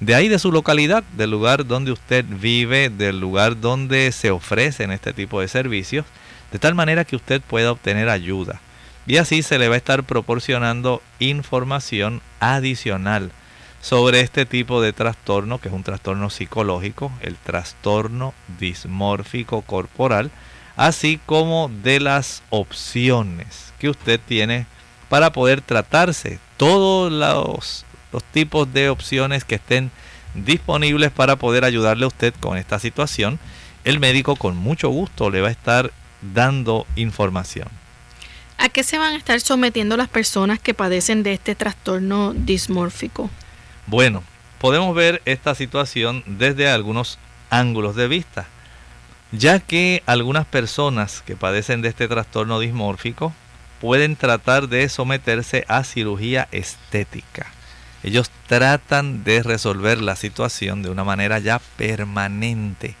De 0.00 0.14
ahí 0.14 0.28
de 0.28 0.38
su 0.38 0.52
localidad, 0.52 1.04
del 1.16 1.30
lugar 1.30 1.66
donde 1.66 1.92
usted 1.92 2.24
vive, 2.28 2.90
del 2.90 3.20
lugar 3.20 3.60
donde 3.60 4.12
se 4.12 4.30
ofrecen 4.30 4.90
este 4.90 5.12
tipo 5.12 5.40
de 5.40 5.48
servicios, 5.48 6.04
de 6.52 6.58
tal 6.58 6.74
manera 6.74 7.04
que 7.04 7.16
usted 7.16 7.40
pueda 7.40 7.72
obtener 7.72 8.08
ayuda. 8.08 8.60
Y 9.06 9.18
así 9.18 9.42
se 9.42 9.58
le 9.58 9.68
va 9.68 9.74
a 9.74 9.78
estar 9.78 10.02
proporcionando 10.02 11.00
información 11.18 12.20
adicional 12.40 13.30
sobre 13.80 14.20
este 14.20 14.46
tipo 14.46 14.82
de 14.82 14.92
trastorno, 14.92 15.58
que 15.58 15.68
es 15.68 15.74
un 15.74 15.84
trastorno 15.84 16.28
psicológico, 16.28 17.12
el 17.20 17.36
trastorno 17.36 18.34
dismórfico 18.58 19.62
corporal, 19.62 20.32
así 20.76 21.18
como 21.24 21.70
de 21.82 22.00
las 22.00 22.42
opciones 22.50 23.72
que 23.78 23.88
usted 23.88 24.20
tiene 24.20 24.66
para 25.08 25.32
poder 25.32 25.60
tratarse. 25.60 26.38
Todos 26.56 27.12
los, 27.12 27.84
tipos 28.32 28.72
de 28.72 28.88
opciones 28.88 29.44
que 29.44 29.56
estén 29.56 29.90
disponibles 30.34 31.10
para 31.10 31.36
poder 31.36 31.64
ayudarle 31.64 32.04
a 32.04 32.08
usted 32.08 32.34
con 32.40 32.56
esta 32.56 32.78
situación, 32.78 33.38
el 33.84 33.98
médico 33.98 34.36
con 34.36 34.56
mucho 34.56 34.88
gusto 34.90 35.30
le 35.30 35.40
va 35.40 35.48
a 35.48 35.52
estar 35.52 35.92
dando 36.20 36.86
información. 36.96 37.68
¿A 38.58 38.70
qué 38.70 38.82
se 38.82 38.98
van 38.98 39.12
a 39.12 39.18
estar 39.18 39.38
sometiendo 39.40 39.96
las 39.96 40.08
personas 40.08 40.58
que 40.58 40.72
padecen 40.72 41.22
de 41.22 41.34
este 41.34 41.54
trastorno 41.54 42.32
dismórfico? 42.32 43.30
Bueno, 43.86 44.22
podemos 44.58 44.94
ver 44.94 45.20
esta 45.26 45.54
situación 45.54 46.24
desde 46.26 46.68
algunos 46.68 47.18
ángulos 47.50 47.96
de 47.96 48.08
vista 48.08 48.46
ya 49.32 49.60
que 49.60 50.02
algunas 50.06 50.46
personas 50.46 51.22
que 51.22 51.36
padecen 51.36 51.82
de 51.82 51.88
este 51.88 52.08
trastorno 52.08 52.60
dismórfico 52.60 53.34
pueden 53.80 54.16
tratar 54.16 54.68
de 54.68 54.88
someterse 54.88 55.64
a 55.68 55.84
cirugía 55.84 56.48
estética. 56.52 57.46
Ellos 58.02 58.30
tratan 58.46 59.24
de 59.24 59.42
resolver 59.42 60.00
la 60.00 60.16
situación 60.16 60.82
de 60.82 60.90
una 60.90 61.04
manera 61.04 61.38
ya 61.38 61.60
permanente, 61.76 62.94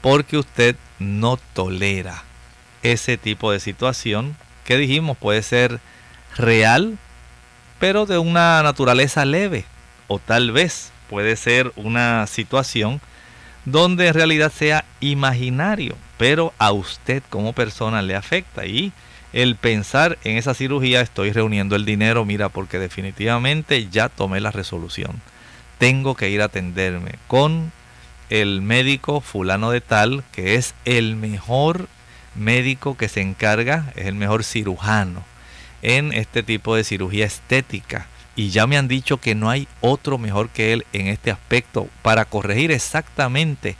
porque 0.00 0.38
usted 0.38 0.76
no 0.98 1.38
tolera 1.54 2.24
ese 2.82 3.16
tipo 3.16 3.52
de 3.52 3.60
situación 3.60 4.36
que 4.64 4.76
dijimos 4.76 5.16
puede 5.16 5.42
ser 5.42 5.80
real, 6.36 6.98
pero 7.78 8.06
de 8.06 8.18
una 8.18 8.62
naturaleza 8.62 9.24
leve, 9.24 9.64
o 10.08 10.18
tal 10.18 10.52
vez 10.52 10.90
puede 11.08 11.36
ser 11.36 11.72
una 11.76 12.26
situación 12.26 13.00
donde 13.64 14.08
en 14.08 14.14
realidad 14.14 14.52
sea 14.54 14.84
imaginario, 15.00 15.96
pero 16.18 16.52
a 16.58 16.72
usted 16.72 17.22
como 17.28 17.52
persona 17.52 18.02
le 18.02 18.14
afecta. 18.14 18.66
Y 18.66 18.92
el 19.32 19.56
pensar 19.56 20.18
en 20.24 20.36
esa 20.36 20.54
cirugía, 20.54 21.00
estoy 21.00 21.32
reuniendo 21.32 21.76
el 21.76 21.84
dinero, 21.84 22.24
mira, 22.24 22.48
porque 22.48 22.78
definitivamente 22.78 23.88
ya 23.88 24.08
tomé 24.08 24.40
la 24.40 24.50
resolución. 24.50 25.20
Tengo 25.78 26.14
que 26.14 26.30
ir 26.30 26.42
a 26.42 26.46
atenderme 26.46 27.12
con 27.26 27.72
el 28.28 28.62
médico 28.62 29.20
fulano 29.20 29.70
de 29.70 29.80
tal, 29.80 30.24
que 30.32 30.54
es 30.54 30.74
el 30.84 31.16
mejor 31.16 31.88
médico 32.34 32.96
que 32.96 33.08
se 33.08 33.20
encarga, 33.20 33.92
es 33.96 34.06
el 34.06 34.14
mejor 34.14 34.44
cirujano 34.44 35.24
en 35.82 36.12
este 36.12 36.42
tipo 36.42 36.76
de 36.76 36.84
cirugía 36.84 37.24
estética 37.24 38.06
y 38.36 38.50
ya 38.50 38.66
me 38.66 38.76
han 38.76 38.88
dicho 38.88 39.18
que 39.18 39.34
no 39.34 39.50
hay 39.50 39.68
otro 39.80 40.18
mejor 40.18 40.48
que 40.50 40.72
él 40.72 40.86
en 40.92 41.08
este 41.08 41.30
aspecto 41.30 41.88
para 42.02 42.24
corregir 42.24 42.70
exactamente 42.70 43.76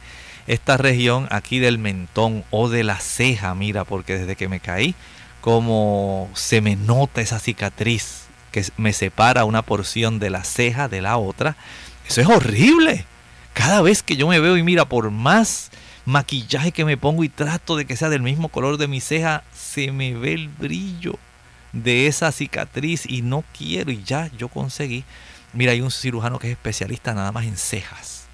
esta 0.47 0.77
región 0.77 1.29
aquí 1.31 1.59
del 1.59 1.79
mentón 1.79 2.45
o 2.51 2.69
de 2.69 2.83
la 2.83 2.99
ceja, 2.99 3.55
mira, 3.55 3.85
porque 3.85 4.19
desde 4.19 4.37
que 4.37 4.49
me 4.49 4.61
caí, 4.61 4.95
como 5.41 6.29
se 6.35 6.61
me 6.61 6.77
nota 6.77 7.21
esa 7.21 7.39
cicatriz 7.39 8.25
que 8.51 8.65
me 8.77 8.93
separa 8.93 9.45
una 9.45 9.63
porción 9.63 10.19
de 10.19 10.31
la 10.31 10.45
ceja 10.45 10.89
de 10.89 11.03
la 11.03 11.17
otra, 11.17 11.57
eso 12.07 12.21
es 12.21 12.27
horrible. 12.27 13.05
Cada 13.53 13.81
vez 13.83 14.03
que 14.03 14.17
yo 14.17 14.27
me 14.27 14.41
veo 14.41 14.57
y 14.57 14.63
mira, 14.63 14.87
por 14.87 15.11
más 15.11 15.71
maquillaje 16.05 16.73
que 16.73 16.85
me 16.85 16.97
pongo 16.97 17.23
y 17.23 17.29
trato 17.29 17.77
de 17.77 17.85
que 17.85 17.97
sea 17.97 18.09
del 18.09 18.23
mismo 18.23 18.49
color 18.49 18.77
de 18.77 18.89
mi 18.89 19.01
ceja, 19.01 19.45
se 19.55 19.93
me 19.93 20.15
ve 20.15 20.33
el 20.33 20.49
brillo 20.49 21.19
de 21.73 22.07
esa 22.07 22.33
cicatriz 22.33 23.07
y 23.07 23.23
no 23.23 23.45
quiero 23.57 23.91
y 23.91 24.03
ya 24.03 24.31
yo 24.37 24.49
conseguí. 24.49 25.05
Mira, 25.53 25.73
hay 25.73 25.81
un 25.81 25.91
cirujano 25.91 26.39
que 26.39 26.49
es 26.49 26.53
especialista 26.53 27.15
nada 27.15 27.33
más 27.33 27.45
en 27.45 27.57
cejas. 27.57 28.27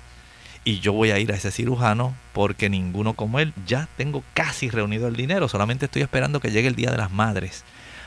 Y 0.64 0.80
yo 0.80 0.92
voy 0.92 1.12
a 1.12 1.18
ir 1.18 1.30
a 1.32 1.36
ese 1.36 1.50
cirujano 1.50 2.14
porque 2.32 2.68
ninguno 2.68 3.14
como 3.14 3.38
él, 3.38 3.54
ya 3.66 3.88
tengo 3.96 4.24
casi 4.34 4.68
reunido 4.68 5.06
el 5.06 5.16
dinero. 5.16 5.48
Solamente 5.48 5.84
estoy 5.84 6.02
esperando 6.02 6.40
que 6.40 6.50
llegue 6.50 6.68
el 6.68 6.74
Día 6.74 6.90
de 6.90 6.96
las 6.96 7.12
Madres. 7.12 7.64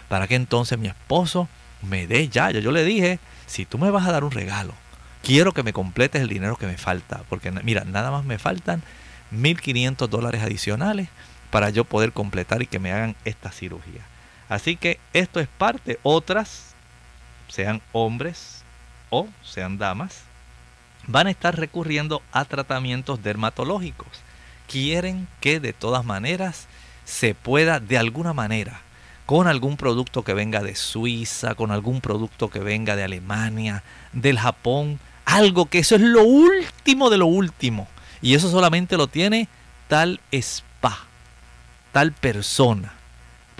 Para 0.09 0.27
que 0.27 0.35
entonces 0.35 0.77
mi 0.77 0.87
esposo 0.87 1.47
me 1.81 2.05
dé 2.05 2.27
ya. 2.27 2.51
Yo, 2.51 2.59
yo 2.59 2.71
le 2.71 2.83
dije, 2.83 3.19
si 3.47 3.65
tú 3.65 3.77
me 3.77 3.91
vas 3.91 4.07
a 4.07 4.11
dar 4.11 4.23
un 4.23 4.31
regalo, 4.31 4.73
quiero 5.23 5.53
que 5.53 5.63
me 5.63 5.73
completes 5.73 6.21
el 6.21 6.27
dinero 6.27 6.57
que 6.57 6.67
me 6.67 6.77
falta. 6.77 7.23
Porque 7.29 7.49
mira, 7.51 7.85
nada 7.85 8.11
más 8.11 8.25
me 8.25 8.37
faltan 8.37 8.83
1.500 9.33 10.07
dólares 10.07 10.43
adicionales 10.43 11.07
para 11.51 11.69
yo 11.69 11.85
poder 11.85 12.11
completar 12.11 12.61
y 12.61 12.67
que 12.67 12.79
me 12.79 12.91
hagan 12.91 13.15
esta 13.25 13.51
cirugía. 13.51 14.05
Así 14.49 14.75
que 14.75 14.99
esto 15.13 15.39
es 15.39 15.47
parte. 15.47 15.99
Otras, 16.01 16.73
sean 17.47 17.81
hombres 17.93 18.63
o 19.11 19.27
sean 19.43 19.77
damas, 19.77 20.23
van 21.07 21.27
a 21.27 21.31
estar 21.31 21.57
recurriendo 21.57 22.21
a 22.31 22.45
tratamientos 22.45 23.23
dermatológicos. 23.23 24.07
Quieren 24.67 25.27
que 25.39 25.59
de 25.59 25.71
todas 25.71 26.03
maneras 26.03 26.67
se 27.05 27.33
pueda 27.35 27.79
de 27.79 27.97
alguna 27.97 28.33
manera, 28.33 28.81
con 29.25 29.47
algún 29.47 29.77
producto 29.77 30.23
que 30.23 30.33
venga 30.33 30.61
de 30.61 30.75
Suiza, 30.75 31.55
con 31.55 31.71
algún 31.71 32.01
producto 32.01 32.49
que 32.49 32.59
venga 32.59 32.95
de 32.95 33.03
Alemania, 33.03 33.83
del 34.13 34.39
Japón, 34.39 34.99
algo 35.25 35.67
que 35.67 35.79
eso 35.79 35.95
es 35.95 36.01
lo 36.01 36.23
último 36.23 37.11
de 37.11 37.17
lo 37.17 37.27
último. 37.27 37.87
Y 38.21 38.33
eso 38.33 38.49
solamente 38.49 38.97
lo 38.97 39.07
tiene 39.07 39.47
tal 39.87 40.19
spa, 40.31 40.97
tal 41.91 42.11
persona 42.11 42.98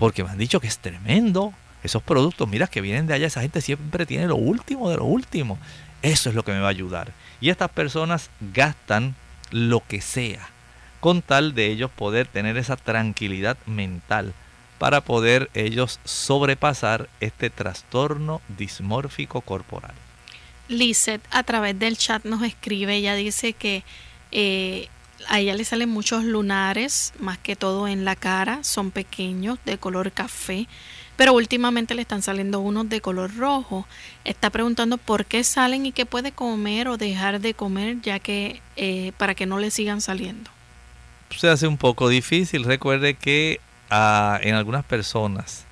porque 0.00 0.24
me 0.24 0.30
han 0.30 0.38
dicho 0.38 0.60
que 0.60 0.66
es 0.66 0.78
tremendo. 0.78 1.52
Esos 1.82 2.02
productos, 2.02 2.48
mira, 2.48 2.68
que 2.68 2.80
vienen 2.80 3.06
de 3.06 3.12
allá, 3.12 3.26
esa 3.26 3.42
gente 3.42 3.60
siempre 3.60 4.06
tiene 4.06 4.26
lo 4.28 4.36
último 4.36 4.88
de 4.88 4.96
lo 4.96 5.04
último. 5.04 5.58
Eso 6.00 6.30
es 6.30 6.34
lo 6.34 6.42
que 6.42 6.52
me 6.52 6.60
va 6.60 6.68
a 6.68 6.70
ayudar. 6.70 7.12
Y 7.38 7.50
estas 7.50 7.68
personas 7.68 8.30
gastan 8.40 9.14
lo 9.50 9.86
que 9.86 10.00
sea 10.00 10.48
con 11.00 11.20
tal 11.20 11.54
de 11.54 11.66
ellos 11.66 11.90
poder 11.90 12.26
tener 12.26 12.56
esa 12.56 12.76
tranquilidad 12.76 13.58
mental 13.66 14.32
para 14.78 15.02
poder 15.02 15.50
ellos 15.52 16.00
sobrepasar 16.04 17.10
este 17.20 17.50
trastorno 17.50 18.40
dismórfico 18.56 19.42
corporal. 19.42 19.92
Lizeth 20.68 21.20
a 21.30 21.42
través 21.42 21.78
del 21.78 21.98
chat 21.98 22.24
nos 22.24 22.42
escribe, 22.42 22.94
ella 22.94 23.14
dice 23.14 23.52
que 23.52 23.82
eh, 24.32 24.88
a 25.28 25.40
ella 25.40 25.54
le 25.54 25.64
salen 25.64 25.88
muchos 25.88 26.24
lunares, 26.24 27.12
más 27.18 27.38
que 27.38 27.56
todo 27.56 27.88
en 27.88 28.04
la 28.04 28.16
cara, 28.16 28.62
son 28.62 28.90
pequeños, 28.90 29.58
de 29.64 29.78
color 29.78 30.12
café, 30.12 30.66
pero 31.16 31.34
últimamente 31.34 31.94
le 31.94 32.02
están 32.02 32.22
saliendo 32.22 32.60
unos 32.60 32.88
de 32.88 33.00
color 33.00 33.36
rojo. 33.36 33.86
Está 34.24 34.48
preguntando 34.50 34.96
por 34.96 35.26
qué 35.26 35.44
salen 35.44 35.84
y 35.84 35.92
qué 35.92 36.06
puede 36.06 36.32
comer 36.32 36.88
o 36.88 36.96
dejar 36.96 37.40
de 37.40 37.52
comer, 37.52 38.00
ya 38.00 38.18
que 38.18 38.62
eh, 38.76 39.12
para 39.18 39.34
que 39.34 39.46
no 39.46 39.58
le 39.58 39.70
sigan 39.70 40.00
saliendo. 40.00 40.50
Se 41.36 41.48
hace 41.48 41.66
un 41.66 41.76
poco 41.76 42.08
difícil. 42.08 42.64
Recuerde 42.64 43.14
que 43.14 43.60
ah, 43.90 44.40
en 44.42 44.54
algunas 44.54 44.84
personas 44.84 45.66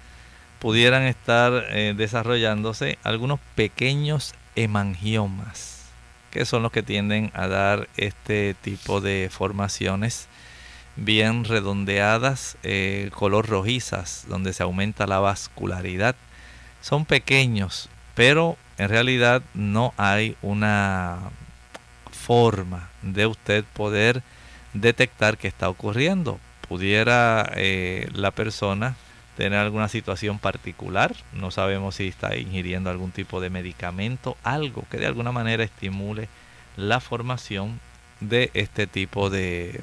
pudieran 0.59 1.05
estar 1.05 1.65
eh, 1.71 1.95
desarrollándose 1.97 2.99
algunos 3.03 3.41
pequeños 3.55 4.35
hemangiomas, 4.57 5.78
que 6.31 6.45
son 6.45 6.63
los 6.63 6.73
que 6.73 6.83
tienden 6.83 7.31
a 7.35 7.49
dar 7.49 7.89
este 7.97 8.55
tipo 8.61 9.01
de 9.01 9.29
formaciones 9.31 10.29
bien 10.97 11.45
redondeadas, 11.45 12.57
eh, 12.63 13.11
color 13.15 13.49
rojizas, 13.49 14.25
donde 14.29 14.53
se 14.53 14.63
aumenta 14.63 15.07
la 15.07 15.21
vascularidad. 15.21 16.17
Son 16.81 17.05
pequeños, 17.05 17.89
pero 18.15 18.57
en 18.79 18.89
realidad 18.89 19.43
no 19.55 19.95
hay 19.97 20.37
una 20.43 21.19
forma 22.11 22.91
de 23.03 23.27
usted 23.27 23.65
poder 23.73 24.23
detectar 24.75 25.39
qué 25.39 25.49
está 25.49 25.69
ocurriendo. 25.69 26.39
Pudiera 26.69 27.51
eh, 27.55 28.09
la 28.13 28.31
persona 28.31 28.97
tener 29.39 29.61
alguna 29.61 29.89
situación 29.89 30.41
particular, 30.41 31.15
no 31.33 31.53
sabemos 31.53 31.95
si 31.95 32.09
está 32.09 32.37
ingiriendo 32.37 32.91
algún 32.91 33.13
tipo 33.13 33.41
de 33.41 33.51
medicamento, 33.51 34.37
algo 34.43 34.85
que 34.91 34.97
de 34.97 35.07
alguna 35.07 35.31
manera 35.31 35.63
estimule 35.63 36.29
la 36.77 36.99
formación 36.99 37.79
de 38.19 38.51
este 38.55 38.89
tipo 38.89 39.31
de 39.31 39.81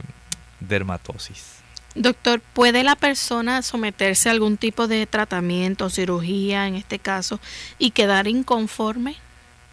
dermatosis. 0.60 1.60
Doctor, 1.96 2.42
¿puede 2.42 2.84
la 2.84 2.98
persona 2.98 3.62
someterse 3.62 4.28
a 4.28 4.34
algún 4.34 4.58
tipo 4.58 4.90
de 4.90 5.08
tratamiento, 5.08 5.90
cirugía 5.90 6.68
en 6.68 6.76
este 6.76 7.00
caso, 7.00 7.40
y 7.80 7.92
quedar 7.92 8.28
inconforme? 8.28 9.16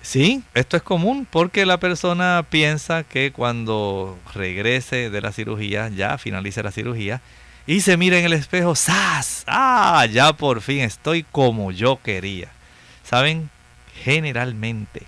Sí, 0.00 0.44
esto 0.54 0.76
es 0.76 0.84
común 0.84 1.26
porque 1.28 1.66
la 1.66 1.80
persona 1.80 2.46
piensa 2.48 3.02
que 3.02 3.32
cuando 3.32 4.16
regrese 4.32 5.10
de 5.10 5.20
la 5.20 5.32
cirugía, 5.32 5.88
ya 5.88 6.18
finalice 6.18 6.62
la 6.62 6.70
cirugía, 6.70 7.20
y 7.66 7.80
se 7.80 7.96
mira 7.96 8.18
en 8.18 8.24
el 8.24 8.32
espejo, 8.32 8.74
¡zas! 8.74 9.44
¡Ah! 9.46 10.06
Ya 10.06 10.32
por 10.32 10.60
fin 10.60 10.80
estoy 10.80 11.22
como 11.22 11.70
yo 11.70 12.00
quería. 12.02 12.48
¿Saben? 13.04 13.50
Generalmente 14.02 15.02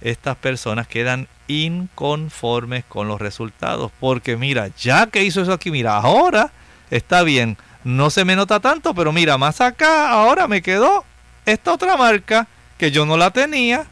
estas 0.00 0.36
personas 0.36 0.86
quedan 0.86 1.26
inconformes 1.48 2.84
con 2.84 3.08
los 3.08 3.20
resultados. 3.20 3.92
Porque 3.98 4.36
mira, 4.36 4.68
ya 4.78 5.06
que 5.06 5.24
hizo 5.24 5.42
eso 5.42 5.52
aquí, 5.52 5.70
mira, 5.70 5.96
ahora 5.96 6.52
está 6.90 7.22
bien. 7.22 7.56
No 7.84 8.10
se 8.10 8.24
me 8.24 8.36
nota 8.36 8.60
tanto, 8.60 8.94
pero 8.94 9.12
mira, 9.12 9.38
más 9.38 9.60
acá 9.60 10.10
ahora 10.10 10.48
me 10.48 10.60
quedó 10.60 11.04
esta 11.46 11.72
otra 11.72 11.96
marca 11.96 12.46
que 12.78 12.90
yo 12.90 13.06
no 13.06 13.16
la 13.16 13.30
tenía. 13.30 13.86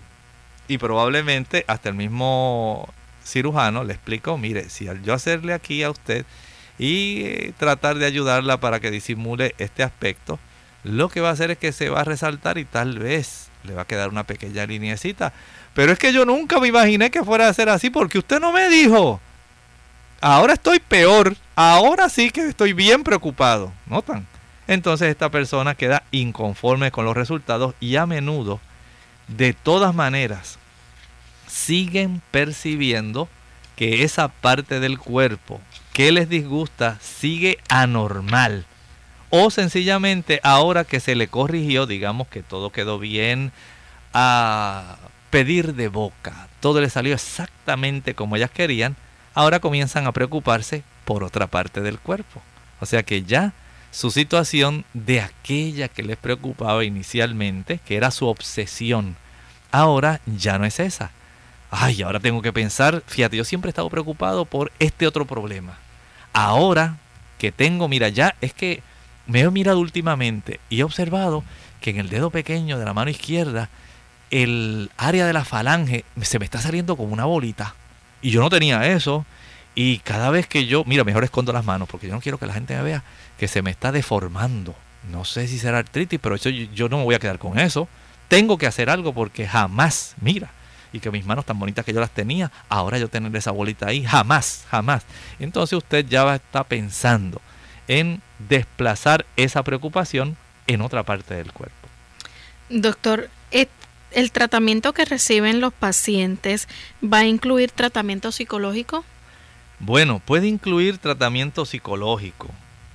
Y 0.66 0.78
probablemente 0.78 1.64
hasta 1.68 1.90
el 1.90 1.94
mismo 1.94 2.88
cirujano 3.24 3.84
le 3.84 3.94
explicó, 3.94 4.36
mire, 4.36 4.68
si 4.68 4.88
yo 5.02 5.14
hacerle 5.14 5.52
aquí 5.54 5.82
a 5.82 5.90
usted 5.90 6.26
y 6.78 7.22
eh, 7.24 7.52
tratar 7.58 7.96
de 7.96 8.06
ayudarla 8.06 8.58
para 8.58 8.80
que 8.80 8.90
disimule 8.90 9.54
este 9.58 9.82
aspecto, 9.82 10.38
lo 10.82 11.08
que 11.08 11.20
va 11.20 11.30
a 11.30 11.32
hacer 11.32 11.50
es 11.50 11.58
que 11.58 11.72
se 11.72 11.88
va 11.88 12.00
a 12.00 12.04
resaltar 12.04 12.58
y 12.58 12.64
tal 12.64 12.98
vez 12.98 13.48
le 13.64 13.74
va 13.74 13.82
a 13.82 13.86
quedar 13.86 14.10
una 14.10 14.24
pequeña 14.24 14.66
lineecita. 14.66 15.32
Pero 15.74 15.92
es 15.92 15.98
que 15.98 16.12
yo 16.12 16.24
nunca 16.24 16.60
me 16.60 16.68
imaginé 16.68 17.10
que 17.10 17.24
fuera 17.24 17.48
a 17.48 17.54
ser 17.54 17.68
así 17.68 17.90
porque 17.90 18.18
usted 18.18 18.40
no 18.40 18.52
me 18.52 18.68
dijo. 18.68 19.20
Ahora 20.20 20.54
estoy 20.54 20.80
peor. 20.80 21.36
Ahora 21.56 22.08
sí 22.08 22.30
que 22.30 22.46
estoy 22.48 22.72
bien 22.72 23.02
preocupado. 23.02 23.72
¿Notan? 23.86 24.26
Entonces 24.66 25.08
esta 25.08 25.30
persona 25.30 25.74
queda 25.74 26.02
inconforme 26.10 26.90
con 26.90 27.04
los 27.04 27.16
resultados 27.16 27.74
y 27.80 27.96
a 27.96 28.06
menudo, 28.06 28.60
de 29.28 29.52
todas 29.52 29.94
maneras, 29.94 30.58
siguen 31.46 32.22
percibiendo 32.30 33.28
que 33.76 34.04
esa 34.04 34.28
parte 34.28 34.80
del 34.80 34.98
cuerpo 34.98 35.60
que 35.92 36.12
les 36.12 36.28
disgusta 36.28 36.98
sigue 37.00 37.58
anormal. 37.68 38.66
O 39.30 39.50
sencillamente 39.50 40.40
ahora 40.42 40.84
que 40.84 41.00
se 41.00 41.14
le 41.14 41.28
corrigió, 41.28 41.86
digamos 41.86 42.28
que 42.28 42.42
todo 42.42 42.70
quedó 42.70 42.98
bien, 42.98 43.52
a 44.12 44.96
pedir 45.30 45.74
de 45.74 45.88
boca, 45.88 46.48
todo 46.60 46.80
le 46.80 46.88
salió 46.88 47.14
exactamente 47.14 48.14
como 48.14 48.36
ellas 48.36 48.50
querían, 48.50 48.96
ahora 49.34 49.58
comienzan 49.58 50.06
a 50.06 50.12
preocuparse 50.12 50.84
por 51.04 51.24
otra 51.24 51.48
parte 51.48 51.80
del 51.80 51.98
cuerpo. 51.98 52.42
O 52.80 52.86
sea 52.86 53.02
que 53.02 53.24
ya 53.24 53.52
su 53.90 54.10
situación 54.10 54.84
de 54.92 55.20
aquella 55.20 55.88
que 55.88 56.02
les 56.02 56.16
preocupaba 56.16 56.84
inicialmente, 56.84 57.80
que 57.84 57.96
era 57.96 58.10
su 58.10 58.26
obsesión, 58.26 59.16
ahora 59.72 60.20
ya 60.26 60.58
no 60.58 60.64
es 60.64 60.80
esa. 60.80 61.10
Ay, 61.76 62.02
ahora 62.02 62.20
tengo 62.20 62.40
que 62.40 62.52
pensar, 62.52 63.02
fíjate, 63.06 63.36
yo 63.36 63.44
siempre 63.44 63.68
he 63.68 63.72
estado 63.72 63.90
preocupado 63.90 64.44
por 64.44 64.70
este 64.78 65.06
otro 65.06 65.24
problema 65.24 65.78
ahora 66.34 66.98
que 67.38 67.50
tengo, 67.52 67.88
mira, 67.88 68.10
ya 68.10 68.34
es 68.42 68.52
que 68.52 68.82
me 69.26 69.40
he 69.40 69.50
mirado 69.50 69.78
últimamente 69.78 70.60
y 70.68 70.80
he 70.80 70.84
observado 70.84 71.42
que 71.80 71.90
en 71.90 71.98
el 71.98 72.10
dedo 72.10 72.28
pequeño 72.28 72.78
de 72.78 72.84
la 72.84 72.92
mano 72.92 73.10
izquierda, 73.10 73.70
el 74.30 74.90
área 74.98 75.26
de 75.26 75.32
la 75.32 75.44
falange 75.44 76.04
se 76.20 76.38
me 76.38 76.44
está 76.44 76.60
saliendo 76.60 76.96
como 76.96 77.14
una 77.14 77.24
bolita. 77.24 77.74
Y 78.20 78.30
yo 78.30 78.40
no 78.40 78.50
tenía 78.50 78.86
eso. 78.88 79.24
Y 79.74 79.98
cada 79.98 80.30
vez 80.30 80.46
que 80.46 80.66
yo, 80.66 80.84
mira, 80.84 81.04
mejor 81.04 81.24
escondo 81.24 81.52
las 81.52 81.64
manos 81.64 81.88
porque 81.88 82.08
yo 82.08 82.14
no 82.14 82.20
quiero 82.20 82.38
que 82.38 82.46
la 82.46 82.54
gente 82.54 82.74
me 82.76 82.82
vea 82.82 83.02
que 83.38 83.48
se 83.48 83.62
me 83.62 83.70
está 83.70 83.92
deformando. 83.92 84.74
No 85.10 85.24
sé 85.24 85.46
si 85.46 85.58
será 85.58 85.78
artritis, 85.78 86.18
pero 86.20 86.36
yo, 86.36 86.50
yo 86.50 86.88
no 86.88 86.98
me 86.98 87.04
voy 87.04 87.14
a 87.14 87.18
quedar 87.18 87.38
con 87.38 87.58
eso. 87.58 87.86
Tengo 88.28 88.56
que 88.56 88.66
hacer 88.66 88.88
algo 88.88 89.12
porque 89.12 89.46
jamás, 89.46 90.14
mira, 90.20 90.50
y 90.94 91.00
que 91.00 91.10
mis 91.10 91.26
manos 91.26 91.44
tan 91.44 91.58
bonitas 91.58 91.84
que 91.84 91.92
yo 91.92 92.00
las 92.00 92.12
tenía, 92.12 92.52
ahora 92.68 92.98
yo 92.98 93.08
tener 93.08 93.34
esa 93.34 93.50
bolita 93.50 93.88
ahí, 93.88 94.04
jamás, 94.04 94.64
jamás. 94.70 95.02
Entonces 95.40 95.76
usted 95.76 96.06
ya 96.06 96.22
va 96.22 96.34
a 96.34 96.36
estar 96.36 96.64
pensando 96.66 97.42
en 97.88 98.22
desplazar 98.38 99.26
esa 99.36 99.64
preocupación 99.64 100.36
en 100.68 100.80
otra 100.80 101.02
parte 101.02 101.34
del 101.34 101.52
cuerpo. 101.52 101.88
Doctor, 102.70 103.28
¿el 103.50 104.30
tratamiento 104.30 104.92
que 104.92 105.04
reciben 105.04 105.60
los 105.60 105.74
pacientes 105.74 106.68
va 107.02 107.18
a 107.18 107.24
incluir 107.24 107.72
tratamiento 107.72 108.30
psicológico? 108.30 109.04
Bueno, 109.80 110.22
puede 110.24 110.46
incluir 110.46 110.98
tratamiento 110.98 111.66
psicológico, 111.66 112.48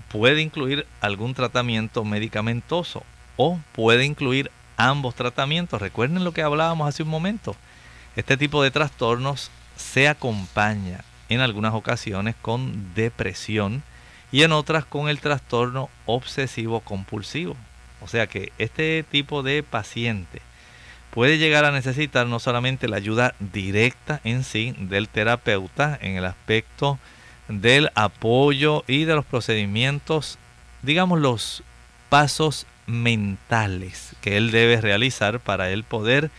puede 0.10 0.42
incluir 0.42 0.88
algún 1.02 1.34
tratamiento 1.34 2.06
medicamentoso 2.06 3.04
o 3.36 3.60
puede 3.74 4.06
incluir 4.06 4.50
ambos 4.78 5.14
tratamientos. 5.14 5.82
Recuerden 5.82 6.24
lo 6.24 6.32
que 6.32 6.42
hablábamos 6.42 6.88
hace 6.88 7.04
un 7.04 7.10
momento. 7.10 7.56
Este 8.20 8.36
tipo 8.36 8.62
de 8.62 8.70
trastornos 8.70 9.50
se 9.78 10.10
acompaña 10.10 11.06
en 11.30 11.40
algunas 11.40 11.74
ocasiones 11.74 12.36
con 12.42 12.94
depresión 12.94 13.82
y 14.30 14.44
en 14.44 14.52
otras 14.52 14.84
con 14.84 15.08
el 15.08 15.22
trastorno 15.22 15.90
obsesivo 16.06 16.82
compulsivo. 16.82 17.56
O 18.02 18.10
sea 18.10 18.28
que 18.28 18.52
este 18.58 19.06
tipo 19.10 19.42
de 19.42 19.64
paciente 19.64 20.42
puede 21.12 21.38
llegar 21.38 21.64
a 21.64 21.72
necesitar 21.72 22.28
no 22.28 22.40
solamente 22.40 22.90
la 22.90 22.98
ayuda 22.98 23.36
directa 23.40 24.20
en 24.26 24.44
sí 24.44 24.76
del 24.78 25.08
terapeuta 25.08 25.98
en 26.02 26.18
el 26.18 26.26
aspecto 26.26 27.00
del 27.48 27.90
apoyo 27.96 28.84
y 28.86 29.06
de 29.06 29.16
los 29.16 29.24
procedimientos, 29.24 30.40
digamos 30.82 31.22
los 31.22 31.64
pasos 32.10 32.68
mentales 32.86 34.14
que 34.20 34.36
él 34.36 34.52
debe 34.52 34.82
realizar 34.82 35.40
para 35.40 35.70
él 35.70 35.86
poder 35.86 36.32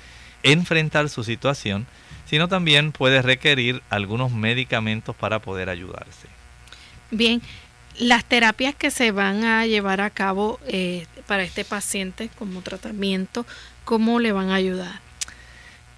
enfrentar 0.43 1.09
su 1.09 1.25
situación, 1.25 1.87
sino 2.27 2.49
también 2.49 2.93
puede 2.93 3.23
requerir 3.23 3.83
algunos 3.91 4.31
medicamentos 4.31 5.17
para 5.17 5.41
poder 5.41 5.69
ayudarse. 5.69 6.29
Bien, 7.11 7.43
las 7.99 8.25
terapias 8.25 8.75
que 8.75 8.91
se 8.91 9.11
van 9.11 9.45
a 9.45 9.67
llevar 9.67 10.01
a 10.01 10.11
cabo 10.11 10.61
eh, 10.67 11.07
para 11.27 11.43
este 11.43 11.65
paciente 11.65 12.31
como 12.39 12.63
tratamiento, 12.63 13.47
¿cómo 13.85 14.21
le 14.21 14.33
van 14.33 14.51
a 14.51 14.55
ayudar? 14.55 15.01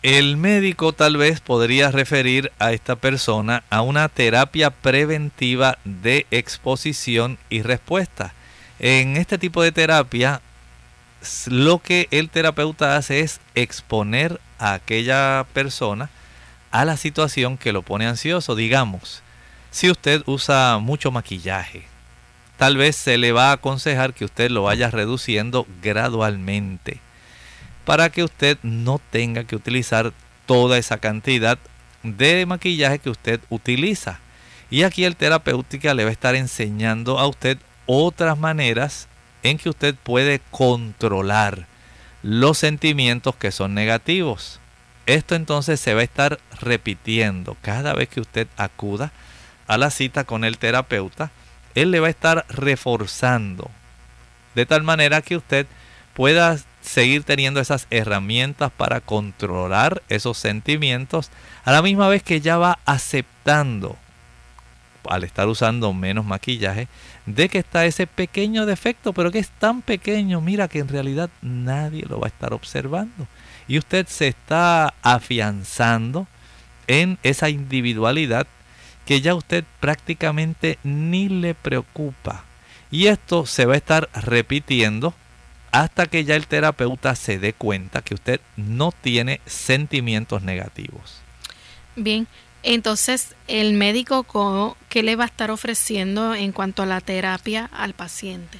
El 0.03 0.36
médico 0.36 0.93
tal 0.93 1.16
vez 1.16 1.40
podría 1.40 1.93
referir 1.93 2.51
a 2.59 2.72
esta 2.72 2.97
persona 2.97 3.62
a 3.70 3.82
una 3.82 4.09
terapia 4.09 4.70
preventiva 4.70 5.78
de 5.84 6.26
exposición 6.32 7.38
y 7.51 7.62
respuesta. 7.62 8.34
En 8.80 9.16
este 9.16 9.38
tipo 9.38 9.62
de 9.62 9.70
terapia 9.70 10.43
lo 11.47 11.79
que 11.79 12.09
el 12.11 12.31
terapeuta 12.31 12.97
hace 12.97 13.20
es 13.20 13.41
exponer 13.55 14.41
a 14.59 14.75
aquella 14.75 15.47
persona 15.53 16.11
a 16.70 16.85
la 16.85 16.97
situación 16.97 17.59
que 17.59 17.73
lo 17.73 17.83
pone 17.83 18.07
ansioso. 18.07 18.55
Digamos, 18.55 19.23
si 19.70 19.91
usted 19.91 20.23
usa 20.27 20.79
mucho 20.79 21.11
maquillaje, 21.11 21.85
tal 22.57 22.77
vez 22.77 22.97
se 22.97 23.18
le 23.18 23.33
va 23.33 23.51
a 23.51 23.55
aconsejar 23.55 24.14
que 24.14 24.25
usted 24.25 24.51
lo 24.51 24.64
vaya 24.64 24.91
reduciendo 24.91 25.66
gradualmente 25.83 27.01
para 27.85 28.11
que 28.11 28.23
usted 28.23 28.59
no 28.62 29.01
tenga 29.11 29.45
que 29.45 29.57
utilizar 29.57 30.12
toda 30.47 30.79
esa 30.79 30.99
cantidad 30.99 31.59
de 32.03 32.47
maquillaje 32.47 32.99
que 32.99 33.11
usted 33.11 33.41
utiliza. 33.49 34.20
Y 34.70 34.85
aquí 34.85 35.05
el 35.05 35.16
terapéutica 35.16 35.95
le 35.95 36.05
va 36.05 36.11
a 36.11 36.12
estar 36.12 36.35
enseñando 36.35 37.18
a 37.18 37.27
usted 37.27 37.59
otras 37.87 38.39
maneras 38.39 39.09
en 39.43 39.59
que 39.59 39.68
usted 39.68 39.95
puede 39.95 40.40
controlar 40.51 41.66
los 42.22 42.59
sentimientos 42.59 43.36
que 43.36 43.53
son 43.53 43.74
negativos. 43.74 44.61
Esto 45.07 45.34
entonces 45.34 45.80
se 45.80 45.95
va 45.95 46.01
a 46.01 46.05
estar 46.05 46.38
repitiendo 46.61 47.57
cada 47.61 47.93
vez 47.95 48.09
que 48.09 48.20
usted 48.20 48.47
acuda 48.57 49.12
a 49.66 49.78
la 49.78 49.90
cita 49.90 50.24
con 50.24 50.45
el 50.45 50.59
terapeuta. 50.59 51.32
Él 51.74 51.90
le 51.90 52.01
va 52.01 52.07
a 52.07 52.11
estar 52.11 52.47
reforzando 52.49 53.70
de 54.55 54.66
tal 54.66 54.82
manera 54.82 55.22
que 55.22 55.36
usted 55.36 55.66
pueda 56.14 56.59
seguir 56.82 57.24
teniendo 57.24 57.61
esas 57.61 57.86
herramientas 57.90 58.70
para 58.70 59.01
controlar 59.01 60.03
esos 60.09 60.36
sentimientos 60.36 61.30
a 61.64 61.72
la 61.72 61.82
misma 61.82 62.09
vez 62.09 62.22
que 62.22 62.40
ya 62.40 62.59
va 62.59 62.78
aceptando 62.84 63.97
al 65.09 65.24
estar 65.24 65.48
usando 65.48 65.92
menos 65.92 66.24
maquillaje 66.24 66.88
de 67.26 67.48
que 67.48 67.59
está 67.59 67.86
ese 67.86 68.07
pequeño 68.07 68.66
defecto, 68.66 69.12
pero 69.12 69.30
que 69.30 69.38
es 69.38 69.50
tan 69.50 69.82
pequeño, 69.82 70.40
mira 70.40 70.68
que 70.68 70.80
en 70.80 70.88
realidad 70.88 71.30
nadie 71.40 72.05
lo 72.09 72.20
va 72.20 72.26
a 72.26 72.28
estar 72.28 72.53
observando. 72.53 73.26
Y 73.68 73.78
usted 73.78 74.07
se 74.09 74.28
está 74.28 74.94
afianzando 75.03 76.26
en 76.86 77.18
esa 77.22 77.48
individualidad 77.48 78.46
que 79.07 79.20
ya 79.20 79.34
usted 79.34 79.64
prácticamente 79.80 80.78
ni 80.82 81.28
le 81.28 81.55
preocupa. 81.55 82.44
Y 82.90 83.07
esto 83.07 83.46
se 83.46 83.66
va 83.66 83.74
a 83.74 83.78
estar 83.78 84.09
repitiendo 84.14 85.14
hasta 85.70 86.07
que 86.07 86.24
ya 86.24 86.36
el 86.36 86.46
terapeuta 86.46 87.14
se 87.14 87.38
dé 87.38 87.55
cuenta 87.55 88.03
que 88.03 88.14
usted 88.14 88.40
no 88.57 88.92
tiene 88.92 89.40
sentimientos 89.46 90.42
negativos. 90.42 91.22
Bien, 91.96 92.26
entonces 92.62 93.34
el 93.48 93.74
médico 93.74 94.26
qué 94.88 95.02
le 95.02 95.16
va 95.16 95.24
a 95.24 95.26
estar 95.26 95.50
ofreciendo 95.50 96.34
en 96.34 96.52
cuanto 96.52 96.82
a 96.82 96.86
la 96.86 97.00
terapia 97.00 97.68
al 97.72 97.94
paciente. 97.94 98.58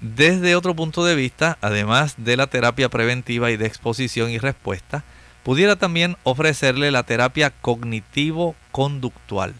Desde 0.00 0.56
otro 0.56 0.74
punto 0.74 1.04
de 1.04 1.14
vista, 1.14 1.58
además 1.60 2.14
de 2.16 2.36
la 2.36 2.48
terapia 2.48 2.88
preventiva 2.88 3.50
y 3.50 3.56
de 3.56 3.66
exposición 3.66 4.30
y 4.30 4.38
respuesta, 4.38 5.04
pudiera 5.42 5.76
también 5.76 6.16
ofrecerle 6.24 6.90
la 6.90 7.04
terapia 7.04 7.52
cognitivo-conductual. 7.60 9.54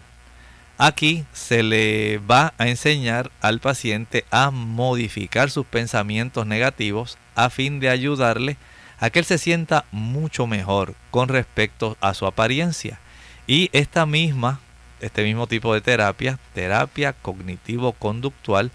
Aquí 0.77 1.23
se 1.31 1.63
le 1.63 2.17
va 2.17 2.53
a 2.57 2.67
enseñar 2.67 3.31
al 3.41 3.59
paciente 3.59 4.25
a 4.31 4.51
modificar 4.51 5.49
sus 5.49 5.65
pensamientos 5.65 6.45
negativos 6.45 7.17
a 7.35 7.49
fin 7.49 7.79
de 7.79 7.89
ayudarle 7.89 8.57
a 8.99 9.09
que 9.09 9.19
él 9.19 9.25
se 9.25 9.37
sienta 9.37 9.85
mucho 9.91 10.47
mejor 10.47 10.95
con 11.11 11.29
respecto 11.29 11.95
a 12.01 12.13
su 12.13 12.25
apariencia. 12.25 12.99
Y 13.47 13.69
esta 13.73 14.05
misma, 14.05 14.59
este 14.99 15.23
mismo 15.23 15.47
tipo 15.47 15.73
de 15.73 15.81
terapia, 15.81 16.39
terapia 16.53 17.13
cognitivo-conductual, 17.13 18.71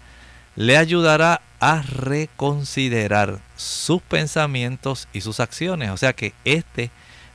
le 0.55 0.77
ayudará 0.77 1.41
a 1.59 1.81
reconsiderar 1.81 3.39
sus 3.55 4.01
pensamientos 4.01 5.07
y 5.13 5.21
sus 5.21 5.39
acciones. 5.39 5.89
O 5.89 5.97
sea 5.97 6.13
que 6.13 6.33
este 6.45 6.91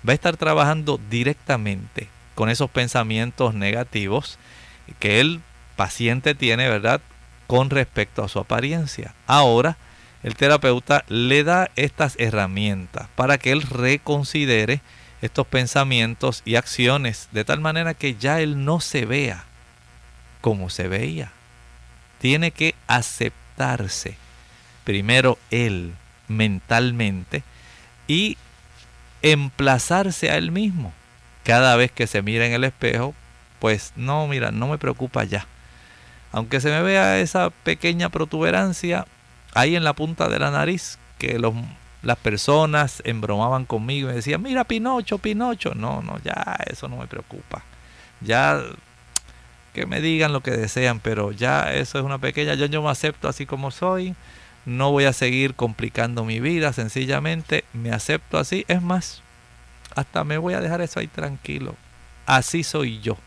va 0.07 0.13
a 0.13 0.15
estar 0.15 0.37
trabajando 0.37 1.01
directamente 1.11 2.09
con 2.35 2.49
esos 2.49 2.71
pensamientos 2.71 3.55
negativos 3.55 4.39
que 4.99 5.21
el 5.21 5.41
paciente 5.77 6.35
tiene, 6.35 6.69
¿verdad? 6.69 7.01
Con 7.47 7.71
respecto 7.71 8.23
a 8.23 8.29
su 8.29 8.39
apariencia. 8.39 9.15
Ahora, 9.27 9.77
el 10.23 10.37
terapeuta 10.37 11.05
le 11.09 11.45
da 11.45 11.71
estas 11.77 12.17
herramientas 12.19 13.09
para 13.15 13.39
que 13.39 13.53
él 13.53 13.63
reconsidere 13.63 14.81
estos 15.25 15.47
pensamientos 15.47 16.43
y 16.45 16.57
acciones 16.57 17.29
de 17.33 17.47
tal 17.47 17.59
manera 17.59 17.95
que 17.95 18.15
ya 18.17 18.43
él 18.43 18.67
no 18.67 18.81
se 18.81 19.07
vea 19.07 19.45
como 20.43 20.69
se 20.69 20.87
veía. 20.87 21.33
Tiene 22.19 22.51
que 22.51 22.75
aceptarse 22.89 24.19
primero 24.85 25.39
él 25.51 25.95
mentalmente 26.29 27.43
y 28.07 28.37
emplazarse 29.23 30.31
a 30.31 30.37
él 30.37 30.53
mismo. 30.53 30.93
Cada 31.43 31.75
vez 31.77 31.91
que 31.91 32.07
se 32.07 32.21
mira 32.21 32.45
en 32.45 32.53
el 32.53 32.65
espejo, 32.65 33.15
pues 33.61 33.95
no, 33.97 34.29
mira, 34.29 34.51
no 34.51 34.69
me 34.69 34.77
preocupa 34.77 35.25
ya. 35.25 35.47
Aunque 36.33 36.61
se 36.61 36.69
me 36.69 36.83
vea 36.83 37.19
esa 37.19 37.49
pequeña 37.49 38.11
protuberancia 38.11 39.07
ahí 39.55 39.75
en 39.75 39.85
la 39.85 39.95
punta 39.95 40.29
de 40.29 40.39
la 40.39 40.51
nariz, 40.51 40.99
que 41.19 41.39
los, 41.39 41.55
las 42.05 42.19
personas 42.19 43.03
embromaban 43.05 43.65
conmigo 43.65 44.09
y 44.09 44.11
me 44.11 44.17
decían, 44.17 44.43
mira 44.43 44.65
Pinocho, 44.65 45.19
Pinocho. 45.19 45.75
No, 45.75 46.03
no, 46.03 46.19
ya 46.23 46.57
eso 46.67 46.89
no 46.89 46.97
me 46.99 47.07
preocupa. 47.07 47.65
Ya 48.21 48.63
que 49.73 49.87
me 49.87 50.01
digan 50.01 50.33
lo 50.33 50.41
que 50.41 50.53
desean, 50.53 51.01
pero 51.01 51.33
ya 51.33 51.75
eso 51.75 51.99
es 51.99 52.05
una 52.05 52.19
pequeña, 52.19 52.55
yo, 52.55 52.67
yo 52.67 52.81
me 52.81 52.91
acepto 52.91 53.29
así 53.29 53.45
como 53.45 53.73
soy, 53.73 54.15
no 54.65 54.93
voy 54.93 55.05
a 55.05 55.13
seguir 55.13 55.55
complicando 55.55 56.25
mi 56.25 56.39
vida, 56.39 56.73
sencillamente 56.73 57.65
me 57.73 57.91
acepto 57.91 58.39
así, 58.39 58.65
es 58.69 58.81
más, 58.81 59.21
hasta 59.97 60.23
me 60.23 60.39
voy 60.39 60.55
a 60.55 60.61
dejar 60.61 60.81
eso 60.81 61.01
ahí 61.01 61.09
tranquilo, 61.09 61.75
así 62.25 62.63
soy 62.63 63.01
yo. 63.01 63.19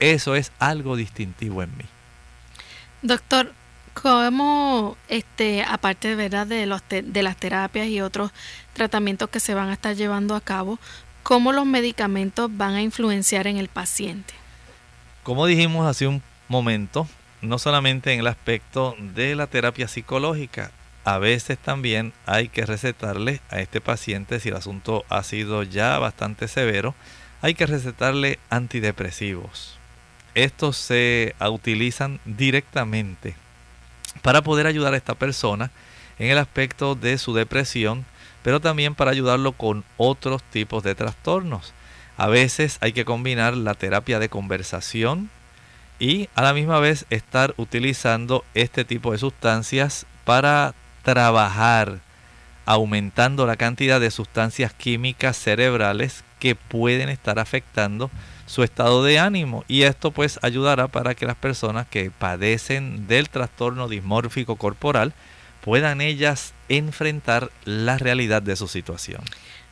Eso 0.00 0.34
es 0.34 0.52
algo 0.58 0.96
distintivo 0.96 1.62
en 1.62 1.76
mí. 1.76 1.84
Doctor, 3.02 3.52
¿cómo, 3.94 4.96
este, 5.08 5.62
aparte. 5.62 6.16
De, 6.16 6.66
los 6.66 6.82
de 6.88 7.22
las 7.22 7.36
terapias 7.36 7.86
y 7.88 8.00
otros 8.00 8.32
tratamientos 8.72 9.28
que 9.28 9.40
se 9.40 9.54
van 9.54 9.68
a 9.68 9.72
estar 9.72 9.94
llevando 9.94 10.34
a 10.34 10.40
cabo, 10.40 10.78
cómo 11.22 11.52
los 11.52 11.66
medicamentos 11.66 12.50
van 12.56 12.74
a 12.74 12.82
influenciar 12.82 13.46
en 13.46 13.56
el 13.56 13.68
paciente? 13.68 14.34
Como 15.22 15.46
dijimos 15.46 15.86
hace 15.86 16.06
un 16.06 16.22
momento, 16.48 17.06
no 17.42 17.58
solamente 17.58 18.12
en 18.12 18.20
el 18.20 18.26
aspecto 18.26 18.96
de 18.98 19.34
la 19.34 19.46
terapia 19.46 19.88
psicológica, 19.88 20.72
a 21.04 21.18
veces 21.18 21.58
también 21.58 22.12
hay 22.26 22.48
que 22.48 22.66
recetarle 22.66 23.40
a 23.50 23.60
este 23.60 23.80
paciente, 23.80 24.40
si 24.40 24.48
el 24.48 24.56
asunto 24.56 25.04
ha 25.08 25.22
sido 25.22 25.62
ya 25.62 25.98
bastante 25.98 26.48
severo, 26.48 26.94
hay 27.42 27.54
que 27.54 27.66
recetarle 27.66 28.38
antidepresivos 28.50 29.80
estos 30.34 30.76
se 30.76 31.34
utilizan 31.40 32.20
directamente 32.24 33.34
para 34.22 34.42
poder 34.42 34.66
ayudar 34.66 34.94
a 34.94 34.96
esta 34.96 35.14
persona 35.14 35.70
en 36.18 36.30
el 36.30 36.38
aspecto 36.38 36.94
de 36.94 37.18
su 37.18 37.34
depresión, 37.34 38.04
pero 38.42 38.60
también 38.60 38.94
para 38.94 39.10
ayudarlo 39.10 39.52
con 39.52 39.84
otros 39.96 40.42
tipos 40.42 40.82
de 40.82 40.94
trastornos. 40.94 41.72
A 42.16 42.28
veces 42.28 42.78
hay 42.80 42.92
que 42.92 43.04
combinar 43.04 43.56
la 43.56 43.74
terapia 43.74 44.18
de 44.18 44.28
conversación 44.28 45.30
y 45.98 46.28
a 46.34 46.42
la 46.42 46.52
misma 46.52 46.78
vez 46.80 47.06
estar 47.10 47.54
utilizando 47.56 48.44
este 48.54 48.84
tipo 48.84 49.12
de 49.12 49.18
sustancias 49.18 50.06
para 50.24 50.74
trabajar 51.02 52.00
aumentando 52.66 53.46
la 53.46 53.56
cantidad 53.56 54.00
de 54.00 54.10
sustancias 54.10 54.72
químicas 54.72 55.36
cerebrales 55.36 56.24
que 56.38 56.54
pueden 56.54 57.08
estar 57.08 57.38
afectando 57.38 58.10
su 58.50 58.64
estado 58.64 59.04
de 59.04 59.20
ánimo 59.20 59.64
y 59.68 59.82
esto 59.82 60.10
pues 60.10 60.40
ayudará 60.42 60.88
para 60.88 61.14
que 61.14 61.24
las 61.24 61.36
personas 61.36 61.86
que 61.86 62.10
padecen 62.10 63.06
del 63.06 63.28
trastorno 63.28 63.86
dismórfico 63.86 64.56
corporal 64.56 65.12
puedan 65.60 66.00
ellas 66.00 66.52
enfrentar 66.68 67.52
la 67.64 67.96
realidad 67.96 68.42
de 68.42 68.56
su 68.56 68.66
situación. 68.66 69.22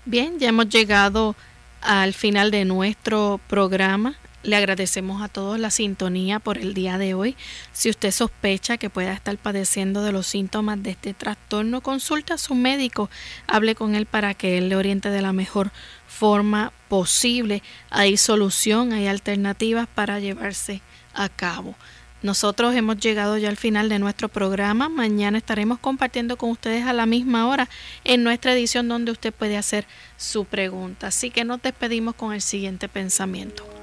Bien, 0.05 0.39
ya 0.39 0.51
hemos 0.51 0.69
llegado 0.69 1.35
al 1.81 2.15
final 2.15 2.53
de 2.53 2.65
nuestro 2.65 3.41
programa. 3.49 4.15
Le 4.49 4.57
agradecemos 4.57 5.21
a 5.21 5.29
todos 5.29 5.61
la 5.61 5.71
sintonía 5.71 6.39
por 6.39 6.57
el 6.57 6.73
día 6.73 6.97
de 6.97 7.13
hoy. 7.13 7.37
Si 7.75 7.91
usted 7.91 8.11
sospecha 8.11 8.79
que 8.79 8.89
pueda 8.89 9.13
estar 9.13 9.37
padeciendo 9.37 10.03
de 10.03 10.11
los 10.11 10.27
síntomas 10.27 10.83
de 10.83 10.93
este 10.93 11.13
trastorno, 11.13 11.83
consulte 11.83 12.33
a 12.33 12.39
su 12.39 12.55
médico, 12.55 13.11
hable 13.47 13.75
con 13.75 13.95
él 13.95 14.07
para 14.07 14.33
que 14.33 14.57
él 14.57 14.71
le 14.71 14.77
oriente 14.77 15.11
de 15.11 15.21
la 15.21 15.35
mejor 15.35 15.71
forma 16.07 16.73
posible. 16.89 17.63
Hay 17.91 18.17
solución, 18.17 18.95
hay 18.95 19.07
alternativas 19.07 19.87
para 19.87 20.19
llevarse 20.19 20.81
a 21.13 21.29
cabo. 21.29 21.75
Nosotros 22.23 22.75
hemos 22.75 22.97
llegado 22.97 23.37
ya 23.37 23.51
al 23.51 23.59
final 23.59 23.91
de 23.91 23.99
nuestro 23.99 24.31
programa. 24.31 24.89
Mañana 24.89 25.37
estaremos 25.37 25.79
compartiendo 25.79 26.39
con 26.39 26.49
ustedes 26.49 26.87
a 26.87 26.95
la 26.95 27.05
misma 27.05 27.49
hora 27.49 27.69
en 28.03 28.25
nuestra 28.25 28.55
edición 28.55 28.89
donde 28.89 29.13
usted 29.13 29.31
puede 29.31 29.59
hacer 29.59 29.85
su 30.17 30.47
pregunta. 30.47 31.09
Así 31.09 31.29
que 31.29 31.45
nos 31.45 31.61
despedimos 31.61 32.15
con 32.15 32.33
el 32.33 32.41
siguiente 32.41 32.89
pensamiento. 32.89 33.78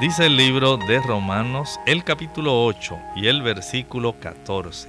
Dice 0.00 0.26
el 0.26 0.36
libro 0.36 0.76
de 0.76 0.98
Romanos, 1.00 1.78
el 1.86 2.02
capítulo 2.02 2.64
8 2.64 2.98
y 3.14 3.28
el 3.28 3.42
versículo 3.42 4.16
14. 4.18 4.88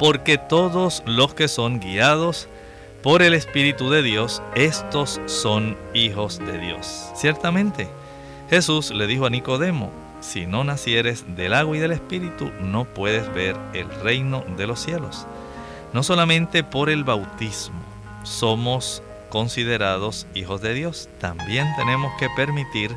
Porque 0.00 0.38
todos 0.38 1.04
los 1.06 1.34
que 1.34 1.46
son 1.46 1.78
guiados 1.78 2.48
por 3.04 3.22
el 3.22 3.32
Espíritu 3.32 3.88
de 3.88 4.02
Dios, 4.02 4.42
estos 4.56 5.20
son 5.26 5.76
hijos 5.94 6.40
de 6.40 6.58
Dios. 6.58 7.12
Ciertamente, 7.14 7.86
Jesús 8.50 8.90
le 8.90 9.06
dijo 9.06 9.24
a 9.24 9.30
Nicodemo, 9.30 9.92
si 10.20 10.46
no 10.46 10.64
nacieres 10.64 11.36
del 11.36 11.54
agua 11.54 11.76
y 11.76 11.80
del 11.80 11.92
Espíritu, 11.92 12.50
no 12.60 12.86
puedes 12.86 13.32
ver 13.34 13.56
el 13.72 13.88
reino 14.02 14.44
de 14.56 14.66
los 14.66 14.80
cielos. 14.80 15.28
No 15.92 16.02
solamente 16.02 16.64
por 16.64 16.90
el 16.90 17.04
bautismo 17.04 17.80
somos 18.24 19.00
considerados 19.28 20.26
hijos 20.34 20.60
de 20.60 20.74
Dios, 20.74 21.08
también 21.20 21.68
tenemos 21.76 22.12
que 22.18 22.28
permitir 22.34 22.96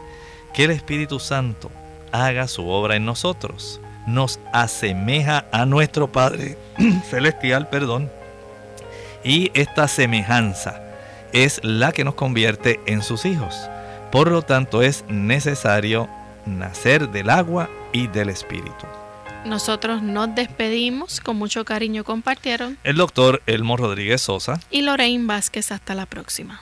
que 0.54 0.66
el 0.66 0.72
Espíritu 0.72 1.20
Santo 1.20 1.72
haga 2.12 2.48
su 2.48 2.68
obra 2.68 2.96
en 2.96 3.06
nosotros. 3.06 3.80
nos 4.08 4.40
asemeja 4.54 5.46
a 5.52 5.66
nuestro 5.68 6.12
Padre 6.12 6.58
Celestial, 7.10 7.70
perdón. 7.70 8.10
Y 9.24 9.52
esta 9.54 9.88
semejanza 9.88 10.82
es 11.34 11.60
la 11.64 11.92
que 11.92 12.04
nos 12.04 12.16
convierte 12.16 12.80
en 12.88 13.04
sus 13.04 13.26
hijos. 13.26 13.56
Por 14.12 14.32
lo 14.32 14.42
tanto, 14.42 14.82
es 14.82 15.06
necesario 15.10 16.10
nacer 16.48 17.10
del 17.10 17.30
agua 17.30 17.70
y 17.94 18.08
del 18.08 18.30
Espíritu. 18.30 18.88
Nosotros 19.46 20.02
nos 20.02 20.34
despedimos, 20.34 21.22
con 21.22 21.38
mucho 21.38 21.64
cariño 21.64 22.04
compartieron 22.04 22.78
el 22.84 22.96
doctor 22.96 23.42
Elmo 23.46 23.78
Rodríguez 23.78 24.22
Sosa 24.22 24.60
y 24.72 24.82
Lorraine 24.82 25.28
Vázquez. 25.28 25.72
Hasta 25.72 25.94
la 25.94 26.08
próxima. 26.08 26.62